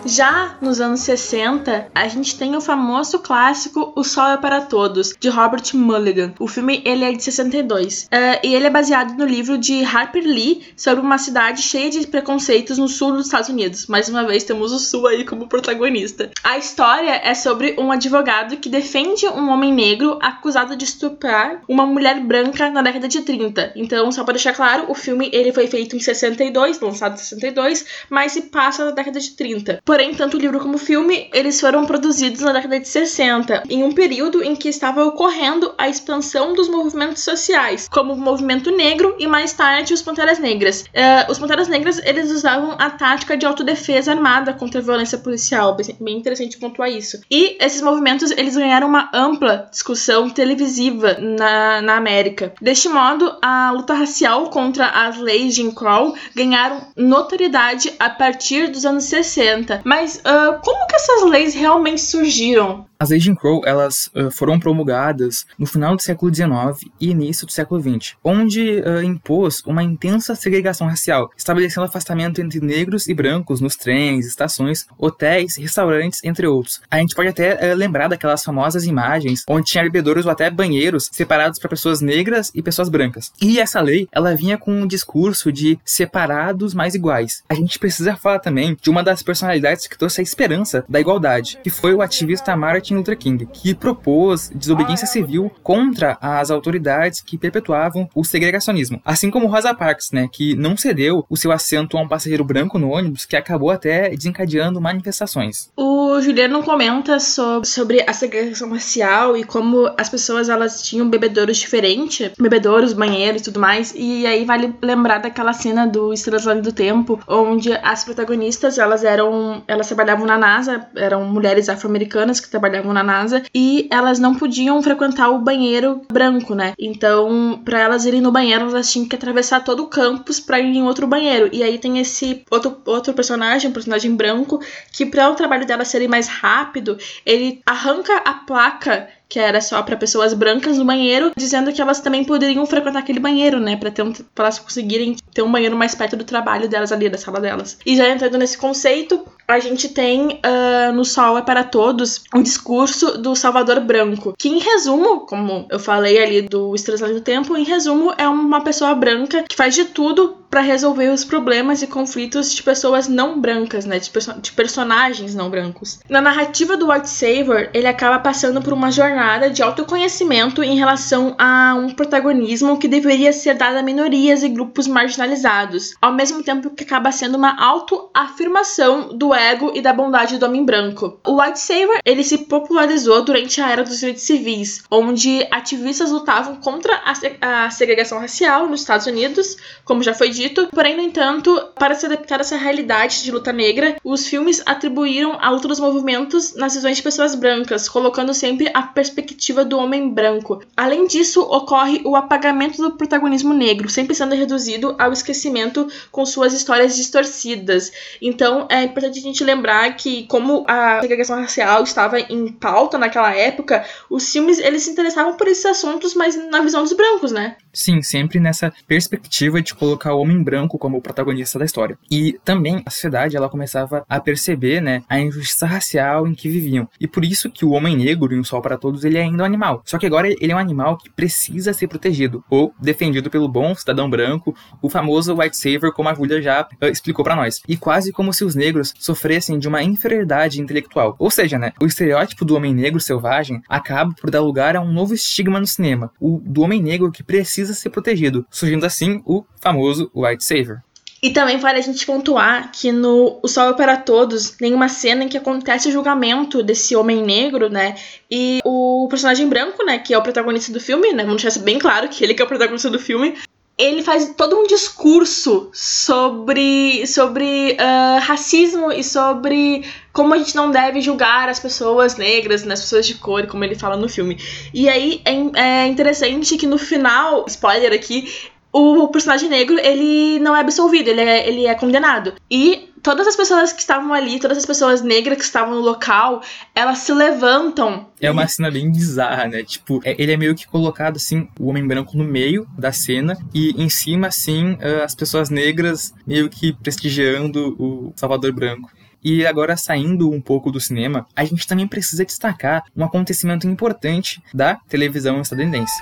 Já 0.09 0.57
nos 0.59 0.81
anos 0.81 1.01
60, 1.01 1.91
a 1.93 2.07
gente 2.07 2.35
tem 2.35 2.55
o 2.55 2.61
famoso 2.61 3.19
clássico 3.19 3.93
O 3.95 4.03
Sol 4.03 4.29
é 4.29 4.37
para 4.37 4.61
Todos, 4.61 5.13
de 5.19 5.29
Robert 5.29 5.61
Mulligan. 5.75 6.33
O 6.39 6.47
filme 6.47 6.81
ele 6.83 7.05
é 7.05 7.11
de 7.11 7.23
62 7.23 8.05
uh, 8.05 8.39
e 8.43 8.55
ele 8.55 8.65
é 8.65 8.71
baseado 8.71 9.15
no 9.15 9.23
livro 9.23 9.55
de 9.55 9.85
Harper 9.85 10.23
Lee 10.23 10.63
sobre 10.75 11.05
uma 11.05 11.19
cidade 11.19 11.61
cheia 11.61 11.91
de 11.91 12.07
preconceitos 12.07 12.79
no 12.79 12.87
sul 12.87 13.11
dos 13.11 13.27
Estados 13.27 13.49
Unidos. 13.49 13.85
Mais 13.85 14.09
uma 14.09 14.25
vez 14.25 14.43
temos 14.43 14.71
o 14.71 14.79
sul 14.79 15.05
aí 15.05 15.23
como 15.23 15.47
protagonista. 15.47 16.31
A 16.43 16.57
história 16.57 17.21
é 17.23 17.35
sobre 17.35 17.75
um 17.77 17.91
advogado 17.91 18.57
que 18.57 18.67
defende 18.67 19.27
um 19.27 19.49
homem 19.49 19.71
negro 19.71 20.17
acusado 20.23 20.75
de 20.75 20.85
estuprar 20.85 21.61
uma 21.67 21.85
mulher 21.85 22.19
branca 22.19 22.71
na 22.71 22.81
década 22.81 23.07
de 23.07 23.21
30. 23.21 23.73
Então, 23.75 24.11
só 24.11 24.23
para 24.23 24.33
deixar 24.33 24.55
claro, 24.55 24.85
o 24.89 24.95
filme 24.95 25.29
ele 25.31 25.53
foi 25.53 25.67
feito 25.67 25.95
em 25.95 25.99
62, 25.99 26.79
lançado 26.79 27.13
em 27.13 27.17
62, 27.17 27.85
mas 28.09 28.31
se 28.31 28.41
passa 28.41 28.85
na 28.85 28.91
década 28.91 29.19
de 29.19 29.29
30. 29.31 29.81
Por 29.85 29.98
Porém, 29.99 30.13
tanto 30.13 30.37
o 30.37 30.39
livro 30.39 30.61
como 30.61 30.75
o 30.75 30.77
filme, 30.77 31.29
eles 31.33 31.59
foram 31.59 31.85
produzidos 31.85 32.39
na 32.39 32.53
década 32.53 32.79
de 32.79 32.87
60, 32.87 33.63
em 33.69 33.83
um 33.83 33.91
período 33.91 34.41
em 34.41 34.55
que 34.55 34.69
estava 34.69 35.03
ocorrendo 35.03 35.73
a 35.77 35.89
expansão 35.89 36.53
dos 36.53 36.69
movimentos 36.69 37.21
sociais, 37.21 37.89
como 37.91 38.13
o 38.13 38.17
movimento 38.17 38.71
negro 38.71 39.13
e 39.19 39.27
mais 39.27 39.51
tarde 39.51 39.93
os 39.93 40.01
Panteras 40.01 40.39
Negras. 40.39 40.83
Uh, 40.83 41.29
os 41.29 41.37
Panteras 41.37 41.67
Negras, 41.67 41.99
eles 42.05 42.31
usavam 42.31 42.77
a 42.79 42.89
tática 42.89 43.35
de 43.35 43.45
autodefesa 43.45 44.13
armada 44.13 44.53
contra 44.53 44.79
a 44.79 44.83
violência 44.83 45.17
policial, 45.17 45.75
bem 45.99 46.17
interessante 46.17 46.57
pontuar 46.57 46.89
isso. 46.89 47.19
E 47.29 47.57
esses 47.59 47.81
movimentos, 47.81 48.31
eles 48.31 48.55
ganharam 48.55 48.87
uma 48.87 49.09
ampla 49.13 49.67
discussão 49.69 50.29
televisiva 50.29 51.17
na, 51.19 51.81
na 51.81 51.97
América. 51.97 52.53
Deste 52.61 52.87
modo, 52.87 53.35
a 53.41 53.71
luta 53.71 53.95
racial 53.95 54.49
contra 54.49 54.87
as 54.87 55.17
leis 55.17 55.55
de 55.55 55.61
Jim 55.61 55.71
Crow 55.71 56.15
ganharam 56.33 56.87
notoriedade 56.95 57.91
a 57.99 58.09
partir 58.09 58.67
dos 58.67 58.85
anos 58.85 59.03
60, 59.03 59.81
mas 59.89 60.17
uh, 60.17 60.59
como 60.61 60.85
que 60.85 60.95
essas 60.95 61.23
leis 61.23 61.55
realmente 61.55 62.01
surgiram? 62.01 62.85
As 63.01 63.11
leis 63.11 63.23
Jim 63.23 63.33
Crow 63.33 63.61
elas 63.65 64.09
uh, 64.13 64.29
foram 64.29 64.59
promulgadas 64.59 65.45
no 65.57 65.65
final 65.65 65.95
do 65.95 66.01
século 66.01 66.35
XIX 66.35 66.91
e 66.99 67.11
início 67.11 67.47
do 67.47 67.51
século 67.53 67.79
XX, 67.79 68.17
onde 68.21 68.81
uh, 68.81 69.01
impôs 69.01 69.63
uma 69.65 69.81
intensa 69.81 70.35
segregação 70.35 70.85
racial, 70.85 71.31
estabelecendo 71.37 71.85
afastamento 71.85 72.41
entre 72.41 72.59
negros 72.59 73.07
e 73.07 73.13
brancos 73.13 73.61
nos 73.61 73.77
trens, 73.77 74.25
estações, 74.25 74.85
hotéis, 74.97 75.55
restaurantes, 75.55 76.21
entre 76.25 76.45
outros. 76.45 76.81
A 76.91 76.97
gente 76.97 77.15
pode 77.15 77.29
até 77.29 77.71
uh, 77.71 77.73
lembrar 77.73 78.09
daquelas 78.09 78.43
famosas 78.43 78.83
imagens 78.83 79.45
onde 79.47 79.67
tinha 79.71 79.85
bebedouros 79.85 80.25
ou 80.25 80.31
até 80.33 80.49
banheiros 80.49 81.07
separados 81.09 81.57
para 81.57 81.69
pessoas 81.69 82.01
negras 82.01 82.51
e 82.53 82.61
pessoas 82.61 82.89
brancas. 82.89 83.31
E 83.41 83.61
essa 83.61 83.79
lei 83.79 84.09
ela 84.11 84.35
vinha 84.35 84.57
com 84.57 84.73
um 84.73 84.85
discurso 84.85 85.53
de 85.53 85.79
separados 85.85 86.73
mais 86.73 86.95
iguais. 86.95 87.43
A 87.47 87.55
gente 87.55 87.79
precisa 87.79 88.17
falar 88.17 88.39
também 88.39 88.75
de 88.81 88.89
uma 88.89 89.01
das 89.01 89.23
personalidades 89.23 89.87
que 89.87 89.97
trouxe 89.97 90.19
a 90.19 90.23
esperança 90.23 90.83
da 90.89 90.99
igualdade, 90.99 91.59
que 91.63 91.69
foi 91.69 91.93
o 91.93 92.01
ativista 92.01 92.57
Martin 92.57 92.88
Martin 92.89 92.95
Luther 92.95 93.17
King, 93.17 93.47
que 93.51 93.73
propôs 93.73 94.51
desobediência 94.53 95.05
civil 95.05 95.51
contra 95.61 96.17
as 96.21 96.49
autoridades 96.49 97.21
que 97.21 97.37
perpetuavam 97.37 98.09
o 98.15 98.23
segregacionismo. 98.23 99.01
Assim 99.05 99.29
como 99.29 99.47
Rosa 99.47 99.73
Parks, 99.73 100.11
né, 100.11 100.27
que 100.31 100.55
não 100.55 100.75
cedeu 100.75 101.25
o 101.29 101.37
seu 101.37 101.51
assento 101.51 101.97
a 101.97 102.01
um 102.01 102.07
passageiro 102.07 102.43
branco 102.43 102.79
no 102.79 102.89
ônibus, 102.89 103.25
que 103.25 103.35
acabou 103.35 103.69
até 103.69 104.09
desencadeando 104.09 104.81
manifestações. 104.81 105.69
O 105.77 106.19
Juliano 106.21 106.63
comenta 106.63 107.19
sobre, 107.19 107.67
sobre 107.67 108.03
a 108.07 108.13
segregação 108.13 108.71
racial 108.71 109.37
e 109.37 109.43
como 109.43 109.89
as 109.97 110.09
pessoas 110.09 110.49
elas 110.49 110.81
tinham 110.81 111.09
bebedouros 111.09 111.57
diferentes, 111.57 112.31
bebedouros, 112.39 112.93
banheiros 112.93 113.41
e 113.41 113.45
tudo 113.45 113.59
mais, 113.59 113.93
e 113.95 114.25
aí 114.25 114.45
vale 114.45 114.73
lembrar 114.81 115.19
daquela 115.19 115.53
cena 115.53 115.85
do 115.85 116.11
Estrelas 116.11 116.39
do 116.61 116.71
Tempo, 116.71 117.19
onde 117.27 117.71
as 117.73 118.03
protagonistas, 118.03 118.77
elas 118.77 119.03
eram, 119.03 119.63
elas 119.67 119.87
trabalhavam 119.87 120.25
na 120.25 120.37
NASA, 120.37 120.87
eram 120.95 121.25
mulheres 121.25 121.69
afro-americanas 121.69 122.39
que 122.39 122.49
trabalhavam 122.49 122.78
trabalhavam 122.79 122.93
na 122.93 123.03
NASA 123.03 123.43
e 123.53 123.87
elas 123.91 124.19
não 124.19 124.35
podiam 124.35 124.81
frequentar 124.81 125.29
o 125.29 125.39
banheiro 125.39 126.01
branco, 126.11 126.55
né? 126.55 126.73
Então, 126.79 127.61
para 127.63 127.79
elas 127.79 128.05
irem 128.05 128.21
no 128.21 128.31
banheiro, 128.31 128.69
elas 128.69 128.91
tinham 128.91 129.07
que 129.07 129.15
atravessar 129.15 129.63
todo 129.63 129.83
o 129.83 129.87
campus 129.87 130.39
para 130.39 130.59
ir 130.59 130.75
em 130.75 130.83
outro 130.83 131.05
banheiro. 131.05 131.49
E 131.51 131.61
aí 131.63 131.77
tem 131.77 131.99
esse 131.99 132.43
outro, 132.49 132.77
outro 132.85 133.13
personagem, 133.13 133.69
um 133.69 133.73
personagem 133.73 134.15
branco, 134.15 134.59
que 134.91 135.05
para 135.05 135.29
o 135.29 135.35
trabalho 135.35 135.65
dela 135.65 135.85
ser 135.85 136.07
mais 136.07 136.27
rápido, 136.27 136.97
ele 137.25 137.61
arranca 137.65 138.15
a 138.25 138.33
placa 138.33 139.09
que 139.27 139.37
era 139.37 139.61
só 139.61 139.83
para 139.83 139.95
pessoas 139.95 140.33
brancas 140.33 140.79
no 140.79 140.85
banheiro, 140.85 141.31
dizendo 141.37 141.71
que 141.71 141.79
elas 141.79 142.01
também 142.01 142.23
poderiam 142.23 142.65
frequentar 142.65 142.97
aquele 142.97 143.19
banheiro, 143.19 143.59
né, 143.59 143.77
para 143.77 144.03
um, 144.03 144.11
elas 144.35 144.57
conseguirem 144.57 145.15
ter 145.31 145.43
um 145.43 145.51
banheiro 145.51 145.77
mais 145.77 145.93
perto 145.93 146.17
do 146.17 146.23
trabalho 146.23 146.67
delas 146.67 146.91
ali, 146.91 147.07
da 147.07 147.17
sala 147.17 147.39
delas. 147.39 147.77
E 147.85 147.95
já 147.95 148.09
entrando 148.09 148.39
nesse 148.39 148.57
conceito, 148.57 149.23
a 149.49 149.59
gente 149.59 149.89
tem 149.89 150.39
uh, 150.45 150.93
no 150.93 151.03
Sol 151.03 151.37
é 151.37 151.41
para 151.41 151.63
Todos 151.63 152.23
um 152.33 152.43
discurso 152.43 153.17
do 153.17 153.35
Salvador 153.35 153.79
Branco, 153.79 154.35
que 154.37 154.47
em 154.47 154.59
resumo, 154.59 155.21
como 155.21 155.65
eu 155.69 155.79
falei 155.79 156.21
ali 156.21 156.41
do 156.43 156.75
Estrelas 156.75 157.11
do 157.11 157.21
Tempo, 157.21 157.57
em 157.57 157.63
resumo 157.63 158.13
é 158.17 158.27
uma 158.27 158.61
pessoa 158.61 158.93
branca 158.93 159.43
que 159.43 159.55
faz 159.55 159.73
de 159.73 159.85
tudo 159.85 160.37
para 160.49 160.61
resolver 160.61 161.09
os 161.09 161.23
problemas 161.23 161.81
e 161.81 161.87
conflitos 161.87 162.51
de 162.51 162.63
pessoas 162.63 163.07
não 163.07 163.39
brancas, 163.39 163.85
né, 163.85 163.99
de, 163.99 164.09
perso 164.09 164.33
de 164.41 164.51
personagens 164.51 165.35
não 165.35 165.49
brancos. 165.49 165.99
Na 166.09 166.21
narrativa 166.21 166.75
do 166.75 166.91
White 166.91 167.09
Savior, 167.09 167.69
ele 167.73 167.87
acaba 167.87 168.19
passando 168.19 168.61
por 168.61 168.73
uma 168.73 168.91
jornada 168.91 169.49
de 169.49 169.61
autoconhecimento 169.61 170.63
em 170.63 170.75
relação 170.75 171.35
a 171.37 171.75
um 171.75 171.89
protagonismo 171.91 172.79
que 172.79 172.87
deveria 172.87 173.31
ser 173.31 173.55
dado 173.55 173.77
a 173.77 173.83
minorias 173.83 174.41
e 174.41 174.49
grupos 174.49 174.87
marginalizados, 174.87 175.93
ao 176.01 176.13
mesmo 176.13 176.43
tempo 176.43 176.71
que 176.71 176.83
acaba 176.83 177.11
sendo 177.11 177.37
uma 177.37 177.55
autoafirmação 177.63 179.15
do 179.15 179.33
ego 179.39 179.71
e 179.75 179.81
da 179.81 179.93
bondade 179.93 180.37
do 180.37 180.45
homem 180.45 180.63
branco. 180.63 181.19
O 181.25 181.41
White 181.41 181.59
Savior, 181.59 181.99
ele 182.05 182.23
se 182.23 182.39
popularizou 182.39 183.23
durante 183.23 183.61
a 183.61 183.69
era 183.69 183.83
dos 183.83 183.99
direitos 183.99 184.23
civis, 184.23 184.83
onde 184.89 185.47
ativistas 185.51 186.11
lutavam 186.11 186.55
contra 186.57 186.95
a, 187.05 187.15
se 187.15 187.35
a 187.41 187.69
segregação 187.69 188.19
racial 188.19 188.67
nos 188.67 188.81
Estados 188.81 189.07
Unidos, 189.07 189.57
como 189.85 190.03
já 190.03 190.13
foi 190.13 190.29
dito. 190.29 190.67
Porém, 190.67 190.95
no 190.95 191.01
entanto, 191.01 191.59
para 191.75 191.95
se 191.95 192.05
adaptar 192.05 192.39
a 192.39 192.41
essa 192.41 192.57
realidade 192.57 193.23
de 193.23 193.31
luta 193.31 193.53
negra, 193.53 193.95
os 194.03 194.27
filmes 194.27 194.61
atribuíram 194.65 195.37
a 195.39 195.49
luta 195.49 195.67
dos 195.67 195.79
movimentos 195.79 196.55
nas 196.55 196.73
visões 196.73 196.97
de 196.97 197.03
pessoas 197.03 197.35
brancas, 197.35 197.87
colocando 197.87 198.33
sempre 198.33 198.69
a 198.73 198.81
perspectiva 198.81 199.63
do 199.63 199.77
homem 199.77 200.09
branco. 200.09 200.61
Além 200.75 201.07
disso, 201.07 201.41
ocorre 201.41 202.01
o 202.05 202.15
apagamento 202.15 202.81
do 202.81 202.91
protagonismo 202.91 203.53
negro, 203.53 203.89
sempre 203.89 204.15
sendo 204.15 204.35
reduzido 204.35 204.95
ao 204.97 205.13
esquecimento 205.13 205.87
com 206.11 206.25
suas 206.25 206.53
histórias 206.53 206.95
distorcidas. 206.95 207.91
Então, 208.21 208.67
é 208.69 208.83
importante 208.83 209.21
gente 209.29 209.43
lembrar 209.43 209.95
que 209.95 210.25
como 210.27 210.65
a 210.67 211.01
segregação 211.01 211.39
racial 211.39 211.83
estava 211.83 212.19
em 212.19 212.47
pauta 212.51 212.97
naquela 212.97 213.33
época, 213.35 213.85
os 214.09 214.31
filmes 214.31 214.59
eles 214.59 214.83
se 214.83 214.91
interessavam 214.91 215.35
por 215.37 215.47
esses 215.47 215.65
assuntos, 215.65 216.13
mas 216.13 216.35
na 216.49 216.61
visão 216.61 216.83
dos 216.83 216.93
brancos, 216.93 217.31
né? 217.31 217.55
Sim, 217.71 218.01
sempre 218.01 218.39
nessa 218.39 218.73
perspectiva 218.87 219.61
de 219.61 219.73
colocar 219.73 220.13
o 220.13 220.19
homem 220.19 220.41
branco 220.41 220.77
como 220.77 221.01
protagonista 221.01 221.59
da 221.59 221.65
história. 221.65 221.97
E 222.09 222.39
também 222.43 222.81
a 222.85 222.89
sociedade 222.89 223.37
ela 223.37 223.49
começava 223.49 224.03
a 224.09 224.19
perceber, 224.19 224.81
né, 224.81 225.03
a 225.07 225.19
injustiça 225.19 225.65
racial 225.65 226.27
em 226.27 226.33
que 226.33 226.49
viviam. 226.49 226.87
E 226.99 227.07
por 227.07 227.23
isso 227.23 227.49
que 227.49 227.65
o 227.65 227.71
homem 227.71 227.95
negro 227.95 228.33
em 228.33 228.39
um 228.39 228.43
sol 228.43 228.61
para 228.61 228.77
todos 228.77 229.03
ele 229.03 229.17
é 229.17 229.21
ainda 229.21 229.43
um 229.43 229.45
animal. 229.45 229.81
Só 229.85 229.97
que 229.97 230.05
agora 230.05 230.27
ele 230.27 230.51
é 230.51 230.55
um 230.55 230.59
animal 230.59 230.97
que 230.97 231.09
precisa 231.09 231.73
ser 231.73 231.87
protegido 231.87 232.43
ou 232.49 232.73
defendido 232.79 233.29
pelo 233.29 233.47
bom 233.47 233.73
cidadão 233.75 234.09
branco, 234.09 234.55
o 234.81 234.89
famoso 234.89 235.35
white 235.35 235.57
savior, 235.57 235.93
como 235.93 236.09
a 236.09 236.13
Julia 236.13 236.41
já 236.41 236.67
uh, 236.81 236.85
explicou 236.87 237.23
para 237.23 237.35
nós. 237.35 237.61
E 237.67 237.77
quase 237.77 238.11
como 238.11 238.33
se 238.33 238.43
os 238.43 238.55
negros 238.55 238.93
sofressem 238.97 239.18
de 239.59 239.67
uma 239.67 239.83
inferioridade 239.83 240.61
intelectual. 240.61 241.15
Ou 241.19 241.29
seja, 241.29 241.57
né, 241.57 241.71
o 241.81 241.85
estereótipo 241.85 242.45
do 242.45 242.55
homem 242.55 242.73
negro 242.73 242.99
selvagem 242.99 243.61
acaba 243.67 244.13
por 244.19 244.29
dar 244.29 244.41
lugar 244.41 244.75
a 244.75 244.81
um 244.81 244.91
novo 244.91 245.13
estigma 245.13 245.59
no 245.59 245.67
cinema, 245.67 246.11
o 246.19 246.41
do 246.43 246.61
homem 246.61 246.81
negro 246.81 247.11
que 247.11 247.23
precisa 247.23 247.73
ser 247.73 247.89
protegido, 247.89 248.45
surgindo 248.49 248.85
assim 248.85 249.21
o 249.25 249.43
famoso 249.59 250.09
white 250.15 250.43
savior. 250.43 250.81
E 251.21 251.31
também 251.31 251.57
vale 251.57 251.79
a 251.79 251.81
gente 251.81 252.05
pontuar 252.05 252.71
que 252.71 252.91
no 252.91 253.39
O 253.43 253.47
Sol 253.47 253.69
é 253.69 253.73
para 253.73 253.97
Todos 253.97 254.51
tem 254.51 254.73
uma 254.73 254.87
cena 254.87 255.25
em 255.25 255.27
que 255.27 255.37
acontece 255.37 255.89
o 255.89 255.91
julgamento 255.91 256.63
desse 256.63 256.95
homem 256.95 257.21
negro, 257.21 257.69
né? 257.69 257.95
E 258.31 258.59
o 258.63 259.05
personagem 259.09 259.47
branco, 259.47 259.83
né, 259.83 259.99
que 259.99 260.13
é 260.13 260.17
o 260.17 260.23
protagonista 260.23 260.71
do 260.71 260.79
filme, 260.79 261.11
né? 261.11 261.25
Vamos 261.25 261.41
deixar 261.41 261.59
bem 261.59 261.77
claro 261.77 262.07
que 262.07 262.23
ele 262.23 262.33
que 262.33 262.41
é 262.41 262.45
o 262.45 262.47
protagonista 262.47 262.89
do 262.89 262.99
filme. 262.99 263.35
Ele 263.79 264.03
faz 264.03 264.33
todo 264.35 264.57
um 264.57 264.67
discurso 264.67 265.69
sobre, 265.73 267.07
sobre 267.07 267.77
uh, 267.79 268.19
racismo 268.19 268.91
e 268.91 269.01
sobre 269.03 269.85
como 270.11 270.33
a 270.33 270.37
gente 270.37 270.53
não 270.53 270.69
deve 270.69 270.99
julgar 270.99 271.47
as 271.47 271.61
pessoas 271.61 272.17
negras, 272.17 272.65
né, 272.65 272.73
as 272.73 272.81
pessoas 272.81 273.07
de 273.07 273.15
cor, 273.15 273.47
como 273.47 273.63
ele 273.63 273.75
fala 273.75 273.95
no 273.95 274.09
filme. 274.09 274.37
E 274.73 274.89
aí 274.89 275.21
é, 275.23 275.83
é 275.83 275.87
interessante 275.87 276.57
que 276.57 276.67
no 276.67 276.77
final, 276.77 277.45
spoiler 277.47 277.93
aqui, 277.93 278.29
o 278.71 279.07
personagem 279.07 279.49
negro, 279.49 279.79
ele 279.79 280.39
não 280.39 280.55
é 280.55 280.61
absolvido, 280.61 281.09
ele 281.09 281.21
é, 281.21 281.47
ele 281.47 281.65
é 281.65 281.75
condenado. 281.75 282.33
E 282.49 282.89
todas 283.01 283.27
as 283.27 283.35
pessoas 283.35 283.73
que 283.73 283.79
estavam 283.79 284.13
ali, 284.13 284.39
todas 284.39 284.57
as 284.57 284.65
pessoas 284.65 285.01
negras 285.01 285.37
que 285.37 285.43
estavam 285.43 285.75
no 285.75 285.81
local, 285.81 286.41
elas 286.75 286.99
se 286.99 287.13
levantam. 287.13 288.07
É 288.21 288.29
uma 288.29 288.47
cena 288.47 288.69
bem 288.69 288.91
bizarra, 288.91 289.47
né? 289.47 289.63
Tipo, 289.63 289.99
é, 290.03 290.15
ele 290.21 290.31
é 290.31 290.37
meio 290.37 290.55
que 290.55 290.67
colocado, 290.67 291.17
assim, 291.17 291.47
o 291.59 291.67
homem 291.67 291.85
branco 291.85 292.17
no 292.17 292.23
meio 292.23 292.67
da 292.77 292.91
cena 292.91 293.37
e 293.53 293.71
em 293.81 293.89
cima, 293.89 294.27
assim, 294.27 294.77
as 295.03 295.15
pessoas 295.15 295.49
negras 295.49 296.13
meio 296.25 296.49
que 296.49 296.73
prestigiando 296.73 297.75
o 297.79 298.13
Salvador 298.15 298.51
Branco. 298.51 298.91
E 299.23 299.45
agora, 299.45 299.75
saindo 299.75 300.31
um 300.31 300.39
pouco 300.39 300.71
do 300.71 300.79
cinema, 300.79 301.25
a 301.35 301.43
gente 301.43 301.67
também 301.67 301.87
precisa 301.87 302.23
destacar 302.23 302.83
um 302.95 303.03
acontecimento 303.03 303.67
importante 303.67 304.41
da 304.53 304.75
televisão 304.87 305.41
estadunidense. 305.41 306.01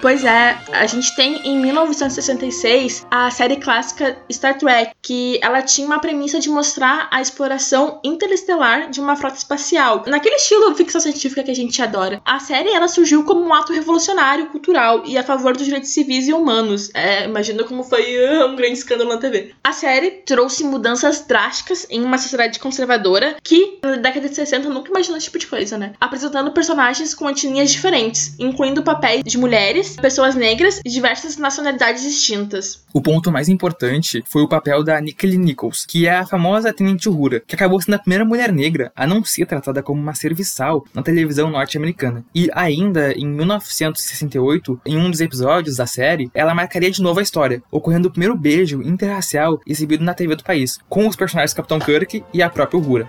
Pois 0.00 0.24
é, 0.24 0.58
a 0.72 0.86
gente 0.86 1.14
tem 1.16 1.46
em 1.46 1.58
1966 1.58 3.06
a 3.10 3.30
série 3.30 3.56
clássica 3.56 4.16
Star 4.30 4.56
Trek, 4.58 4.92
que 5.02 5.38
ela 5.42 5.62
tinha 5.62 5.86
uma 5.86 5.98
premissa 5.98 6.38
de 6.38 6.48
mostrar 6.48 7.08
a 7.10 7.20
exploração 7.20 8.00
interestelar 8.04 8.90
de 8.90 9.00
uma 9.00 9.16
frota 9.16 9.36
espacial, 9.36 10.04
naquele 10.06 10.36
estilo 10.36 10.74
ficção 10.74 11.00
científica 11.00 11.42
que 11.42 11.50
a 11.50 11.54
gente 11.54 11.80
adora. 11.82 12.20
A 12.24 12.38
série 12.38 12.70
ela 12.70 12.88
surgiu 12.88 13.24
como 13.24 13.40
um 13.40 13.52
ato 13.52 13.72
revolucionário 13.72 14.46
cultural 14.46 15.02
e 15.06 15.18
a 15.18 15.24
favor 15.24 15.56
dos 15.56 15.64
direitos 15.64 15.90
civis 15.90 16.28
e 16.28 16.32
humanos. 16.32 16.90
É, 16.94 17.24
imagina 17.24 17.64
como 17.64 17.82
foi 17.82 18.16
uh, 18.16 18.46
um 18.46 18.56
grande 18.56 18.74
escândalo 18.74 19.10
na 19.10 19.18
TV. 19.18 19.54
A 19.62 19.72
série 19.72 20.10
trouxe 20.10 20.64
mudanças 20.64 21.20
drásticas 21.26 21.86
em 21.90 22.02
uma 22.02 22.18
sociedade 22.18 22.58
conservadora 22.58 23.36
que 23.42 23.78
na 23.82 23.96
década 23.96 24.28
de 24.28 24.34
60 24.34 24.68
nunca 24.68 24.90
imaginou 24.90 25.16
esse 25.16 25.26
tipo 25.26 25.38
de 25.38 25.46
coisa, 25.46 25.76
né? 25.76 25.92
Apresentando 26.00 26.52
personagens 26.52 27.14
com 27.14 27.28
etnias 27.28 27.70
diferentes 27.70 28.19
incluindo 28.38 28.82
papéis 28.82 29.22
de 29.24 29.38
mulheres, 29.38 29.96
pessoas 29.96 30.34
negras 30.34 30.80
e 30.84 30.90
diversas 30.90 31.36
nacionalidades 31.36 32.02
distintas. 32.02 32.82
O 32.92 33.00
ponto 33.00 33.30
mais 33.30 33.48
importante 33.48 34.22
foi 34.26 34.42
o 34.42 34.48
papel 34.48 34.82
da 34.82 35.00
Nikki 35.00 35.36
Nichols, 35.36 35.84
que 35.86 36.06
é 36.06 36.16
a 36.16 36.26
famosa 36.26 36.72
Tenente 36.72 37.08
Uhura, 37.08 37.40
que 37.46 37.54
acabou 37.54 37.80
sendo 37.80 37.94
a 37.94 37.98
primeira 37.98 38.24
mulher 38.24 38.52
negra 38.52 38.92
a 38.94 39.06
não 39.06 39.24
ser 39.24 39.46
tratada 39.46 39.82
como 39.82 40.00
uma 40.00 40.14
serviçal 40.14 40.84
na 40.94 41.02
televisão 41.02 41.50
norte-americana. 41.50 42.24
E 42.34 42.48
ainda 42.52 43.12
em 43.12 43.26
1968, 43.26 44.80
em 44.84 44.96
um 44.96 45.10
dos 45.10 45.20
episódios 45.20 45.76
da 45.76 45.86
série, 45.86 46.30
ela 46.34 46.54
marcaria 46.54 46.90
de 46.90 47.02
novo 47.02 47.20
a 47.20 47.22
história, 47.22 47.62
ocorrendo 47.70 48.08
o 48.08 48.10
primeiro 48.10 48.36
beijo 48.36 48.82
interracial 48.82 49.60
exibido 49.66 50.04
na 50.04 50.14
TV 50.14 50.36
do 50.36 50.44
país, 50.44 50.78
com 50.88 51.06
os 51.06 51.16
personagens 51.16 51.54
Capitão 51.54 51.78
Kirk 51.78 52.24
e 52.32 52.42
a 52.42 52.50
própria 52.50 52.78
Uhura. 52.78 53.08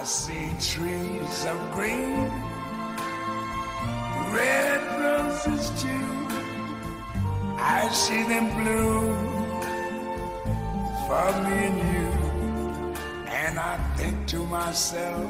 I 0.00 0.04
see 0.04 0.97
See 7.92 8.22
them 8.24 8.48
for 11.06 11.32
me 11.42 11.56
and 11.68 11.78
you. 11.92 12.08
And 13.32 13.58
I 13.58 13.78
think 13.96 14.26
to 14.28 14.44
myself. 14.44 15.26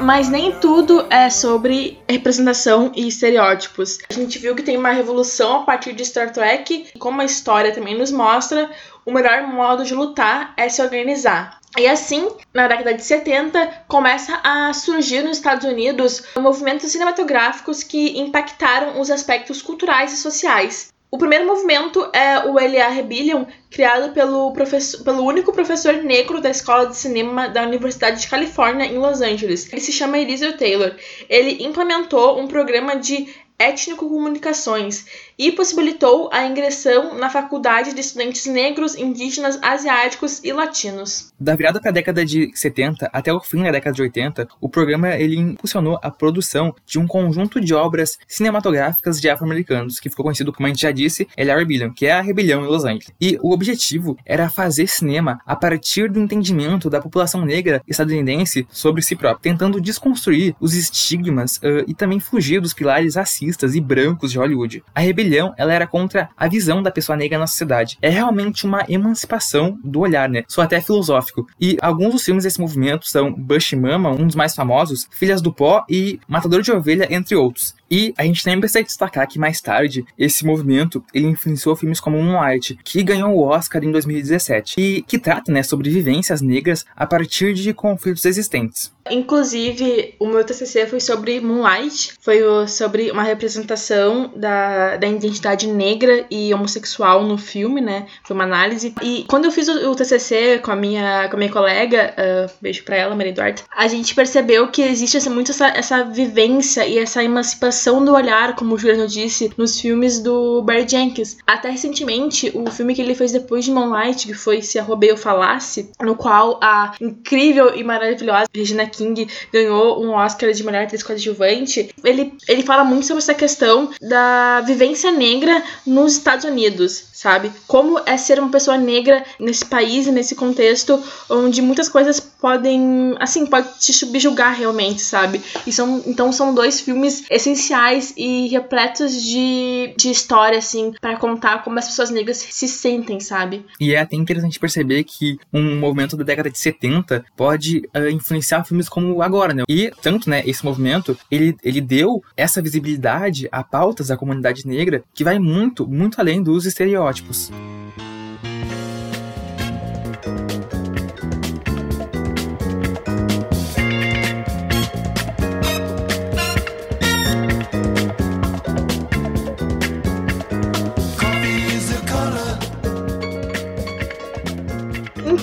Mas 0.00 0.28
nem 0.28 0.52
tudo 0.60 1.06
é 1.10 1.30
sobre 1.30 1.98
representação 2.08 2.92
e 2.94 3.08
estereótipos. 3.08 3.98
A 4.10 4.12
gente 4.12 4.38
viu 4.38 4.54
que 4.54 4.62
tem 4.62 4.76
uma 4.76 4.90
revolução 4.90 5.62
a 5.62 5.62
partir 5.62 5.92
de 5.92 6.04
Star 6.04 6.32
Trek, 6.32 6.90
como 6.98 7.20
a 7.20 7.24
história 7.24 7.72
também 7.72 7.96
nos 7.96 8.12
mostra, 8.12 8.70
o 9.06 9.12
melhor 9.12 9.46
modo 9.46 9.84
de 9.84 9.94
lutar 9.94 10.52
é 10.56 10.68
se 10.68 10.82
organizar. 10.82 11.58
E 11.76 11.86
assim, 11.86 12.28
na 12.54 12.66
década 12.66 12.94
de 12.94 13.02
70, 13.02 13.84
começa 13.86 14.40
a 14.42 14.72
surgir 14.72 15.22
nos 15.22 15.36
Estados 15.36 15.66
Unidos 15.66 16.22
movimentos 16.36 16.90
cinematográficos 16.90 17.82
que 17.82 18.18
impactaram 18.18 19.00
os 19.00 19.10
aspectos 19.10 19.60
culturais 19.60 20.12
e 20.12 20.16
sociais. 20.16 20.92
O 21.10 21.16
primeiro 21.16 21.46
movimento 21.46 22.06
é 22.12 22.38
o 22.46 22.54
LA 22.54 22.88
Rebellion, 22.88 23.46
criado 23.70 24.12
pelo, 24.12 24.52
pelo 24.52 25.24
único 25.24 25.52
professor 25.52 25.94
negro 25.94 26.40
da 26.40 26.50
Escola 26.50 26.86
de 26.86 26.96
Cinema 26.96 27.48
da 27.48 27.62
Universidade 27.62 28.20
de 28.20 28.28
Califórnia, 28.28 28.84
em 28.84 28.98
Los 28.98 29.22
Angeles. 29.22 29.72
Ele 29.72 29.80
se 29.80 29.90
chama 29.90 30.18
Eliezer 30.18 30.58
Taylor. 30.58 30.94
Ele 31.28 31.64
implementou 31.64 32.38
um 32.38 32.46
programa 32.46 32.96
de 32.96 33.26
étnico-comunicações 33.58 35.06
e 35.38 35.52
possibilitou 35.52 36.28
a 36.32 36.44
ingressão 36.46 37.14
na 37.14 37.30
faculdade 37.30 37.94
de 37.94 38.00
estudantes 38.00 38.46
negros, 38.46 38.96
indígenas, 38.96 39.58
asiáticos 39.62 40.42
e 40.42 40.52
latinos. 40.52 41.32
Da 41.38 41.54
virada 41.54 41.80
para 41.80 41.90
a 41.90 41.94
década 41.94 42.24
de 42.24 42.50
70 42.54 43.08
até 43.12 43.32
o 43.32 43.40
fim 43.40 43.62
da 43.62 43.70
década 43.70 43.94
de 43.94 44.02
80, 44.02 44.48
o 44.60 44.68
programa 44.68 45.14
ele 45.14 45.36
impulsionou 45.36 45.98
a 46.02 46.10
produção 46.10 46.74
de 46.84 46.98
um 46.98 47.06
conjunto 47.06 47.60
de 47.60 47.72
obras 47.72 48.18
cinematográficas 48.26 49.20
de 49.20 49.30
afro-americanos, 49.30 50.00
que 50.00 50.10
ficou 50.10 50.24
conhecido, 50.24 50.52
como 50.52 50.66
a 50.66 50.70
gente 50.70 50.82
já 50.82 50.90
disse, 50.90 51.28
a 51.36 51.56
Rebellion, 51.56 51.92
que 51.92 52.06
é 52.06 52.12
a 52.12 52.20
rebelião 52.20 52.62
em 52.62 52.66
Los 52.66 52.84
Angeles. 52.84 53.12
E 53.20 53.38
o 53.40 53.52
objetivo 53.52 54.16
era 54.26 54.50
fazer 54.50 54.88
cinema 54.88 55.40
a 55.46 55.54
partir 55.54 56.10
do 56.10 56.18
entendimento 56.18 56.90
da 56.90 57.00
população 57.00 57.44
negra 57.44 57.82
estadunidense 57.86 58.66
sobre 58.70 59.02
si 59.02 59.14
própria, 59.14 59.52
tentando 59.52 59.80
desconstruir 59.80 60.54
os 60.60 60.74
estigmas 60.74 61.58
uh, 61.58 61.84
e 61.86 61.94
também 61.94 62.18
fugir 62.18 62.60
dos 62.60 62.74
pilares 62.74 63.14
racistas 63.14 63.74
e 63.74 63.80
brancos 63.80 64.32
de 64.32 64.38
Hollywood. 64.38 64.82
A 64.94 65.00
rebelião 65.00 65.27
rebelião, 65.28 65.54
ela 65.56 65.72
era 65.72 65.86
contra 65.86 66.30
a 66.36 66.48
visão 66.48 66.82
da 66.82 66.90
pessoa 66.90 67.16
negra 67.16 67.38
na 67.38 67.46
sociedade. 67.46 67.98
É 68.00 68.08
realmente 68.08 68.64
uma 68.64 68.84
emancipação 68.88 69.78
do 69.84 70.00
olhar, 70.00 70.28
né? 70.28 70.44
Sou 70.48 70.64
até 70.64 70.80
filosófico. 70.80 71.46
E 71.60 71.76
alguns 71.80 72.12
dos 72.12 72.24
filmes 72.24 72.44
desse 72.44 72.60
movimento 72.60 73.06
são 73.06 73.32
Bush 73.32 73.74
Mama, 73.74 74.10
um 74.10 74.26
dos 74.26 74.34
mais 74.34 74.54
famosos, 74.54 75.06
Filhas 75.10 75.42
do 75.42 75.52
Pó 75.52 75.84
e 75.88 76.18
Matador 76.26 76.62
de 76.62 76.72
Ovelha, 76.72 77.06
entre 77.10 77.36
outros. 77.36 77.74
E 77.90 78.12
a 78.18 78.24
gente 78.24 78.44
também 78.44 78.60
precisa 78.60 78.84
destacar 78.84 79.26
que 79.26 79.38
mais 79.38 79.60
tarde, 79.60 80.04
esse 80.18 80.44
movimento, 80.44 81.02
ele 81.14 81.26
influenciou 81.26 81.74
filmes 81.74 82.00
como 82.00 82.22
Moonlight, 82.22 82.78
que 82.84 83.02
ganhou 83.02 83.34
o 83.34 83.42
Oscar 83.42 83.82
em 83.82 83.90
2017, 83.90 84.74
e 84.78 85.02
que 85.02 85.18
trata, 85.18 85.50
né, 85.50 85.62
sobre 85.62 85.88
vivências 85.88 86.42
negras 86.42 86.84
a 86.94 87.06
partir 87.06 87.54
de 87.54 87.72
conflitos 87.72 88.24
existentes. 88.26 88.92
Inclusive, 89.10 90.14
o 90.18 90.26
meu 90.26 90.44
TCC 90.44 90.86
foi 90.86 91.00
sobre 91.00 91.40
Moonlight, 91.40 92.12
foi 92.20 92.40
sobre 92.68 93.10
uma, 93.10 93.22
representação 93.22 94.32
da, 94.36 94.96
da 94.96 95.06
identidade 95.18 95.66
negra 95.66 96.26
e 96.30 96.52
homossexual 96.52 97.24
no 97.24 97.36
filme, 97.36 97.80
né? 97.80 98.06
Foi 98.24 98.34
uma 98.34 98.44
análise. 98.44 98.94
E 99.02 99.24
quando 99.28 99.44
eu 99.44 99.52
fiz 99.52 99.68
o, 99.68 99.90
o 99.90 99.94
TCC 99.94 100.58
com 100.58 100.70
a 100.70 100.76
minha, 100.76 101.28
com 101.28 101.36
a 101.36 101.38
minha 101.38 101.52
colega, 101.52 102.14
uh, 102.16 102.50
beijo 102.60 102.84
pra 102.84 102.96
ela, 102.96 103.14
Maria 103.14 103.32
Duarte, 103.32 103.64
a 103.74 103.86
gente 103.88 104.14
percebeu 104.14 104.68
que 104.68 104.82
existe 104.82 105.16
essa, 105.16 105.30
muito 105.30 105.50
essa, 105.50 105.68
essa 105.68 106.04
vivência 106.04 106.86
e 106.86 106.98
essa 106.98 107.22
emancipação 107.22 108.04
do 108.04 108.12
olhar, 108.12 108.54
como 108.54 108.74
o 108.74 108.78
Juliano 108.78 109.06
disse, 109.06 109.52
nos 109.56 109.80
filmes 109.80 110.20
do 110.20 110.62
Barry 110.62 110.88
Jenkins. 110.88 111.36
Até 111.46 111.70
recentemente, 111.70 112.50
o 112.54 112.70
filme 112.70 112.94
que 112.94 113.02
ele 113.02 113.14
fez 113.14 113.32
depois 113.32 113.64
de 113.64 113.70
Moonlight, 113.70 114.26
que 114.26 114.34
foi 114.34 114.62
Se 114.62 114.78
a 114.78 114.82
Roubei 114.82 115.10
ou 115.10 115.16
Falasse, 115.16 115.90
no 116.00 116.14
qual 116.14 116.58
a 116.62 116.94
incrível 117.00 117.74
e 117.74 117.82
maravilhosa 117.82 118.46
Regina 118.54 118.86
King 118.86 119.28
ganhou 119.52 120.02
um 120.02 120.10
Oscar 120.10 120.52
de 120.52 120.64
mulher 120.64 120.84
atriz 120.84 121.02
coadjuvante, 121.02 121.94
ele, 122.04 122.34
ele 122.48 122.62
fala 122.62 122.84
muito 122.84 123.06
sobre 123.06 123.22
essa 123.22 123.34
questão 123.34 123.90
da 124.00 124.60
vivência 124.62 125.07
negra 125.10 125.62
nos 125.86 126.14
Estados 126.14 126.44
Unidos, 126.44 127.04
sabe? 127.12 127.52
Como 127.66 127.98
é 128.06 128.16
ser 128.16 128.38
uma 128.38 128.50
pessoa 128.50 128.76
negra 128.76 129.24
nesse 129.38 129.64
país 129.64 130.06
nesse 130.06 130.34
contexto 130.34 131.02
onde 131.28 131.60
muitas 131.62 131.88
coisas 131.88 132.20
podem, 132.40 133.14
assim, 133.18 133.46
pode 133.46 133.78
te 133.78 133.92
subjugar 133.92 134.56
realmente, 134.56 135.00
sabe? 135.00 135.40
E 135.66 135.72
são, 135.72 136.02
então 136.06 136.32
são 136.32 136.54
dois 136.54 136.80
filmes 136.80 137.24
essenciais 137.30 138.14
e 138.16 138.48
repletos 138.48 139.22
de, 139.22 139.94
de 139.96 140.10
história, 140.10 140.58
assim, 140.58 140.92
para 141.00 141.16
contar 141.16 141.62
como 141.62 141.78
as 141.78 141.86
pessoas 141.86 142.10
negras 142.10 142.36
se 142.36 142.68
sentem, 142.68 143.20
sabe? 143.20 143.64
E 143.80 143.94
é 143.94 144.00
até 144.00 144.16
interessante 144.16 144.58
perceber 144.58 145.04
que 145.04 145.38
um 145.52 145.78
movimento 145.78 146.16
da 146.16 146.24
década 146.24 146.50
de 146.50 146.58
70 146.58 147.24
pode 147.36 147.88
uh, 147.94 148.08
influenciar 148.08 148.64
filmes 148.64 148.88
como 148.88 149.20
agora, 149.22 149.54
né? 149.54 149.64
E 149.68 149.90
tanto, 150.02 150.30
né, 150.30 150.42
esse 150.46 150.64
movimento, 150.64 151.16
ele, 151.30 151.56
ele 151.62 151.80
deu 151.80 152.22
essa 152.36 152.62
visibilidade 152.62 153.48
a 153.50 153.62
pautas 153.62 154.08
da 154.08 154.16
comunidade 154.16 154.66
negra 154.66 155.02
que 155.14 155.24
vai 155.24 155.38
muito, 155.38 155.86
muito 155.86 156.20
além 156.20 156.42
dos 156.42 156.66
estereótipos. 156.66 157.50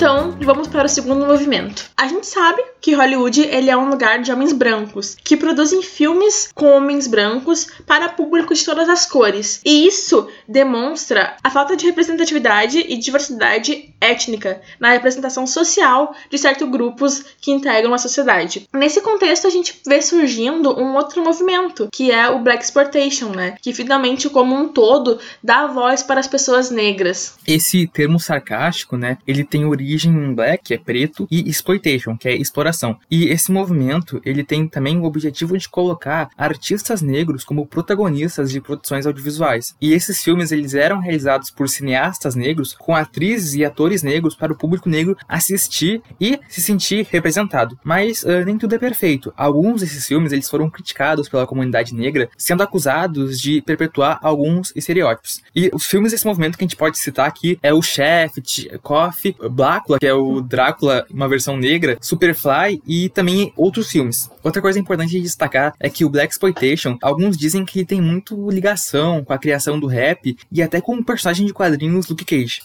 Então, 0.05 0.37
vamos 0.39 0.67
para 0.67 0.85
o 0.85 0.87
segundo 0.87 1.25
movimento. 1.25 1.89
A 1.97 2.07
gente 2.07 2.27
sabe 2.27 2.63
que 2.79 2.93
Hollywood 2.93 3.41
ele 3.41 3.71
é 3.71 3.75
um 3.75 3.89
lugar 3.89 4.21
de 4.21 4.31
homens 4.31 4.53
brancos, 4.53 5.17
que 5.23 5.35
produzem 5.35 5.81
filmes 5.81 6.51
com 6.53 6.77
homens 6.77 7.07
brancos 7.07 7.65
para 7.87 8.09
público 8.09 8.53
de 8.53 8.63
todas 8.63 8.87
as 8.87 9.07
cores. 9.07 9.59
E 9.65 9.87
isso 9.87 10.29
demonstra 10.47 11.35
a 11.43 11.49
falta 11.49 11.75
de 11.75 11.87
representatividade 11.87 12.85
e 12.87 12.95
diversidade 12.97 13.95
étnica 13.99 14.61
na 14.79 14.91
representação 14.91 15.47
social 15.47 16.15
de 16.29 16.37
certos 16.37 16.69
grupos 16.69 17.25
que 17.41 17.49
integram 17.51 17.91
a 17.91 17.97
sociedade. 17.97 18.67
Nesse 18.71 19.01
contexto, 19.01 19.47
a 19.47 19.49
gente 19.49 19.81
vê 19.87 20.03
surgindo 20.03 20.79
um 20.79 20.93
outro 20.93 21.23
movimento, 21.23 21.89
que 21.91 22.11
é 22.11 22.29
o 22.29 22.37
Black 22.37 22.63
Exploitation, 22.63 23.29
né? 23.29 23.57
Que 23.59 23.73
finalmente, 23.73 24.29
como 24.29 24.53
um 24.53 24.67
todo, 24.67 25.19
dá 25.43 25.65
voz 25.65 26.03
para 26.03 26.19
as 26.19 26.27
pessoas 26.27 26.69
negras. 26.69 27.33
Esse 27.47 27.87
termo 27.87 28.19
sarcástico, 28.19 28.95
né? 28.95 29.17
Ele 29.25 29.43
tem 29.43 29.65
origem 29.65 29.94
em 30.03 30.33
black, 30.33 30.65
que 30.65 30.73
é 30.73 30.77
preto, 30.77 31.27
e 31.31 31.49
exploitation, 31.49 32.17
que 32.17 32.27
é 32.27 32.35
exploração. 32.35 32.97
E 33.09 33.25
esse 33.25 33.51
movimento, 33.51 34.21
ele 34.25 34.43
tem 34.43 34.67
também 34.67 34.97
o 34.97 35.03
objetivo 35.05 35.57
de 35.57 35.69
colocar 35.69 36.29
artistas 36.37 37.01
negros 37.01 37.43
como 37.43 37.65
protagonistas 37.65 38.51
de 38.51 38.59
produções 38.59 39.05
audiovisuais. 39.05 39.75
E 39.79 39.93
esses 39.93 40.23
filmes, 40.23 40.51
eles 40.51 40.73
eram 40.73 40.99
realizados 40.99 41.49
por 41.49 41.69
cineastas 41.69 42.35
negros, 42.35 42.73
com 42.73 42.95
atrizes 42.95 43.53
e 43.53 43.63
atores 43.63 44.03
negros 44.03 44.35
para 44.35 44.51
o 44.51 44.57
público 44.57 44.89
negro 44.89 45.15
assistir 45.27 46.01
e 46.19 46.39
se 46.47 46.61
sentir 46.61 47.07
representado. 47.09 47.77
Mas 47.83 48.23
uh, 48.23 48.43
nem 48.45 48.57
tudo 48.57 48.75
é 48.75 48.79
perfeito. 48.79 49.33
Alguns 49.37 49.81
desses 49.81 50.05
filmes, 50.05 50.31
eles 50.31 50.49
foram 50.49 50.69
criticados 50.69 51.29
pela 51.29 51.47
comunidade 51.47 51.93
negra, 51.93 52.29
sendo 52.37 52.63
acusados 52.63 53.39
de 53.39 53.61
perpetuar 53.61 54.19
alguns 54.21 54.71
estereótipos. 54.75 55.41
E 55.55 55.69
os 55.73 55.85
filmes 55.85 56.11
desse 56.11 56.25
movimento 56.25 56.57
que 56.57 56.63
a 56.63 56.67
gente 56.67 56.75
pode 56.75 56.97
citar 56.97 57.27
aqui 57.27 57.59
é 57.61 57.73
o 57.73 57.81
Shaft, 57.81 58.67
Coffee, 58.81 59.35
Blácula, 59.85 59.99
que 59.99 60.07
é 60.07 60.13
o 60.13 60.41
Drácula, 60.41 61.05
uma 61.11 61.27
versão 61.29 61.55
negra, 61.55 61.97
Superfly 62.01 62.81
e 62.85 63.09
também 63.09 63.53
outros 63.55 63.89
filmes. 63.89 64.29
Outra 64.43 64.61
coisa 64.61 64.79
importante 64.79 65.11
de 65.11 65.21
destacar 65.21 65.73
é 65.79 65.89
que 65.89 66.03
o 66.03 66.09
Black 66.09 66.33
Exploitation, 66.33 66.97
alguns 67.01 67.37
dizem 67.37 67.63
que 67.63 67.85
tem 67.85 68.01
muito 68.01 68.49
ligação 68.49 69.23
com 69.23 69.33
a 69.33 69.37
criação 69.37 69.79
do 69.79 69.87
rap 69.87 70.35
e 70.51 70.61
até 70.61 70.81
com 70.81 70.95
o 70.95 71.03
personagem 71.03 71.45
de 71.45 71.53
quadrinhos 71.53 72.07
Luke 72.07 72.25
Cage. 72.25 72.61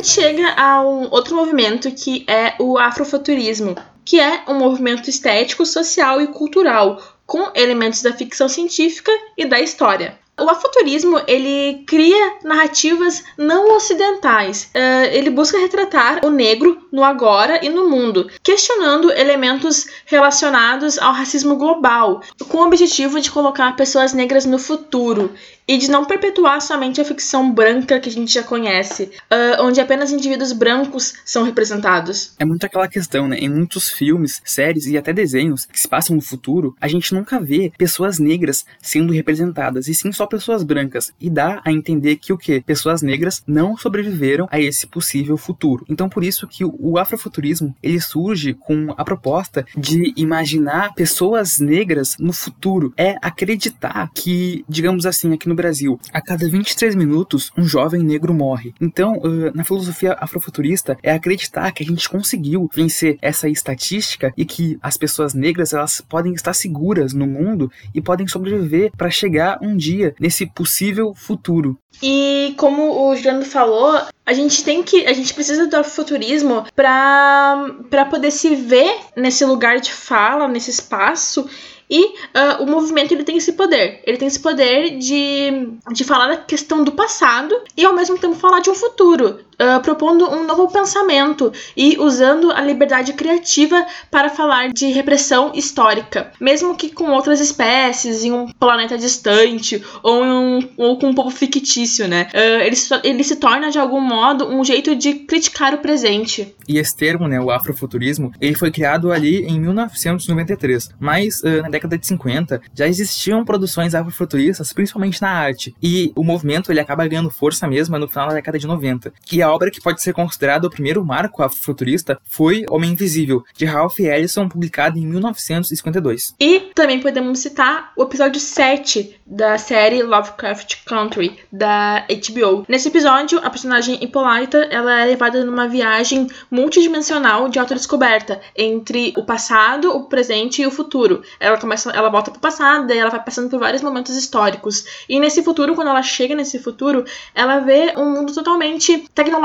Gente 0.00 0.08
chega 0.08 0.54
a 0.56 0.82
um 0.82 1.10
outro 1.10 1.36
movimento 1.36 1.90
que 1.90 2.24
é 2.26 2.54
o 2.58 2.78
afrofuturismo, 2.78 3.76
que 4.02 4.18
é 4.18 4.44
um 4.48 4.54
movimento 4.54 5.10
estético, 5.10 5.66
social 5.66 6.22
e 6.22 6.28
cultural 6.28 7.02
com 7.26 7.50
elementos 7.54 8.00
da 8.00 8.12
ficção 8.12 8.48
científica 8.48 9.12
e 9.36 9.44
da 9.44 9.60
história. 9.60 10.18
O 10.40 10.48
afuturismo 10.48 11.20
ele 11.26 11.84
cria 11.86 12.38
narrativas 12.42 13.22
não 13.36 13.76
ocidentais. 13.76 14.70
Uh, 14.74 15.12
ele 15.12 15.28
busca 15.28 15.58
retratar 15.58 16.24
o 16.24 16.30
negro 16.30 16.88
no 16.90 17.04
agora 17.04 17.62
e 17.62 17.68
no 17.68 17.90
mundo, 17.90 18.30
questionando 18.42 19.12
elementos 19.12 19.86
relacionados 20.06 20.98
ao 20.98 21.12
racismo 21.12 21.56
global, 21.56 22.22
com 22.48 22.58
o 22.58 22.66
objetivo 22.66 23.20
de 23.20 23.30
colocar 23.30 23.76
pessoas 23.76 24.14
negras 24.14 24.46
no 24.46 24.58
futuro 24.58 25.30
e 25.70 25.78
de 25.78 25.88
não 25.88 26.04
perpetuar 26.04 26.60
somente 26.60 27.00
a 27.00 27.04
ficção 27.04 27.52
branca 27.52 28.00
que 28.00 28.08
a 28.08 28.12
gente 28.12 28.34
já 28.34 28.42
conhece, 28.42 29.04
uh, 29.04 29.62
onde 29.62 29.80
apenas 29.80 30.10
indivíduos 30.10 30.52
brancos 30.52 31.14
são 31.24 31.44
representados. 31.44 32.32
É 32.40 32.44
muito 32.44 32.66
aquela 32.66 32.88
questão, 32.88 33.28
né? 33.28 33.36
Em 33.38 33.48
muitos 33.48 33.88
filmes, 33.88 34.42
séries 34.44 34.86
e 34.86 34.98
até 34.98 35.12
desenhos 35.12 35.66
que 35.66 35.78
se 35.78 35.86
passam 35.86 36.16
no 36.16 36.22
futuro, 36.22 36.74
a 36.80 36.88
gente 36.88 37.14
nunca 37.14 37.38
vê 37.38 37.72
pessoas 37.78 38.18
negras 38.18 38.66
sendo 38.82 39.12
representadas, 39.12 39.86
e 39.86 39.94
sim 39.94 40.10
só 40.10 40.26
pessoas 40.26 40.64
brancas. 40.64 41.12
E 41.20 41.30
dá 41.30 41.62
a 41.64 41.70
entender 41.70 42.16
que 42.16 42.32
o 42.32 42.38
que? 42.38 42.60
Pessoas 42.60 43.00
negras 43.00 43.40
não 43.46 43.76
sobreviveram 43.76 44.48
a 44.50 44.58
esse 44.58 44.88
possível 44.88 45.36
futuro. 45.36 45.86
Então 45.88 46.08
por 46.08 46.24
isso 46.24 46.48
que 46.48 46.64
o 46.64 46.98
afrofuturismo 46.98 47.76
ele 47.80 48.00
surge 48.00 48.54
com 48.54 48.92
a 48.96 49.04
proposta 49.04 49.64
de 49.76 50.12
imaginar 50.16 50.94
pessoas 50.94 51.60
negras 51.60 52.16
no 52.18 52.32
futuro. 52.32 52.92
É 52.96 53.14
acreditar 53.22 54.10
que, 54.12 54.64
digamos 54.68 55.06
assim, 55.06 55.32
aqui 55.32 55.48
no 55.48 55.59
Brasil, 55.60 56.00
a 56.12 56.20
cada 56.20 56.48
23 56.48 56.94
minutos 56.94 57.52
um 57.56 57.64
jovem 57.64 58.02
negro 58.02 58.32
morre. 58.32 58.72
Então, 58.80 59.18
uh, 59.18 59.54
na 59.54 59.62
filosofia 59.62 60.16
afrofuturista, 60.18 60.96
é 61.02 61.12
acreditar 61.12 61.70
que 61.72 61.82
a 61.82 61.86
gente 61.86 62.08
conseguiu 62.08 62.70
vencer 62.74 63.18
essa 63.20 63.48
estatística 63.48 64.32
e 64.36 64.44
que 64.44 64.78
as 64.80 64.96
pessoas 64.96 65.34
negras 65.34 65.74
elas 65.74 66.00
podem 66.00 66.32
estar 66.32 66.54
seguras 66.54 67.12
no 67.12 67.26
mundo 67.26 67.70
e 67.94 68.00
podem 68.00 68.26
sobreviver 68.26 68.90
para 68.96 69.10
chegar 69.10 69.58
um 69.60 69.76
dia 69.76 70.14
nesse 70.18 70.46
possível 70.46 71.14
futuro. 71.14 71.78
E 72.02 72.54
como 72.56 73.08
o 73.08 73.16
Juliano 73.16 73.44
falou, 73.44 74.00
a 74.24 74.32
gente 74.32 74.64
tem 74.64 74.82
que, 74.82 75.06
a 75.06 75.12
gente 75.12 75.34
precisa 75.34 75.66
do 75.66 75.76
afrofuturismo 75.76 76.64
para 76.74 77.74
para 77.90 78.04
poder 78.04 78.30
se 78.30 78.54
ver 78.54 78.94
nesse 79.16 79.44
lugar 79.44 79.80
de 79.80 79.92
fala, 79.92 80.48
nesse 80.48 80.70
espaço 80.70 81.48
e 81.90 82.04
uh, 82.04 82.62
o 82.62 82.66
movimento 82.66 83.12
ele 83.12 83.24
tem 83.24 83.36
esse 83.36 83.52
poder. 83.52 84.00
Ele 84.06 84.16
tem 84.16 84.28
esse 84.28 84.38
poder 84.38 84.96
de, 84.96 85.68
de 85.92 86.04
falar 86.04 86.28
da 86.28 86.36
questão 86.36 86.84
do 86.84 86.92
passado 86.92 87.54
e 87.76 87.84
ao 87.84 87.94
mesmo 87.94 88.16
tempo 88.16 88.36
falar 88.36 88.60
de 88.60 88.70
um 88.70 88.74
futuro. 88.74 89.40
Uh, 89.60 89.80
propondo 89.82 90.26
um 90.30 90.46
novo 90.46 90.68
pensamento 90.68 91.52
e 91.76 91.98
usando 91.98 92.50
a 92.50 92.62
liberdade 92.62 93.12
criativa 93.12 93.84
para 94.10 94.30
falar 94.30 94.72
de 94.72 94.86
repressão 94.86 95.52
histórica, 95.54 96.32
mesmo 96.40 96.74
que 96.74 96.88
com 96.90 97.10
outras 97.10 97.40
espécies, 97.40 98.24
em 98.24 98.32
um 98.32 98.48
planeta 98.48 98.96
distante 98.96 99.82
ou, 100.02 100.24
um, 100.24 100.68
ou 100.76 100.98
com 100.98 101.08
um 101.08 101.14
povo 101.14 101.30
fictício, 101.30 102.08
né? 102.08 102.28
Uh, 102.32 102.62
ele, 102.62 102.76
ele 103.04 103.24
se 103.24 103.36
torna 103.36 103.70
de 103.70 103.78
algum 103.78 104.00
modo 104.00 104.48
um 104.48 104.64
jeito 104.64 104.96
de 104.96 105.14
criticar 105.14 105.74
o 105.74 105.78
presente. 105.78 106.54
E 106.66 106.78
esse 106.78 106.96
termo, 106.96 107.28
né, 107.28 107.40
o 107.40 107.50
afrofuturismo, 107.50 108.32
ele 108.40 108.54
foi 108.54 108.70
criado 108.70 109.12
ali 109.12 109.44
em 109.44 109.60
1993. 109.60 110.90
Mas 110.98 111.40
uh, 111.40 111.62
na 111.62 111.68
década 111.68 111.98
de 111.98 112.06
50 112.06 112.62
já 112.74 112.86
existiam 112.86 113.44
produções 113.44 113.94
afrofuturistas, 113.94 114.72
principalmente 114.72 115.20
na 115.20 115.30
arte. 115.30 115.74
E 115.82 116.12
o 116.14 116.22
movimento 116.22 116.70
ele 116.70 116.80
acaba 116.80 117.06
ganhando 117.06 117.30
força 117.30 117.66
mesmo 117.66 117.98
no 117.98 118.08
final 118.08 118.28
da 118.28 118.34
década 118.34 118.58
de 118.58 118.66
90. 118.66 119.12
E 119.32 119.42
obra 119.52 119.70
que 119.70 119.80
pode 119.80 120.02
ser 120.02 120.12
considerada 120.12 120.66
o 120.66 120.70
primeiro 120.70 121.04
marco 121.04 121.42
afrofuturista 121.42 122.20
foi 122.24 122.64
Homem 122.68 122.92
Invisível, 122.92 123.42
de 123.54 123.64
Ralph 123.64 123.98
Ellison, 124.00 124.48
publicado 124.48 124.98
em 124.98 125.06
1952. 125.06 126.34
E 126.38 126.70
também 126.74 127.00
podemos 127.00 127.38
citar 127.38 127.92
o 127.96 128.02
episódio 128.02 128.40
7 128.40 129.20
da 129.26 129.56
série 129.58 130.02
Lovecraft 130.02 130.84
Country, 130.84 131.38
da 131.52 132.04
HBO. 132.08 132.64
Nesse 132.68 132.88
episódio, 132.88 133.38
a 133.44 133.50
personagem 133.50 134.02
Hippolyta 134.02 134.58
ela 134.70 135.00
é 135.00 135.04
levada 135.04 135.44
numa 135.44 135.68
viagem 135.68 136.26
multidimensional 136.50 137.48
de 137.48 137.58
autodescoberta 137.58 138.40
entre 138.56 139.14
o 139.16 139.24
passado, 139.24 139.90
o 139.94 140.04
presente 140.04 140.62
e 140.62 140.66
o 140.66 140.70
futuro. 140.70 141.22
Ela 141.38 141.58
começa, 141.58 141.90
ela 141.90 142.08
volta 142.08 142.30
pro 142.30 142.40
passado, 142.40 142.86
daí 142.86 142.98
ela 142.98 143.10
vai 143.10 143.22
passando 143.22 143.48
por 143.48 143.60
vários 143.60 143.82
momentos 143.82 144.16
históricos. 144.16 145.04
E 145.08 145.20
nesse 145.20 145.42
futuro, 145.42 145.74
quando 145.74 145.88
ela 145.88 146.02
chega 146.02 146.34
nesse 146.34 146.58
futuro, 146.58 147.04
ela 147.34 147.60
vê 147.60 147.94
um 147.96 148.10
mundo 148.10 148.34
totalmente 148.34 149.08
tecnológico. 149.14 149.39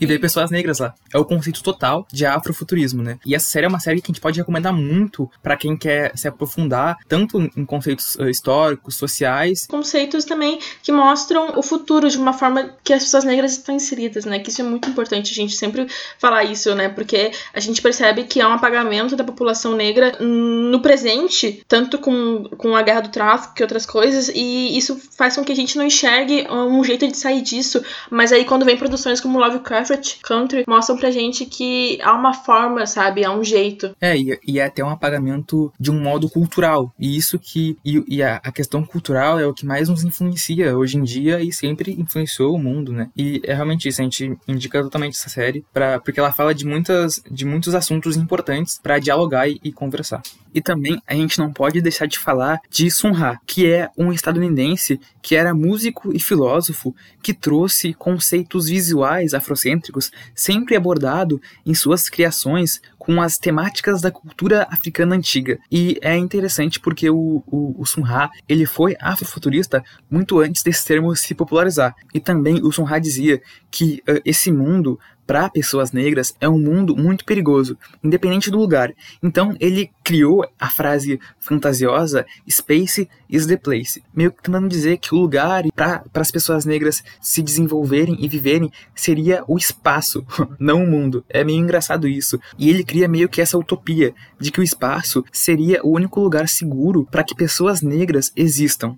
E 0.00 0.06
vê 0.06 0.18
pessoas 0.18 0.50
negras 0.50 0.78
lá. 0.78 0.94
É 1.12 1.18
o 1.18 1.24
conceito 1.24 1.62
total 1.62 2.06
de 2.12 2.26
afrofuturismo, 2.26 3.02
né? 3.02 3.18
E 3.24 3.34
essa 3.34 3.48
série 3.48 3.66
é 3.66 3.68
uma 3.68 3.80
série 3.80 4.00
que 4.00 4.10
a 4.10 4.12
gente 4.12 4.20
pode 4.20 4.38
recomendar 4.38 4.72
muito 4.72 5.30
para 5.42 5.56
quem 5.56 5.76
quer 5.76 6.16
se 6.16 6.28
aprofundar 6.28 6.96
tanto 7.08 7.38
em 7.56 7.64
conceitos 7.64 8.14
uh, 8.16 8.28
históricos, 8.28 8.96
sociais, 8.96 9.66
conceitos 9.66 10.24
também 10.24 10.58
que 10.82 10.92
mostram 10.92 11.58
o 11.58 11.62
futuro 11.62 12.08
de 12.08 12.16
uma 12.16 12.32
forma 12.32 12.70
que 12.82 12.92
as 12.92 13.04
pessoas 13.04 13.24
negras 13.24 13.52
estão 13.52 13.74
inseridas, 13.74 14.24
né? 14.24 14.38
Que 14.38 14.50
isso 14.50 14.60
é 14.60 14.64
muito 14.64 14.88
importante 14.88 15.30
a 15.30 15.34
gente 15.34 15.54
sempre 15.54 15.86
falar 16.18 16.44
isso, 16.44 16.74
né? 16.74 16.88
Porque 16.88 17.30
a 17.52 17.60
gente 17.60 17.82
percebe 17.82 18.24
que 18.24 18.40
há 18.40 18.48
um 18.48 18.52
apagamento 18.52 19.16
da 19.16 19.24
população 19.24 19.74
negra 19.74 20.16
no 20.20 20.80
presente, 20.80 21.62
tanto 21.68 21.98
com, 21.98 22.44
com 22.56 22.74
a 22.74 22.82
guerra 22.82 23.02
do 23.02 23.08
tráfico 23.10 23.54
e 23.58 23.62
outras 23.62 23.84
coisas, 23.84 24.28
e 24.28 24.76
isso 24.76 25.00
faz 25.16 25.36
com 25.36 25.44
que 25.44 25.52
a 25.52 25.56
gente 25.56 25.76
não 25.76 25.84
enxergue 25.84 26.46
um 26.50 26.82
jeito 26.82 27.06
de 27.06 27.16
sair 27.16 27.42
disso. 27.42 27.82
Mas 28.10 28.32
aí 28.32 28.44
quando 28.44 28.64
vem 28.64 28.76
produções 28.76 29.20
como 29.20 29.27
Lovecraft 29.36 30.20
Country, 30.22 30.64
mostram 30.66 30.96
pra 30.96 31.10
gente 31.10 31.44
que 31.44 31.98
há 32.02 32.14
uma 32.14 32.32
forma, 32.32 32.86
sabe? 32.86 33.24
Há 33.24 33.32
um 33.32 33.44
jeito. 33.44 33.94
É, 34.00 34.16
e, 34.16 34.38
e 34.46 34.58
é 34.58 34.64
até 34.64 34.84
um 34.84 34.90
apagamento 34.90 35.72
de 35.78 35.90
um 35.90 36.00
modo 36.00 36.28
cultural. 36.30 36.92
E 36.98 37.16
isso 37.16 37.38
que. 37.38 37.76
E, 37.84 38.02
e 38.08 38.22
a, 38.22 38.36
a 38.36 38.52
questão 38.52 38.84
cultural 38.84 39.38
é 39.38 39.46
o 39.46 39.54
que 39.54 39.66
mais 39.66 39.88
nos 39.88 40.04
influencia 40.04 40.76
hoje 40.76 40.96
em 40.96 41.02
dia 41.02 41.42
e 41.42 41.52
sempre 41.52 41.92
influenciou 41.98 42.54
o 42.54 42.58
mundo, 42.58 42.92
né? 42.92 43.10
E 43.16 43.40
é 43.44 43.54
realmente 43.54 43.88
isso, 43.88 44.00
a 44.00 44.04
gente 44.04 44.36
indica 44.46 44.82
totalmente 44.82 45.16
essa 45.16 45.28
série, 45.28 45.64
pra, 45.72 45.98
porque 45.98 46.20
ela 46.20 46.32
fala 46.32 46.54
de, 46.54 46.64
muitas, 46.64 47.22
de 47.30 47.44
muitos 47.44 47.74
assuntos 47.74 48.16
importantes 48.16 48.78
para 48.82 48.98
dialogar 48.98 49.48
e, 49.48 49.60
e, 49.62 49.72
conversar. 49.72 50.22
E 50.54 50.60
também 50.60 51.00
a 51.06 51.14
gente 51.14 51.38
não 51.38 51.52
pode 51.52 51.80
deixar 51.80 52.06
de 52.06 52.18
falar 52.18 52.60
de 52.70 52.90
Sun 52.90 53.12
Ra, 53.12 53.38
que 53.46 53.70
é 53.70 53.90
um 53.96 54.12
estadunidense 54.12 55.00
que 55.22 55.36
era 55.36 55.54
músico 55.54 56.14
e 56.14 56.18
filósofo 56.18 56.94
que 57.22 57.34
trouxe 57.34 57.92
conceitos 57.92 58.68
visuais 58.68 59.07
afrocêntricos 59.34 60.10
sempre 60.34 60.76
abordado 60.76 61.40
em 61.64 61.74
suas 61.74 62.08
criações 62.08 62.80
com 62.98 63.22
as 63.22 63.38
temáticas 63.38 64.02
da 64.02 64.10
cultura 64.10 64.66
africana 64.70 65.16
antiga. 65.16 65.58
E 65.72 65.98
é 66.02 66.16
interessante 66.16 66.78
porque 66.78 67.08
o, 67.08 67.42
o, 67.46 67.74
o 67.78 67.86
Sun 67.86 68.02
Ra, 68.02 68.28
ele 68.46 68.66
foi 68.66 68.96
afrofuturista 69.00 69.82
muito 70.10 70.40
antes 70.40 70.62
desse 70.62 70.84
termo 70.84 71.16
se 71.16 71.34
popularizar. 71.34 71.94
E 72.12 72.20
também 72.20 72.60
o 72.62 72.70
Sun 72.70 72.84
Ra 72.84 72.98
dizia 72.98 73.40
que 73.70 74.02
uh, 74.08 74.20
esse 74.24 74.52
mundo 74.52 74.98
para 75.28 75.50
pessoas 75.50 75.92
negras 75.92 76.34
é 76.40 76.48
um 76.48 76.58
mundo 76.58 76.96
muito 76.96 77.22
perigoso, 77.26 77.76
independente 78.02 78.50
do 78.50 78.58
lugar. 78.58 78.94
Então 79.22 79.54
ele 79.60 79.90
criou 80.02 80.42
a 80.58 80.70
frase 80.70 81.20
fantasiosa 81.38 82.24
Space 82.48 83.06
is 83.28 83.44
the 83.44 83.58
place, 83.58 84.02
meio 84.14 84.32
que 84.32 84.42
tentando 84.42 84.66
dizer 84.66 84.96
que 84.96 85.14
o 85.14 85.18
lugar 85.18 85.64
para 85.76 86.02
as 86.14 86.30
pessoas 86.30 86.64
negras 86.64 87.04
se 87.20 87.42
desenvolverem 87.42 88.16
e 88.18 88.26
viverem 88.26 88.72
seria 88.94 89.44
o 89.46 89.58
espaço, 89.58 90.24
não 90.58 90.82
o 90.82 90.90
mundo. 90.90 91.22
É 91.28 91.44
meio 91.44 91.58
engraçado 91.58 92.08
isso. 92.08 92.40
E 92.58 92.70
ele 92.70 92.82
cria 92.82 93.06
meio 93.06 93.28
que 93.28 93.42
essa 93.42 93.58
utopia 93.58 94.14
de 94.40 94.50
que 94.50 94.60
o 94.60 94.64
espaço 94.64 95.22
seria 95.30 95.82
o 95.84 95.90
único 95.90 96.20
lugar 96.20 96.48
seguro 96.48 97.06
para 97.10 97.22
que 97.22 97.34
pessoas 97.34 97.82
negras 97.82 98.32
existam. 98.34 98.96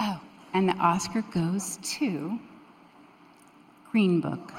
Oh, 0.00 0.16
and 0.54 0.68
the 0.68 0.76
Oscar 0.80 1.24
goes 1.34 1.76
to 1.98 2.38
Green 3.92 4.20
Book. 4.20 4.52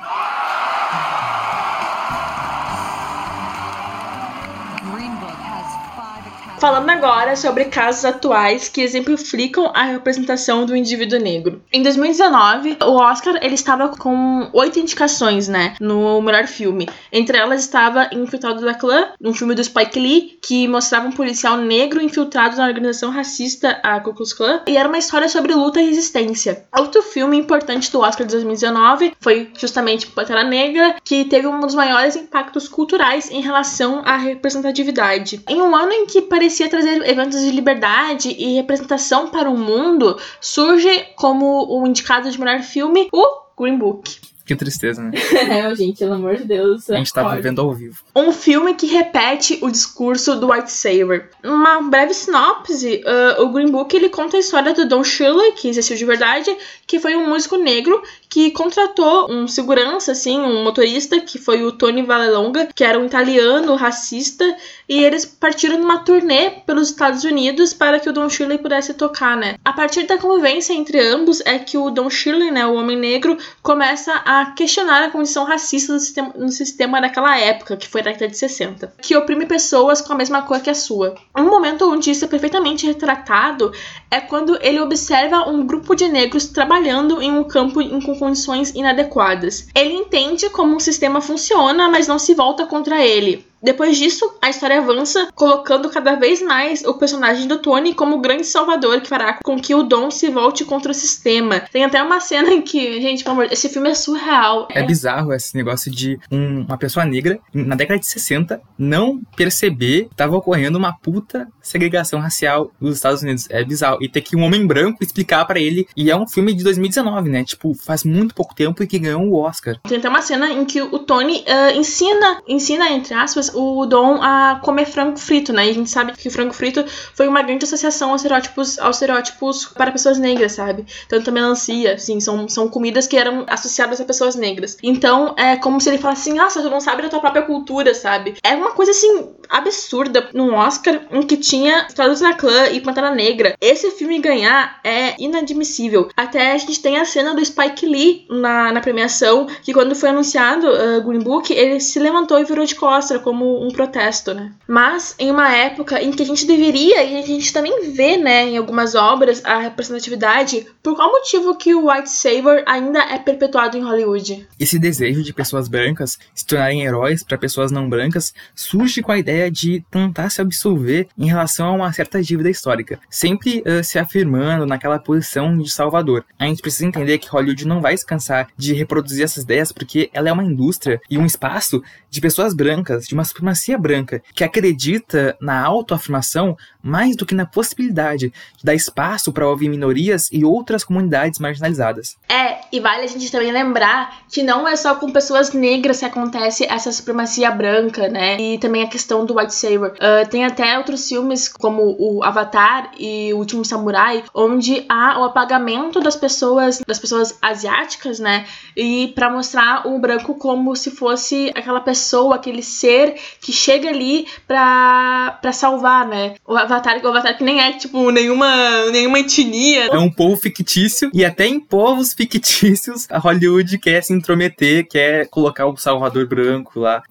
Falando 6.62 6.91
agora 6.91 7.36
sobre 7.36 7.66
casos 7.66 8.05
atuais 8.05 8.70
que 8.70 8.82
exemplificam 8.82 9.72
a 9.74 9.82
representação 9.82 10.64
do 10.64 10.76
indivíduo 10.76 11.20
negro. 11.20 11.59
Em 11.74 11.82
2019, 11.82 12.78
o 12.84 12.97
Oscar 12.97 13.39
ele 13.41 13.55
estava 13.55 13.89
com 13.89 14.47
oito 14.53 14.78
indicações, 14.78 15.47
né, 15.47 15.74
no 15.82 16.22
melhor 16.22 16.45
filme. 16.45 16.88
Entre 17.12 17.36
elas 17.36 17.62
estava 17.62 18.09
Infiltrado 18.12 18.62
da 18.64 18.76
Clã, 18.76 19.07
um 19.20 19.34
filme 19.34 19.55
do 19.55 19.64
Spike 19.64 19.99
Lee 19.99 20.38
que 20.39 20.68
mostrava 20.68 21.07
um 21.07 21.12
policial 21.12 21.57
negro 21.57 21.99
infiltrado 21.99 22.55
na 22.55 22.68
organização 22.68 23.09
racista 23.09 23.80
a 23.82 23.99
Ku 23.99 24.14
Klux 24.14 24.32
Klan 24.32 24.62
e 24.68 24.78
era 24.78 24.88
uma 24.88 24.99
história 24.99 25.30
sobre 25.30 25.55
luta 25.55 25.82
e 25.82 25.88
resistência. 25.88 26.66
Outro 26.78 27.01
filme 27.01 27.38
importante 27.38 27.91
do 27.91 28.01
Oscar 28.01 28.28
de 28.28 28.34
2019 28.34 29.14
foi 29.20 29.49
justamente 29.57 30.05
Pantera 30.05 30.43
Negra, 30.43 30.95
que 31.03 31.26
teve 31.26 31.47
um 31.47 31.59
dos 31.59 31.74
maiores 31.74 32.16
impactos 32.16 32.68
culturais 32.68 33.32
em 33.32 33.41
relação 33.41 34.03
à 34.05 34.16
representatividade. 34.16 35.41
Em 35.49 35.59
um 35.59 35.76
ano 35.76 35.91
em 35.91 36.05
que 36.05 36.22
parecia 36.22 36.51
parecia 36.52 36.70
trazer 36.70 37.10
eventos 37.10 37.39
de 37.39 37.49
liberdade 37.49 38.36
e 38.38 38.56
representação 38.56 39.30
para 39.30 39.49
o 39.49 39.58
mundo, 39.58 40.18
surge 40.41 41.06
como 41.16 41.66
o 41.70 41.88
indicado 41.88 42.30
de 42.30 42.38
melhor 42.38 42.62
filme 42.62 43.08
o 43.14 43.26
Green 43.58 43.78
Book. 43.78 44.20
Que 44.52 44.56
tristeza, 44.56 45.02
né? 45.02 45.12
é, 45.49 45.76
gente, 45.76 45.99
pelo 45.99 46.16
amor 46.16 46.36
de 46.36 46.43
Deus. 46.43 46.89
A 46.89 46.97
gente 46.97 47.14
tava 47.14 47.39
vendo 47.39 47.62
ao 47.62 47.74
vivo. 47.74 48.04
Um 48.14 48.34
filme 48.34 48.74
que 48.74 48.86
repete 48.86 49.60
o 49.62 49.72
discurso 49.72 50.36
do 50.36 50.52
White 50.52 50.70
Saber. 50.70 51.30
Uma 51.41 51.82
breve 51.84 52.14
sinopse, 52.14 53.02
uh, 53.06 53.43
o 53.43 53.49
Green 53.54 53.72
Book 53.72 53.95
ele 53.95 54.10
conta 54.10 54.36
a 54.36 54.41
história 54.41 54.74
do 54.74 54.86
Don 54.86 55.06
Shirley, 55.06 55.54
que 55.54 55.70
existiu 55.70 55.95
de 55.95 56.04
verdade, 56.04 56.54
que 56.86 56.99
foi 56.99 57.16
um 57.16 57.30
músico 57.30 57.56
negro 57.56 58.04
que 58.28 58.52
contratou 58.52 59.32
um 59.32 59.47
segurança, 59.47 60.12
assim, 60.12 60.38
um 60.38 60.64
motorista, 60.64 61.22
que 61.22 61.38
foi 61.38 61.64
o 61.64 61.72
Tony 61.72 62.02
Vallelonga, 62.02 62.68
que 62.76 62.84
era 62.84 62.99
um 62.99 63.06
italiano 63.06 63.76
racista, 63.76 64.43
e 64.92 65.06
eles 65.06 65.24
partiram 65.24 65.78
numa 65.78 66.00
turnê 66.00 66.50
pelos 66.50 66.89
Estados 66.89 67.24
Unidos 67.24 67.74
para 67.74 67.98
que 67.98 68.10
o 68.10 68.12
Don 68.12 68.28
Shirley 68.28 68.58
pudesse 68.58 68.94
tocar, 68.94 69.38
né? 69.38 69.56
A 69.64 69.72
partir 69.72 70.04
da 70.04 70.18
convivência 70.18 70.74
entre 70.74 71.00
ambos 71.00 71.42
é 71.46 71.58
que 71.58 71.78
o 71.78 71.89
Don 71.89 72.10
Shirley, 72.10 72.52
né, 72.52 72.68
o 72.68 72.74
homem 72.74 72.98
negro, 72.98 73.38
começa 73.64 74.14
a 74.26 74.48
questionar 74.48 75.02
a 75.02 75.10
condição 75.10 75.46
racista 75.46 75.98
sistema, 75.98 76.34
no 76.36 76.50
sistema 76.50 77.00
daquela 77.00 77.39
época, 77.39 77.78
que 77.78 77.88
foi 77.88 78.02
década 78.02 78.28
de 78.28 78.38
60, 78.38 78.94
que 79.02 79.16
oprime 79.16 79.46
pessoas 79.46 80.02
com 80.02 80.12
a 80.12 80.18
mesma 80.18 80.42
cor 80.42 80.60
que 80.60 80.70
a 80.70 80.76
sua. 80.76 81.16
Um 81.38 81.46
momento 81.46 81.89
onde 81.89 82.12
isso 82.12 82.26
é 82.26 82.28
perfeitamente 82.28 82.86
retratado 82.86 83.72
é 84.10 84.20
quando 84.20 84.60
ele 84.62 84.82
observa 84.82 85.50
um 85.50 85.66
grupo 85.66 85.96
de 85.96 86.10
negros 86.10 86.48
trabalhando 86.48 87.22
em 87.22 87.32
um 87.32 87.46
campo 87.46 87.82
em 87.82 88.02
condições 88.02 88.72
inadequadas. 88.72 89.70
Ele 89.74 89.94
entende 89.94 90.50
como 90.50 90.76
um 90.76 90.82
sistema 90.82 91.22
funciona, 91.22 91.88
mas 91.88 92.10
não 92.10 92.20
se 92.20 92.34
volta 92.34 92.66
contra 92.66 93.02
ele. 93.02 93.50
Depois 93.62 93.97
disso, 93.97 94.34
a 94.41 94.49
história 94.49 94.80
avança, 94.80 95.30
colocando 95.36 95.89
cada 95.89 96.16
vez 96.16 96.41
mais 96.41 96.84
o 96.84 96.93
personagem 96.95 97.47
do 97.47 97.59
Tony 97.59 97.93
como 97.93 98.18
o 98.18 98.22
grande 98.22 98.45
salvador 98.45 99.01
que 99.01 99.07
fará 99.07 99.39
com 99.43 99.59
que 99.59 99.76
o 99.76 99.84
Dom 99.84 100.09
se 100.09 100.30
volte 100.30 100.66
contra 100.66 100.91
o 100.91 100.95
sistema. 100.95 101.62
Tem 101.72 101.86
até 101.86 102.01
uma 102.01 102.20
cena 102.20 102.51
em 102.51 102.62
que, 102.62 103.01
gente, 103.01 103.24
pelo 103.24 103.36
amor, 103.36 103.51
esse 103.51 103.70
filme 103.70 103.89
é 103.89 103.95
surreal. 103.95 104.68
É, 104.72 104.80
é 104.80 104.84
bizarro 104.84 105.34
esse 105.34 105.55
negócio 105.55 105.91
de 105.91 106.20
um, 106.32 106.62
uma 106.62 106.78
pessoa 106.78 107.05
negra, 107.05 107.39
na 107.53 107.76
década 107.76 107.99
de 107.99 108.07
60, 108.07 108.62
não 108.78 109.22
perceber 109.36 110.05
que 110.05 110.14
estava 110.14 110.36
ocorrendo 110.36 110.78
uma 110.78 110.93
puta 110.93 111.47
segregação 111.62 112.20
racial 112.20 112.72
nos 112.80 112.95
Estados 112.95 113.22
Unidos. 113.22 113.47
É 113.49 113.64
bizarro. 113.64 113.97
E 114.01 114.09
ter 114.09 114.22
que 114.22 114.36
um 114.36 114.43
homem 114.43 114.66
branco 114.66 115.03
explicar 115.03 115.45
para 115.45 115.59
ele. 115.59 115.88
E 115.95 116.09
é 116.09 116.16
um 116.16 116.28
filme 116.28 116.53
de 116.53 116.64
2019, 116.64 117.30
né? 117.30 117.43
Tipo, 117.43 117.74
faz 117.74 118.03
muito 118.03 118.34
pouco 118.34 118.55
tempo 118.55 118.82
e 118.82 118.88
que 118.88 118.99
ganhou 118.99 119.24
o 119.24 119.36
Oscar. 119.36 119.80
Tem 119.88 119.97
até 119.97 120.09
uma 120.09 120.22
cena 120.22 120.49
em 120.49 120.66
que 120.66 120.82
o 120.82 120.99
Tony 120.99 121.43
uh, 121.47 121.78
ensina, 121.78 122.41
ensina, 122.47 122.89
entre 122.91 123.14
aspas, 123.14 123.51
o 123.54 123.86
dom 123.86 124.22
a 124.22 124.60
comer 124.64 124.86
frango 124.86 125.18
frito, 125.18 125.54
né? 125.54 125.68
E 125.68 125.70
a 125.70 125.74
gente 125.74 125.89
sabe 125.89 126.14
que 126.14 126.28
o 126.28 126.32
frango 126.32 126.54
frito 126.54 126.84
foi 127.14 127.28
uma 127.28 127.41
grande 127.41 127.66
associação 127.66 128.12
aos 128.12 128.22
estereótipos, 128.22 128.80
aos 128.80 128.95
estereótipos 128.97 129.66
para 129.66 129.91
pessoas 129.91 130.18
negras, 130.18 130.54
sabe? 130.54 130.86
Tanto 131.08 131.30
a 131.30 131.34
melancia, 131.34 131.93
assim, 131.93 132.20
são, 132.20 132.47
são 132.47 132.68
comidas 132.68 133.08
que 133.08 133.18
eram 133.18 133.45
associadas 133.47 133.99
a 133.99 134.06
pessoas 134.06 134.36
negras. 134.36 134.78
Então, 134.84 135.34
é 135.38 135.56
como 135.58 135.80
se 135.80 135.89
ele 135.89 135.97
falasse 135.97 136.30
assim, 136.30 136.38
nossa, 136.38 136.62
tu 136.62 136.70
não 136.70 136.80
sabe 136.80 137.02
da 137.02 137.10
tua 137.10 137.20
própria 137.20 137.43
cultura, 137.43 137.93
sabe? 137.93 138.36
É 138.43 138.56
uma 138.56 138.72
coisa, 138.72 138.91
assim, 138.91 139.30
absurda 139.49 140.30
num 140.34 140.54
Oscar 140.54 141.02
em 141.12 141.22
que 141.22 141.38
tinha 141.38 141.88
Tradutos 141.93 142.22
na 142.22 142.34
Clã 142.34 142.68
e 142.68 142.82
Pantera 142.82 143.12
Negra. 143.12 143.56
Esse 143.60 143.91
filme 143.91 144.20
ganhar 144.20 144.80
é 144.84 145.16
inadmissível. 145.20 146.10
Até 146.16 146.54
a 146.54 146.58
gente 146.58 146.82
tem 146.82 146.97
a 146.97 147.06
cena 147.06 147.36
do 147.36 147.43
Spike 147.43 147.86
Lee 147.86 148.26
na, 148.30 148.72
na 148.72 148.82
premiação, 148.82 149.47
que 149.62 149.74
quando 149.74 149.95
foi 149.95 150.10
anunciado 150.10 150.68
uh, 150.68 151.02
Green 151.04 151.20
Book, 151.20 151.52
ele 151.52 151.80
se 151.80 151.99
levantou 151.99 152.39
e 152.39 152.45
virou 152.45 152.66
de 152.66 152.76
costas 152.76 153.22
como 153.22 153.41
um 153.44 153.70
protesto, 153.70 154.34
né? 154.34 154.52
Mas 154.68 155.16
em 155.20 155.32
uma 155.32 155.54
época 155.54 156.02
em 156.02 156.12
que 156.12 156.24
a 156.24 156.26
gente 156.26 156.46
deveria, 156.46 157.04
e 157.04 157.18
a 157.18 157.26
gente 157.26 157.52
também 157.54 157.92
vê, 157.92 158.18
né, 158.18 158.50
em 158.50 158.58
algumas 158.58 158.96
obras, 158.96 159.44
a 159.46 159.60
representatividade, 159.60 160.68
por 160.82 160.96
qual 160.96 161.12
motivo 161.12 161.56
que 161.56 161.74
o 161.74 161.89
White 161.89 162.10
Saber 162.10 162.64
ainda 162.66 163.00
é 163.00 163.18
perpetuado 163.18 163.78
em 163.78 163.84
Hollywood? 163.84 164.48
Esse 164.60 164.80
desejo 164.80 165.24
de 165.24 165.34
pessoas 165.34 165.68
brancas 165.68 166.18
se 166.34 166.46
tornarem 166.46 166.84
heróis 166.84 167.24
para 167.24 167.38
pessoas 167.38 167.72
não 167.72 167.89
brancas 167.89 168.34
surge 168.56 169.02
com 169.02 169.12
a 169.12 169.18
ideia 169.18 169.50
de 169.50 169.84
tentar 169.92 170.30
se 170.30 170.42
absolver 170.42 171.08
em 171.18 171.28
relação 171.28 171.68
a 171.68 171.72
uma 171.72 171.94
certa 171.94 172.22
dívida 172.22 172.50
histórica, 172.50 173.00
sempre 173.10 173.64
uh, 173.66 173.84
se 173.84 174.00
afirmando 174.00 174.66
naquela 174.66 175.00
posição 175.00 175.58
de 175.58 175.70
salvador. 175.70 176.24
A 176.38 176.46
gente 176.46 176.62
precisa 176.62 176.86
entender 176.86 177.18
que 177.18 177.30
Hollywood 177.30 177.68
não 177.68 177.82
vai 177.82 177.94
descansar 177.94 178.48
de 178.58 178.74
reproduzir 178.74 179.24
essas 179.24 179.44
ideias 179.44 179.72
porque 179.72 180.10
ela 180.14 180.30
é 180.30 180.32
uma 180.32 180.44
indústria 180.44 181.00
e 181.10 181.18
um 181.18 181.26
espaço 181.26 181.82
de 182.10 182.22
pessoas 182.22 182.54
brancas, 182.54 183.06
de 183.08 183.14
uma 183.14 183.24
supremacia 183.32 183.77
branca, 183.77 184.21
que 184.34 184.43
acredita 184.43 185.36
na 185.41 185.59
autoafirmação 185.59 186.55
mais 186.82 187.15
do 187.15 187.25
que 187.25 187.36
na 187.36 187.45
possibilidade 187.45 188.34
de 188.57 188.63
dar 188.63 188.73
espaço 188.73 189.32
para 189.32 189.47
ouvir 189.47 189.69
minorias 189.69 190.29
e 190.32 190.43
outras 190.43 190.84
comunidades 190.84 191.39
marginalizadas. 191.39 192.17
É, 192.27 192.59
e 192.71 192.79
vale 192.79 193.03
a 193.03 193.07
gente 193.07 193.32
também 193.32 193.51
lembrar 193.51 194.21
que 194.32 194.43
não 194.43 194.67
é 194.67 194.75
só 194.75 194.95
com 194.95 195.11
pessoas 195.11 195.53
negras 195.53 195.99
que 195.99 196.05
acontece 196.05 196.65
essa 196.65 196.91
supremacia 196.91 197.51
branca, 197.51 198.07
né? 198.07 198.38
E 198.39 198.57
também 198.57 198.84
a 198.84 198.88
questão 198.88 199.25
do 199.25 199.38
white 199.38 199.53
saber. 199.53 199.91
Uh, 199.91 200.29
tem 200.29 200.45
até 200.45 200.77
outros 200.77 201.07
filmes 201.07 201.47
como 201.47 201.95
o 201.99 202.23
Avatar 202.23 202.91
e 202.97 203.34
o 203.34 203.38
Último 203.38 203.63
Samurai, 203.65 204.23
onde 204.34 204.86
há 204.89 205.19
o 205.19 205.23
apagamento 205.23 205.99
das 205.99 206.15
pessoas, 206.15 206.82
das 206.88 206.99
pessoas 206.99 207.38
asiáticas, 207.41 208.19
né? 208.19 208.45
E 208.75 209.11
para 209.15 209.29
mostrar 209.29 209.88
o 209.88 209.99
branco 209.99 210.36
como 210.36 210.75
se 210.75 210.91
fosse 210.91 211.51
aquela 211.55 211.82
pessoa, 211.82 212.36
aquele 212.36 212.63
ser 212.63 213.15
que 213.39 213.51
chega 213.51 213.89
ali 213.89 214.27
pra 214.47 215.51
salvar, 215.53 216.07
né? 216.07 216.36
O 216.45 216.55
Avatar, 216.72 217.03
o 217.03 217.07
Avatar 217.09 217.38
que 217.38 217.43
nem 217.43 217.61
é, 217.61 217.74
tipo, 217.74 218.11
nenhuma, 218.11 218.89
nenhuma 218.91 219.19
etnia. 219.19 219.88
É 219.88 219.97
um 219.97 220.09
povo 220.09 220.38
fictício, 220.38 221.11
e 221.13 221.26
até 221.26 221.45
em 221.45 221.59
povos 221.59 222.13
fictícios, 222.13 223.07
a 223.11 223.17
Hollywood 223.17 223.78
quer 223.78 224.01
se 224.01 224.13
intrometer, 224.13 224.88
quer 224.88 225.28
colocar 225.28 225.65
o 225.65 225.76
Salvador 225.76 226.26
Branco 226.28 226.80
lá. 226.80 227.03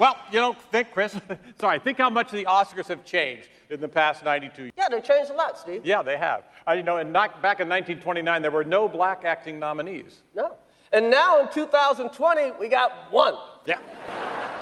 Well, 0.00 0.16
you 0.32 0.40
know, 0.40 0.56
think, 0.72 0.90
Chris. 0.92 1.12
Sorry, 1.60 1.78
think 1.78 2.00
how 2.00 2.10
much 2.10 2.32
the 2.32 2.44
Oscars 2.44 2.88
have 2.88 3.04
changed 3.04 3.48
in 3.70 3.80
the 3.80 3.88
past 3.88 4.24
92 4.24 4.62
years. 4.62 4.72
Yeah, 4.76 4.88
they've 4.88 5.04
changed 5.04 5.30
a 5.30 5.34
lot, 5.34 5.56
Steve. 5.56 5.82
Yeah, 5.84 6.02
they 6.02 6.16
have. 6.16 6.42
Uh, 6.66 6.72
you 6.72 6.82
know, 6.82 7.00
not, 7.02 7.40
back 7.40 7.60
in 7.60 7.68
1929, 7.68 8.42
there 8.42 8.50
were 8.50 8.64
no 8.64 8.88
black 8.88 9.24
acting 9.24 9.60
nominees. 9.60 10.22
No. 10.34 10.56
And 10.92 11.10
now 11.10 11.40
in 11.40 11.48
2020, 11.48 12.52
we 12.58 12.68
got 12.68 13.12
one. 13.12 13.34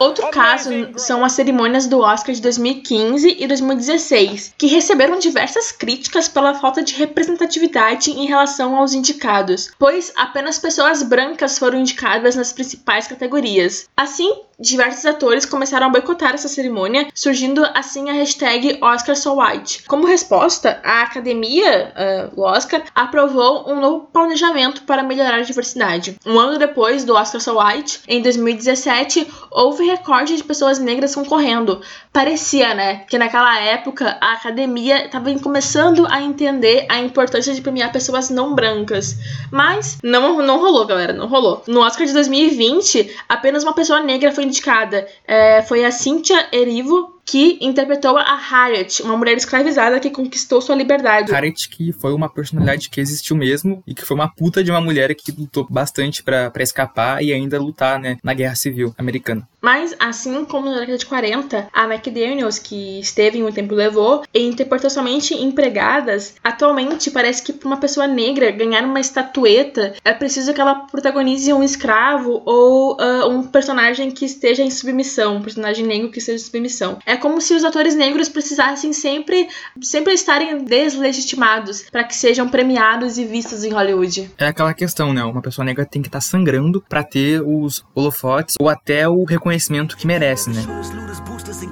Outro 0.03 0.29
caso 0.31 0.71
são 0.97 1.25
as 1.25 1.33
cerimônias 1.33 1.87
do 1.87 2.01
Oscar 2.01 2.35
de 2.35 2.43
2015 2.43 3.37
e 3.39 3.47
2016, 3.47 4.55
que 4.59 4.67
receberam 4.67 5.19
diversas 5.19 5.71
críticas 5.71 6.27
pela 6.27 6.55
falta 6.55 6.83
de 6.83 6.95
representatividade 6.95 8.11
em 8.11 8.27
relação 8.27 8.75
aos 8.77 8.95
indicados, 8.95 9.71
pois 9.79 10.13
apenas 10.17 10.59
pessoas 10.59 11.05
brancas 11.05 11.57
foram 11.57 11.79
indicadas 11.79 12.35
nas 12.35 12.53
principais 12.53 13.07
categorias. 13.07 13.89
Assim, 13.97 14.35
diversos 14.59 15.05
atores 15.05 15.45
começaram 15.45 15.87
a 15.87 15.91
boicotar 15.91 16.35
essa 16.35 16.49
cerimônia, 16.49 17.09
surgindo 17.15 17.65
assim 17.75 18.09
a 18.09 18.13
hashtag 18.13 18.79
OscarSoWhite. 18.81 19.85
Como 19.85 20.07
resposta, 20.07 20.81
a 20.85 21.03
academia, 21.03 21.93
uh, 22.35 22.41
o 22.41 22.45
Oscar, 22.45 22.83
aprovou 22.95 23.71
um 23.71 23.81
novo 23.81 24.09
planejamento 24.13 24.83
para 24.83 25.03
melhorar 25.03 25.39
a 25.39 25.43
diversidade. 25.43 26.17
Um 26.25 26.39
ano 26.39 26.59
depois 26.59 27.05
do 27.05 27.15
Oscar 27.15 27.41
So 27.41 27.59
White, 27.59 28.01
em 28.09 28.23
2017, 28.23 28.92
houve 29.51 29.85
recorde 29.85 30.37
de 30.37 30.45
pessoas 30.45 30.79
negras 30.79 31.15
concorrendo. 31.15 31.81
Parecia, 32.13 32.75
né, 32.75 33.05
que 33.09 33.19
naquela 33.19 33.59
época 33.59 34.17
a 34.21 34.35
academia 34.35 35.07
estava 35.07 35.33
começando 35.39 36.07
a 36.11 36.21
entender 36.21 36.87
a 36.89 36.99
importância 36.99 37.55
de 37.55 37.61
premiar 37.61 37.93
pessoas 37.93 38.31
não 38.31 38.55
brancas. 38.55 39.17
Mas 39.51 39.99
não, 40.03 40.43
não 40.43 40.59
rolou, 40.59 40.87
galera, 40.87 41.13
não 41.13 41.27
rolou. 41.27 41.63
No 41.67 41.81
Oscar 41.81 42.07
de 42.07 42.13
2020, 42.13 43.15
apenas 43.29 43.63
uma 43.63 43.75
pessoa 43.75 44.01
negra 44.01 44.33
foi 44.33 44.45
indicada. 44.45 45.07
É, 45.27 45.63
foi 45.63 45.85
a 45.85 45.91
Cynthia 45.91 46.49
Erivo, 46.53 47.22
que 47.25 47.59
interpretou 47.61 48.17
a 48.19 48.37
Harriet, 48.37 49.03
uma 49.03 49.17
mulher 49.17 49.37
escravizada 49.37 50.01
que 50.01 50.11
conquistou 50.11 50.61
sua 50.61 50.75
liberdade. 50.75 51.33
Harriet, 51.33 51.69
que 51.69 51.93
foi 51.93 52.13
uma 52.13 52.29
personalidade 52.29 52.91
que 52.91 53.01
existiu 53.01 53.37
mesmo 53.37 53.83
e 53.87 53.95
que 53.95 54.05
foi 54.05 54.15
uma 54.15 54.29
puta 54.29 54.63
de 54.63 54.71
uma 54.71 54.81
mulher 54.81 55.15
que 55.15 55.33
lutou 55.33 55.67
bastante 55.69 56.23
para 56.23 56.53
escapar 56.61 57.23
e 57.23 57.33
ainda 57.33 57.61
lutar, 57.61 57.99
né, 57.99 58.17
na 58.23 58.35
Guerra 58.35 58.55
Civil 58.55 58.95
Americana. 58.99 59.49
Mas, 59.61 59.95
assim 60.01 60.45
como 60.45 60.69
na 60.69 60.81
década 60.81 60.99
de 60.99 61.07
40, 61.07 61.69
a 61.73 61.85
McDaniels, 61.85 62.59
que 62.59 62.99
esteve 62.99 63.39
em 63.39 63.45
um 63.45 63.53
tempo 63.53 63.77
levou, 63.77 64.25
e 64.35 64.41
interpretou 64.41 64.91
somente 64.91 65.35
empregadas, 65.35 66.35
atualmente 66.43 67.13
parece 67.13 67.43
que 67.43 67.53
para 67.53 67.69
uma 67.69 67.77
pessoa 67.77 68.09
negra 68.09 68.51
ganhar 68.51 68.83
uma 68.85 68.99
estatueta 68.99 69.95
é 70.05 70.13
preciso 70.13 70.53
que 70.53 70.61
ela 70.61 70.75
protagonize 70.75 71.53
um 71.53 71.63
escravo 71.63 72.43
ou 72.45 72.97
uh, 73.01 73.29
um 73.29 73.45
personagem 73.45 74.11
que 74.11 74.25
esteja 74.25 74.63
em 74.63 74.71
submissão, 74.71 75.37
um 75.37 75.43
personagem 75.43 75.87
negro 75.87 76.11
que 76.11 76.19
esteja 76.19 76.43
em 76.43 76.45
submissão. 76.45 76.99
É 77.07 77.17
como 77.23 77.41
se 77.41 77.55
os 77.55 77.65
atores 77.65 77.95
negros 77.95 78.29
precisassem 78.29 78.93
sempre, 78.93 79.49
sempre 79.81 80.13
estarem 80.13 80.65
deslegitimados 80.65 81.83
para 81.83 82.03
que 82.03 82.17
sejam 82.17 82.49
premiados 82.49 83.17
e 83.17 83.25
vistos 83.25 83.63
em 83.63 83.71
Hollywood. 83.71 84.31
É 84.37 84.49
aquela 84.49 84.75
questão, 84.75 85.15
né? 85.15 85.23
Uma 85.23 85.41
pessoa 85.41 85.65
negra 85.65 85.87
tem 85.87 86.03
que 86.03 86.09
estar 86.09 86.19
tá 86.19 86.23
sangrando 86.23 86.85
para 86.89 87.05
ter 87.05 87.41
os 87.41 87.85
holofotes 87.95 88.57
ou 88.61 88.69
até 88.69 89.09
o 89.09 89.23
reconhecimento 89.25 89.97
que 89.97 90.07
merece, 90.07 90.51
né? 90.51 90.63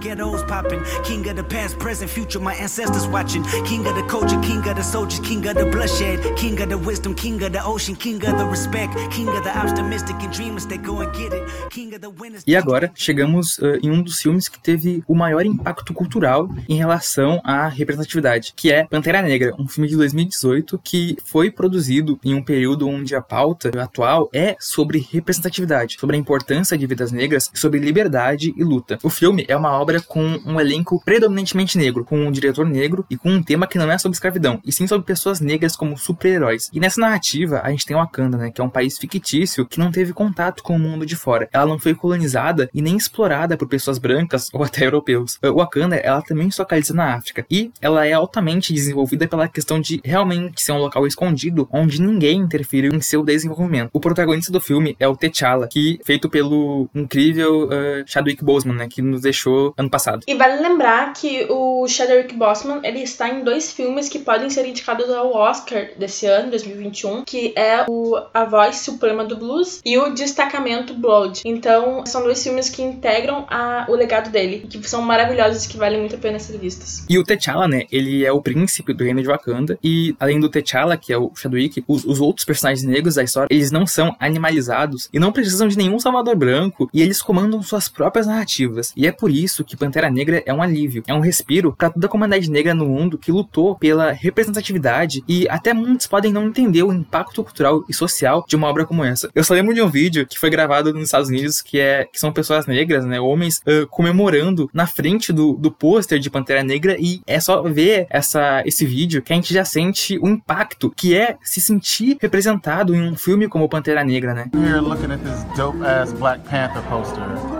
King 0.01 1.29
of 1.29 1.37
the 1.37 1.45
past, 1.45 1.79
present, 1.79 2.11
future, 2.11 2.41
my 2.41 2.55
ancestors 2.55 3.07
watching. 3.07 3.43
King 3.65 3.87
of 3.87 3.95
the 3.95 4.03
culture, 4.09 4.41
king 4.41 4.67
of 4.69 4.77
the 4.77 4.83
soldiers, 4.83 5.21
king 5.21 5.47
of 5.47 5.55
the 5.55 5.67
bloodshed, 5.67 6.37
king 6.37 6.61
of 6.61 6.69
the 6.69 6.79
wisdom, 6.79 7.15
king 7.15 7.43
of 7.43 7.53
the 7.53 7.65
ocean, 7.65 7.95
king 7.95 8.17
of 8.25 8.39
the 8.39 8.47
respect, 8.47 8.95
king 9.11 9.29
of 9.29 9.43
the 9.45 9.57
optimistic 9.57 10.17
and 10.23 10.33
dreamers 10.33 10.67
that 10.67 10.83
go 10.83 11.01
and 11.01 11.13
get 11.13 11.33
it, 11.33 11.43
king 11.71 11.95
of 11.95 12.01
the 12.01 12.11
winners. 12.11 12.45
E 12.47 12.57
agora 12.57 12.91
chegamos 12.95 13.59
uh, 13.59 13.79
em 13.83 13.91
um 13.91 14.03
dos 14.03 14.21
filmes 14.21 14.49
que 14.49 14.59
teve 14.59 15.03
o 15.07 15.15
maior 15.15 15.45
impacto 15.45 15.93
cultural 15.93 16.49
em 16.69 16.77
relação 16.77 17.41
à 17.45 17.69
representatividade, 17.69 18.53
que 18.57 18.73
é 18.73 18.85
Pantera 18.85 19.23
Negra, 19.23 19.55
um 19.59 19.69
filme 19.69 19.89
de 19.89 19.97
2018 19.97 20.81
que 20.83 21.17
foi 21.25 21.51
produzido 21.51 22.19
em 22.25 22.35
um 22.35 22.43
período 22.43 22.89
onde 22.89 23.15
a 23.15 23.21
pauta 23.21 23.71
atual 23.83 24.29
é 24.33 24.57
sobre 24.59 25.07
representatividade, 25.13 25.97
sobre 25.99 26.17
a 26.17 26.19
importância 26.19 26.77
de 26.77 26.87
vidas 26.87 27.13
negras, 27.13 27.51
sobre 27.55 27.79
liberdade 27.81 28.55
e 28.57 28.65
luta. 28.65 28.99
O 29.03 29.11
filme 29.11 29.45
é 29.49 29.57
uma 29.57 29.73
obra 29.73 29.90
com 29.99 30.39
um 30.45 30.61
elenco 30.61 31.03
predominantemente 31.05 31.79
negro, 31.79 32.05
com 32.05 32.27
um 32.27 32.31
diretor 32.31 32.67
negro 32.67 33.05
e 33.11 33.17
com 33.17 33.31
um 33.31 33.43
tema 33.43 33.67
que 33.67 33.79
não 33.79 33.91
é 33.91 33.97
sobre 33.99 34.15
escravidão, 34.15 34.61
e 34.65 34.71
sim 34.71 34.87
sobre 34.87 35.07
pessoas 35.07 35.41
negras 35.41 35.75
como 35.75 35.97
super-heróis. 35.97 36.69
E 36.73 36.79
nessa 36.79 37.01
narrativa, 37.01 37.61
a 37.65 37.71
gente 37.71 37.87
tem 37.87 37.97
Wakanda, 37.97 38.37
né, 38.37 38.51
que 38.51 38.61
é 38.61 38.65
um 38.65 38.69
país 38.69 38.99
fictício 38.99 39.67
que 39.67 39.79
não 39.79 39.91
teve 39.91 40.13
contato 40.13 40.63
com 40.63 40.77
o 40.77 40.79
mundo 40.79 41.07
de 41.07 41.17
fora. 41.17 41.49
Ela 41.53 41.67
não 41.67 41.79
foi 41.79 41.95
colonizada 41.95 42.69
e 42.75 42.83
nem 42.83 42.97
explorada 42.97 43.57
por 43.57 43.67
pessoas 43.67 43.99
brancas 43.99 44.49
ou 44.53 44.63
até 44.63 44.85
europeus. 44.85 45.39
Wakanda, 45.43 45.97
ela 45.97 46.23
também 46.23 46.51
se 46.51 46.61
localiza 46.61 46.95
na 46.95 47.15
África 47.15 47.47
e 47.51 47.71
ela 47.81 48.07
é 48.07 48.13
altamente 48.13 48.73
desenvolvida 48.73 49.27
pela 49.27 49.49
questão 49.49 49.81
de 49.81 50.01
realmente 50.05 50.63
ser 50.63 50.73
um 50.73 50.79
local 50.79 51.07
escondido 51.07 51.69
onde 51.73 52.01
ninguém 52.01 52.41
interferiu 52.41 52.93
em 52.93 53.01
seu 53.01 53.25
desenvolvimento. 53.25 53.91
O 53.93 54.01
protagonista 54.01 54.53
do 54.53 54.61
filme 54.61 54.97
é 54.99 55.09
o 55.09 55.17
T'Challa, 55.17 55.69
que 55.69 55.99
feito 56.05 56.29
pelo 56.29 56.89
incrível 56.95 57.65
uh, 57.65 58.05
Chadwick 58.07 58.45
Boseman, 58.45 58.77
né, 58.77 58.89
que 58.89 59.01
nos 59.03 59.23
deixou 59.23 59.73
ano 59.81 59.91
passado. 59.91 60.23
E 60.27 60.35
vale 60.35 60.63
lembrar 60.63 61.13
que 61.13 61.47
o 61.51 61.87
Chadwick 61.89 62.35
Boseman, 62.35 62.81
ele 62.85 63.01
está 63.03 63.29
em 63.29 63.43
dois 63.43 63.73
filmes 63.73 64.09
que 64.09 64.19
podem 64.19 64.51
ser 64.51 64.67
indicados 64.67 65.11
ao 65.11 65.35
Oscar 65.35 65.91
desse 65.99 66.27
ano, 66.27 66.51
2021, 66.51 67.25
que 67.25 67.53
é 67.57 67.85
o 67.89 68.17
A 68.33 68.45
Voz 68.45 68.77
Suprema 68.77 69.25
do 69.25 69.37
Blues 69.37 69.81
e 69.85 69.99
o 69.99 70.11
Destacamento 70.11 70.95
Blood. 70.95 71.43
Então, 71.45 72.05
são 72.07 72.23
dois 72.23 72.43
filmes 72.43 72.69
que 72.69 72.83
integram 72.83 73.47
a, 73.49 73.87
o 73.89 73.95
legado 73.95 74.31
dele, 74.31 74.67
que 74.69 74.89
são 74.89 75.03
maravilhosos 75.03 75.65
e 75.65 75.69
que 75.69 75.77
valem 75.77 76.01
muito 76.01 76.15
a 76.15 76.19
pena 76.19 76.39
ser 76.39 76.59
vistos. 76.59 77.05
E 77.09 77.19
o 77.19 77.25
T'Challa, 77.25 77.67
né, 77.67 77.85
ele 77.91 78.25
é 78.25 78.33
o 78.33 78.41
príncipe 78.41 78.93
do 78.93 79.05
reino 79.05 79.23
de 79.23 79.29
Wakanda, 79.29 79.79
e 79.83 80.15
além 80.21 80.39
do 80.39 80.49
T'Challa, 80.49 80.97
que 80.97 81.13
é 81.13 81.19
o 81.19 81.33
Chadwick, 81.35 81.83
os, 81.87 82.05
os 82.05 82.21
outros 82.21 82.45
personagens 82.45 82.87
negros 82.87 83.15
da 83.15 83.23
história, 83.23 83.49
eles 83.51 83.71
não 83.71 83.87
são 83.87 84.15
animalizados 84.19 85.09
e 85.13 85.19
não 85.19 85.33
precisam 85.33 85.69
de 85.69 85.77
nenhum 85.77 85.99
salvador 85.99 86.37
branco, 86.37 86.89
e 86.93 87.03
eles 87.03 87.23
comandam 87.23 87.63
suas 87.63 87.89
próprias 87.89 88.27
narrativas. 88.27 88.93
E 88.97 89.07
é 89.07 89.13
por 89.13 89.31
isso 89.31 89.65
que 89.71 89.77
Pantera 89.77 90.11
Negra 90.11 90.43
é 90.45 90.53
um 90.53 90.61
alívio, 90.61 91.05
é 91.07 91.15
um 91.15 91.21
respiro 91.21 91.73
para 91.79 91.91
toda 91.91 92.07
a 92.07 92.09
comunidade 92.09 92.51
negra 92.51 92.75
no 92.75 92.87
mundo 92.87 93.17
que 93.17 93.31
lutou 93.31 93.77
pela 93.77 94.11
representatividade 94.11 95.23
e 95.29 95.49
até 95.49 95.73
muitos 95.73 96.09
podem 96.09 96.33
não 96.33 96.47
entender 96.47 96.83
o 96.83 96.93
impacto 96.93 97.45
cultural 97.45 97.85
e 97.89 97.95
social 97.95 98.45
de 98.49 98.57
uma 98.57 98.67
obra 98.67 98.85
como 98.85 99.05
essa. 99.05 99.31
Eu 99.33 99.45
só 99.45 99.55
lembro 99.55 99.73
de 99.73 99.81
um 99.81 99.89
vídeo 99.89 100.27
que 100.27 100.39
foi 100.39 100.51
gravado 100.51 100.93
nos 100.93 101.05
Estados 101.05 101.29
Unidos 101.29 101.63
que 101.63 101.79
é 101.79 102.05
que 102.05 102.19
são 102.19 102.33
pessoas 102.33 102.67
negras, 102.67 103.05
né, 103.05 103.21
homens 103.21 103.59
uh, 103.59 103.87
comemorando 103.87 104.69
na 104.75 104.87
frente 104.87 105.33
do, 105.33 105.55
do 105.55 105.71
pôster 105.71 106.19
de 106.19 106.29
Pantera 106.29 106.65
Negra 106.65 106.97
e 106.99 107.21
é 107.25 107.39
só 107.39 107.63
ver 107.63 108.09
essa 108.11 108.63
esse 108.67 108.85
vídeo 108.85 109.23
que 109.23 109.33
a 109.33 109.37
gente 109.37 109.55
já 109.55 109.65
sente 109.65 110.19
o 110.19 110.29
impacto 110.29 110.91
que 110.91 111.17
é 111.17 111.37
se 111.45 111.61
sentir 111.61 112.19
representado 112.21 112.93
em 112.95 113.09
um 113.09 113.17
filme 113.17 113.47
como 113.47 113.69
Pantera 113.69 114.03
Negra, 114.03 114.35
né? 114.35 114.51
Here 114.53 114.81
looking 114.81 115.13
at 115.13 115.21
this 115.21 115.45
dope 115.57 115.81
ass 115.85 116.13
Black 116.13 116.43
Panther 116.49 116.83
poster. 116.89 117.60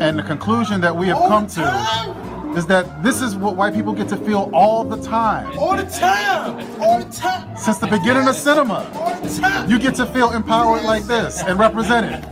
And 0.00 0.18
the 0.18 0.22
conclusion 0.22 0.80
that 0.80 0.96
we 0.96 1.08
have 1.08 1.18
come 1.18 1.46
to 1.48 2.33
is 2.56 2.66
that 2.66 3.02
this 3.02 3.20
is 3.20 3.36
what 3.36 3.56
white 3.56 3.74
people 3.74 3.92
get 3.92 4.08
to 4.08 4.16
feel 4.16 4.50
all 4.52 4.84
the 4.84 5.00
time. 5.02 5.58
All 5.58 5.76
the 5.76 5.84
time! 5.84 6.80
All 6.80 6.98
the 7.02 7.12
time! 7.12 7.56
Since 7.56 7.78
the 7.78 7.86
beginning 7.86 8.28
of 8.28 8.34
cinema. 8.34 8.90
All 8.94 9.14
the 9.20 9.40
time! 9.40 9.70
You 9.70 9.78
get 9.78 9.94
to 9.96 10.06
feel 10.06 10.32
empowered 10.32 10.84
like 10.84 11.04
this 11.04 11.42
and 11.42 11.58
represented. 11.58 12.22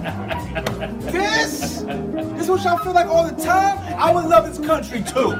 This? 1.12 1.82
This 1.82 2.42
is 2.42 2.50
what 2.50 2.64
y'all 2.64 2.78
feel 2.78 2.92
like 2.92 3.06
all 3.06 3.26
the 3.28 3.42
time? 3.42 3.78
I 3.98 4.12
would 4.12 4.26
love 4.26 4.46
this 4.46 4.64
country 4.64 5.02
too. 5.02 5.34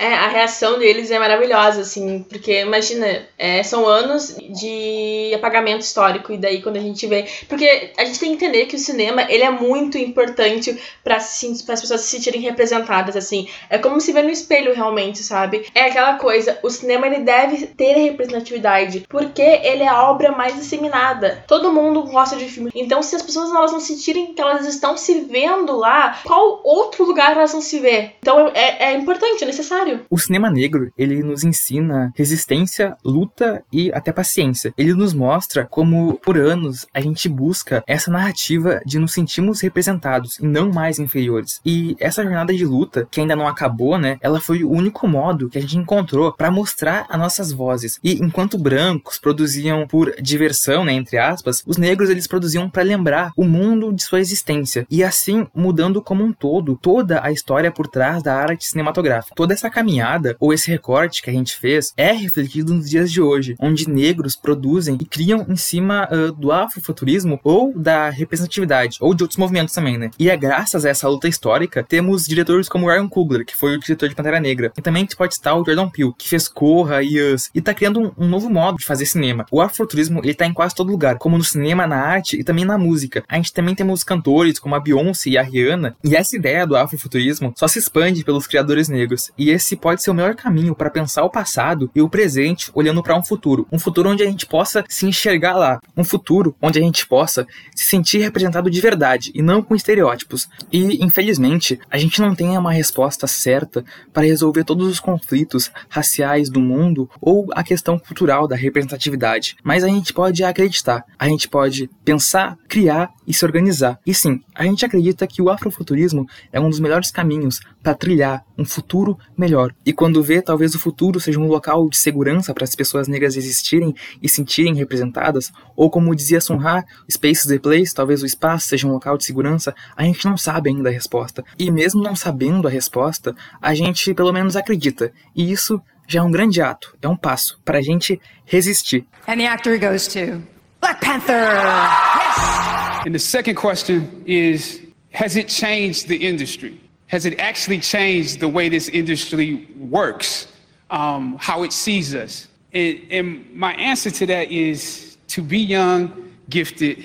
É, 0.00 0.14
a 0.14 0.28
reação 0.28 0.78
deles 0.78 1.10
é 1.10 1.18
maravilhosa, 1.18 1.82
assim, 1.82 2.22
porque 2.22 2.62
imagina, 2.62 3.22
é, 3.36 3.62
são 3.62 3.86
anos 3.86 4.34
de 4.38 5.30
apagamento 5.34 5.84
histórico, 5.84 6.32
e 6.32 6.38
daí 6.38 6.62
quando 6.62 6.78
a 6.78 6.80
gente 6.80 7.06
vê. 7.06 7.26
Porque 7.46 7.92
a 7.98 8.06
gente 8.06 8.18
tem 8.18 8.30
que 8.30 8.42
entender 8.42 8.64
que 8.64 8.76
o 8.76 8.78
cinema 8.78 9.30
ele 9.30 9.42
é 9.42 9.50
muito 9.50 9.98
importante 9.98 10.80
para 11.04 11.16
as 11.16 11.38
pessoas 11.62 12.00
se 12.00 12.16
sentirem 12.16 12.40
representadas, 12.40 13.14
assim. 13.14 13.46
É 13.68 13.78
como 13.78 14.00
se 14.00 14.12
ver 14.12 14.22
no 14.22 14.30
espelho, 14.30 14.74
realmente, 14.74 15.22
sabe? 15.22 15.66
É 15.74 15.86
aquela 15.86 16.14
coisa, 16.14 16.58
o 16.62 16.70
cinema 16.70 17.06
ele 17.06 17.20
deve 17.20 17.66
ter 17.66 17.94
representatividade, 17.94 19.06
porque 19.08 19.42
ele 19.42 19.82
é 19.82 19.88
a 19.88 20.10
obra 20.10 20.32
mais 20.32 20.54
disseminada. 20.54 21.44
Todo 21.46 21.72
mundo 21.72 22.02
gosta 22.04 22.36
de 22.36 22.46
filme. 22.46 22.70
Então, 22.74 23.02
se 23.02 23.16
as 23.16 23.22
pessoas 23.22 23.50
elas 23.50 23.72
não 23.72 23.80
sentirem 23.80 24.34
que 24.34 24.40
elas 24.40 24.66
estão 24.66 24.96
se 24.96 25.20
vendo 25.20 25.76
lá, 25.76 26.20
qual 26.24 26.60
outro 26.64 27.04
lugar 27.04 27.32
elas 27.32 27.52
vão 27.52 27.60
se 27.60 27.78
ver? 27.78 28.14
Então 28.20 28.48
é, 28.54 28.92
é 28.92 28.96
importante, 28.96 29.42
é 29.44 29.46
necessário. 29.46 30.06
O 30.10 30.18
cinema 30.18 30.50
negro, 30.50 30.92
ele 30.96 31.22
nos 31.22 31.44
ensina 31.44 32.12
resistência, 32.16 32.96
luta 33.04 33.62
e 33.72 33.90
até 33.92 34.12
paciência. 34.12 34.72
Ele 34.76 34.94
nos 34.94 35.12
mostra 35.12 35.66
como, 35.66 36.14
por 36.14 36.38
anos, 36.38 36.86
a 36.94 37.00
gente 37.00 37.28
busca 37.28 37.82
essa 37.86 38.10
narrativa 38.10 38.80
de 38.84 38.98
nos 38.98 39.12
sentirmos 39.12 39.60
representados 39.60 40.38
e 40.38 40.46
não 40.46 40.70
mais 40.70 40.98
inferiores. 40.98 41.60
E 41.64 41.96
essa 41.98 42.22
jornada 42.22 42.52
de 42.52 42.64
luta, 42.64 43.06
que 43.10 43.20
ainda 43.20 43.36
não 43.36 43.46
acabou, 43.50 43.98
né, 43.98 44.18
ela 44.20 44.40
foi 44.40 44.64
o 44.64 44.70
único 44.70 45.06
modo 45.06 45.48
que 45.48 45.58
a 45.58 45.60
gente 45.60 45.76
encontrou 45.76 46.32
para 46.32 46.50
mostrar 46.50 47.06
as 47.08 47.18
nossas 47.18 47.52
vozes. 47.52 47.98
E 48.02 48.14
enquanto 48.14 48.58
brancos 48.58 49.18
produziam 49.18 49.86
por 49.86 50.14
diversão, 50.20 50.84
né, 50.84 50.92
entre 50.92 51.18
aspas, 51.18 51.62
os 51.66 51.76
negros 51.76 52.10
eles 52.10 52.26
produziam 52.26 52.68
para 52.68 52.82
lembrar 52.82 53.32
o 53.36 53.44
mundo 53.44 53.92
de 53.92 54.02
sua 54.02 54.20
existência. 54.20 54.86
E 54.90 55.02
assim, 55.04 55.46
mudando 55.54 56.02
como 56.02 56.24
um 56.24 56.32
todo 56.32 56.78
toda 56.80 57.22
a 57.22 57.30
história 57.30 57.70
por 57.70 57.86
trás 57.86 58.22
da 58.22 58.34
arte 58.34 58.66
cinematográfica. 58.66 59.34
Toda 59.34 59.54
essa 59.54 59.70
caminhada, 59.70 60.36
ou 60.38 60.52
esse 60.52 60.70
recorte 60.70 61.22
que 61.22 61.30
a 61.30 61.32
gente 61.32 61.56
fez, 61.56 61.92
é 61.96 62.12
refletido 62.12 62.74
nos 62.74 62.88
dias 62.88 63.10
de 63.10 63.20
hoje, 63.20 63.54
onde 63.60 63.88
negros 63.88 64.36
produzem 64.36 64.96
e 65.00 65.04
criam 65.04 65.46
em 65.48 65.56
cima 65.56 66.08
uh, 66.10 66.32
do 66.32 66.52
afrofuturismo 66.52 67.40
ou 67.42 67.72
da 67.76 68.10
representatividade, 68.10 68.98
ou 69.00 69.14
de 69.14 69.22
outros 69.22 69.38
movimentos 69.38 69.74
também, 69.74 69.98
né? 69.98 70.10
E 70.18 70.30
é 70.30 70.36
graças 70.36 70.84
a 70.84 70.90
essa 70.90 71.08
luta 71.08 71.28
histórica, 71.28 71.84
temos 71.86 72.26
diretores 72.26 72.68
como 72.68 72.88
Ryan 72.88 73.08
Coogler, 73.08 73.39
que 73.44 73.56
foi 73.56 73.76
o 73.76 73.80
diretor 73.80 74.08
de 74.08 74.14
Pantera 74.14 74.40
Negra, 74.40 74.72
e 74.76 74.82
também 74.82 75.06
pode 75.16 75.34
citar 75.34 75.54
o 75.54 75.64
Jordan 75.64 75.88
Peele, 75.88 76.14
que 76.16 76.28
fez 76.28 76.48
Corra 76.48 77.02
e 77.02 77.20
Us, 77.20 77.50
e 77.54 77.60
tá 77.60 77.74
criando 77.74 78.00
um, 78.00 78.24
um 78.24 78.28
novo 78.28 78.48
modo 78.48 78.78
de 78.78 78.84
fazer 78.84 79.06
cinema. 79.06 79.46
O 79.50 79.60
afrofuturismo, 79.60 80.20
ele 80.22 80.34
tá 80.34 80.46
em 80.46 80.52
quase 80.52 80.74
todo 80.74 80.90
lugar, 80.90 81.18
como 81.18 81.36
no 81.36 81.44
cinema, 81.44 81.86
na 81.86 81.96
arte 81.96 82.38
e 82.38 82.44
também 82.44 82.64
na 82.64 82.78
música. 82.78 83.24
A 83.28 83.36
gente 83.36 83.52
também 83.52 83.74
temos 83.74 84.04
cantores 84.04 84.58
como 84.58 84.74
a 84.74 84.80
Beyoncé 84.80 85.30
e 85.30 85.38
a 85.38 85.42
Rihanna, 85.42 85.96
e 86.02 86.16
essa 86.16 86.36
ideia 86.36 86.66
do 86.66 86.76
afrofuturismo 86.76 87.52
só 87.56 87.66
se 87.66 87.78
expande 87.78 88.24
pelos 88.24 88.46
criadores 88.46 88.88
negros. 88.88 89.30
E 89.36 89.50
esse 89.50 89.76
pode 89.76 90.02
ser 90.02 90.10
o 90.10 90.14
melhor 90.14 90.34
caminho 90.34 90.74
para 90.74 90.90
pensar 90.90 91.24
o 91.24 91.30
passado 91.30 91.90
e 91.94 92.00
o 92.00 92.08
presente 92.08 92.70
olhando 92.74 93.02
para 93.02 93.16
um 93.16 93.22
futuro. 93.22 93.66
Um 93.70 93.78
futuro 93.78 94.10
onde 94.10 94.22
a 94.22 94.26
gente 94.26 94.46
possa 94.46 94.84
se 94.88 95.06
enxergar 95.06 95.56
lá. 95.56 95.80
Um 95.96 96.04
futuro 96.04 96.54
onde 96.60 96.78
a 96.78 96.82
gente 96.82 97.06
possa 97.06 97.46
se 97.74 97.84
sentir 97.84 98.18
representado 98.18 98.70
de 98.70 98.80
verdade 98.80 99.30
e 99.34 99.42
não 99.42 99.62
com 99.62 99.74
estereótipos. 99.74 100.48
E, 100.72 101.04
infelizmente, 101.04 101.78
a 101.90 101.98
gente 101.98 102.20
não 102.20 102.34
tem 102.34 102.56
uma 102.56 102.72
resposta 102.72 103.26
certa 103.30 103.84
para 104.12 104.26
resolver 104.26 104.64
todos 104.64 104.86
os 104.86 105.00
conflitos 105.00 105.70
raciais 105.88 106.50
do 106.50 106.60
mundo 106.60 107.08
ou 107.20 107.46
a 107.52 107.62
questão 107.62 107.98
cultural 107.98 108.46
da 108.46 108.56
representatividade. 108.56 109.56
Mas 109.62 109.84
a 109.84 109.88
gente 109.88 110.12
pode 110.12 110.42
acreditar, 110.44 111.04
a 111.18 111.28
gente 111.28 111.48
pode 111.48 111.88
pensar, 112.04 112.56
criar 112.68 113.10
e 113.26 113.32
se 113.32 113.44
organizar. 113.44 113.98
E 114.04 114.12
sim, 114.12 114.40
a 114.54 114.64
gente 114.64 114.84
acredita 114.84 115.26
que 115.26 115.40
o 115.40 115.48
afrofuturismo 115.48 116.26
é 116.52 116.60
um 116.60 116.68
dos 116.68 116.80
melhores 116.80 117.10
caminhos 117.10 117.60
para 117.82 117.94
trilhar 117.94 118.44
um 118.56 118.64
futuro 118.64 119.18
melhor. 119.36 119.74
E 119.84 119.92
quando 119.92 120.22
vê, 120.22 120.42
talvez 120.42 120.74
o 120.74 120.78
futuro 120.78 121.18
seja 121.18 121.38
um 121.38 121.46
local 121.46 121.88
de 121.88 121.96
segurança 121.96 122.52
para 122.52 122.64
as 122.64 122.74
pessoas 122.74 123.08
negras 123.08 123.36
existirem 123.36 123.94
e 124.22 124.28
sentirem 124.28 124.74
representadas, 124.74 125.52
ou 125.74 125.90
como 125.90 126.14
dizia 126.14 126.40
Sun 126.40 126.56
Ra, 126.56 126.84
Space 127.10 127.42
is 127.42 127.46
the 127.46 127.58
Place, 127.58 127.94
talvez 127.94 128.22
o 128.22 128.26
espaço 128.26 128.68
seja 128.68 128.86
um 128.86 128.92
local 128.92 129.16
de 129.16 129.24
segurança, 129.24 129.74
a 129.96 130.04
gente 130.04 130.24
não 130.24 130.36
sabe 130.36 130.70
ainda 130.70 130.88
a 130.88 130.92
resposta. 130.92 131.44
E 131.58 131.70
mesmo 131.70 132.02
não 132.02 132.14
sabendo 132.14 132.68
a 132.68 132.70
resposta, 132.70 133.34
a 133.60 133.74
gente 133.74 134.12
pelo 134.14 134.32
menos 134.32 134.56
acredita. 134.56 135.12
E 135.34 135.50
isso 135.50 135.80
já 136.06 136.20
é 136.20 136.22
um 136.22 136.30
grande 136.30 136.60
ato, 136.60 136.96
é 137.00 137.08
um 137.08 137.16
passo 137.16 137.58
para 137.64 137.78
a 137.78 137.82
gente 137.82 138.20
resistir. 138.44 139.06
And 139.26 139.36
the 139.36 139.46
actor 139.46 139.78
goes 139.78 140.06
to 140.08 140.42
Black 140.80 141.00
Panther. 141.00 141.34
Yes. 141.34 143.06
And 143.06 143.12
the 143.12 143.18
second 143.18 143.54
question 143.54 144.22
is 144.26 144.90
Has 145.12 145.36
it 145.36 145.48
changed 145.48 146.06
the 146.08 146.16
industry? 146.16 146.80
Has 147.10 147.26
it 147.26 147.40
actually 147.40 147.80
changed 147.80 148.38
the 148.38 148.46
way 148.46 148.68
this 148.68 148.88
industry 148.88 149.66
works, 149.76 150.46
um, 150.90 151.36
how 151.40 151.64
it 151.64 151.72
sees 151.72 152.14
us? 152.14 152.46
And, 152.72 153.00
and 153.10 153.52
my 153.52 153.72
answer 153.72 154.12
to 154.12 154.26
that 154.26 154.52
is 154.52 155.16
to 155.26 155.42
be 155.42 155.58
young, 155.58 156.32
gifted, 156.48 157.04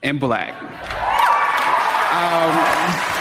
and 0.00 0.20
black. 0.20 0.54
Um, 2.12 3.11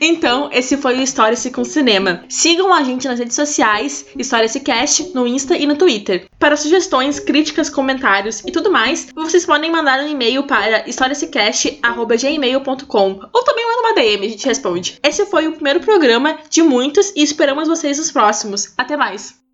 Então, 0.00 0.48
esse 0.52 0.76
foi 0.76 0.98
o 0.98 1.02
História-se 1.02 1.50
com 1.50 1.64
Cinema. 1.64 2.24
Sigam 2.28 2.72
a 2.72 2.82
gente 2.82 3.08
nas 3.08 3.18
redes 3.18 3.34
sociais, 3.34 4.06
História-se 4.16 4.60
Cast, 4.60 5.10
no 5.14 5.26
Insta 5.26 5.56
e 5.56 5.66
no 5.66 5.74
Twitter. 5.76 6.28
Para 6.38 6.56
sugestões, 6.56 7.18
críticas, 7.18 7.68
comentários 7.68 8.40
e 8.46 8.52
tudo 8.52 8.70
mais, 8.70 9.08
vocês 9.14 9.44
podem 9.44 9.72
mandar 9.72 10.00
um 10.00 10.08
e-mail 10.08 10.44
para 10.44 10.88
historiacast.gmail.com 10.88 13.20
ou 13.32 13.44
também 13.44 13.66
manda 13.66 13.80
uma 13.80 13.94
DM, 13.94 14.26
a 14.26 14.30
gente 14.30 14.46
responde. 14.46 15.00
Esse 15.02 15.26
foi 15.26 15.48
o 15.48 15.52
primeiro 15.52 15.80
programa 15.80 16.38
de 16.48 16.62
muitos 16.62 17.12
e 17.16 17.22
esperamos 17.22 17.68
vocês 17.68 17.98
nos 17.98 18.12
próximos. 18.12 18.72
Até 18.76 18.96
mais! 18.96 19.47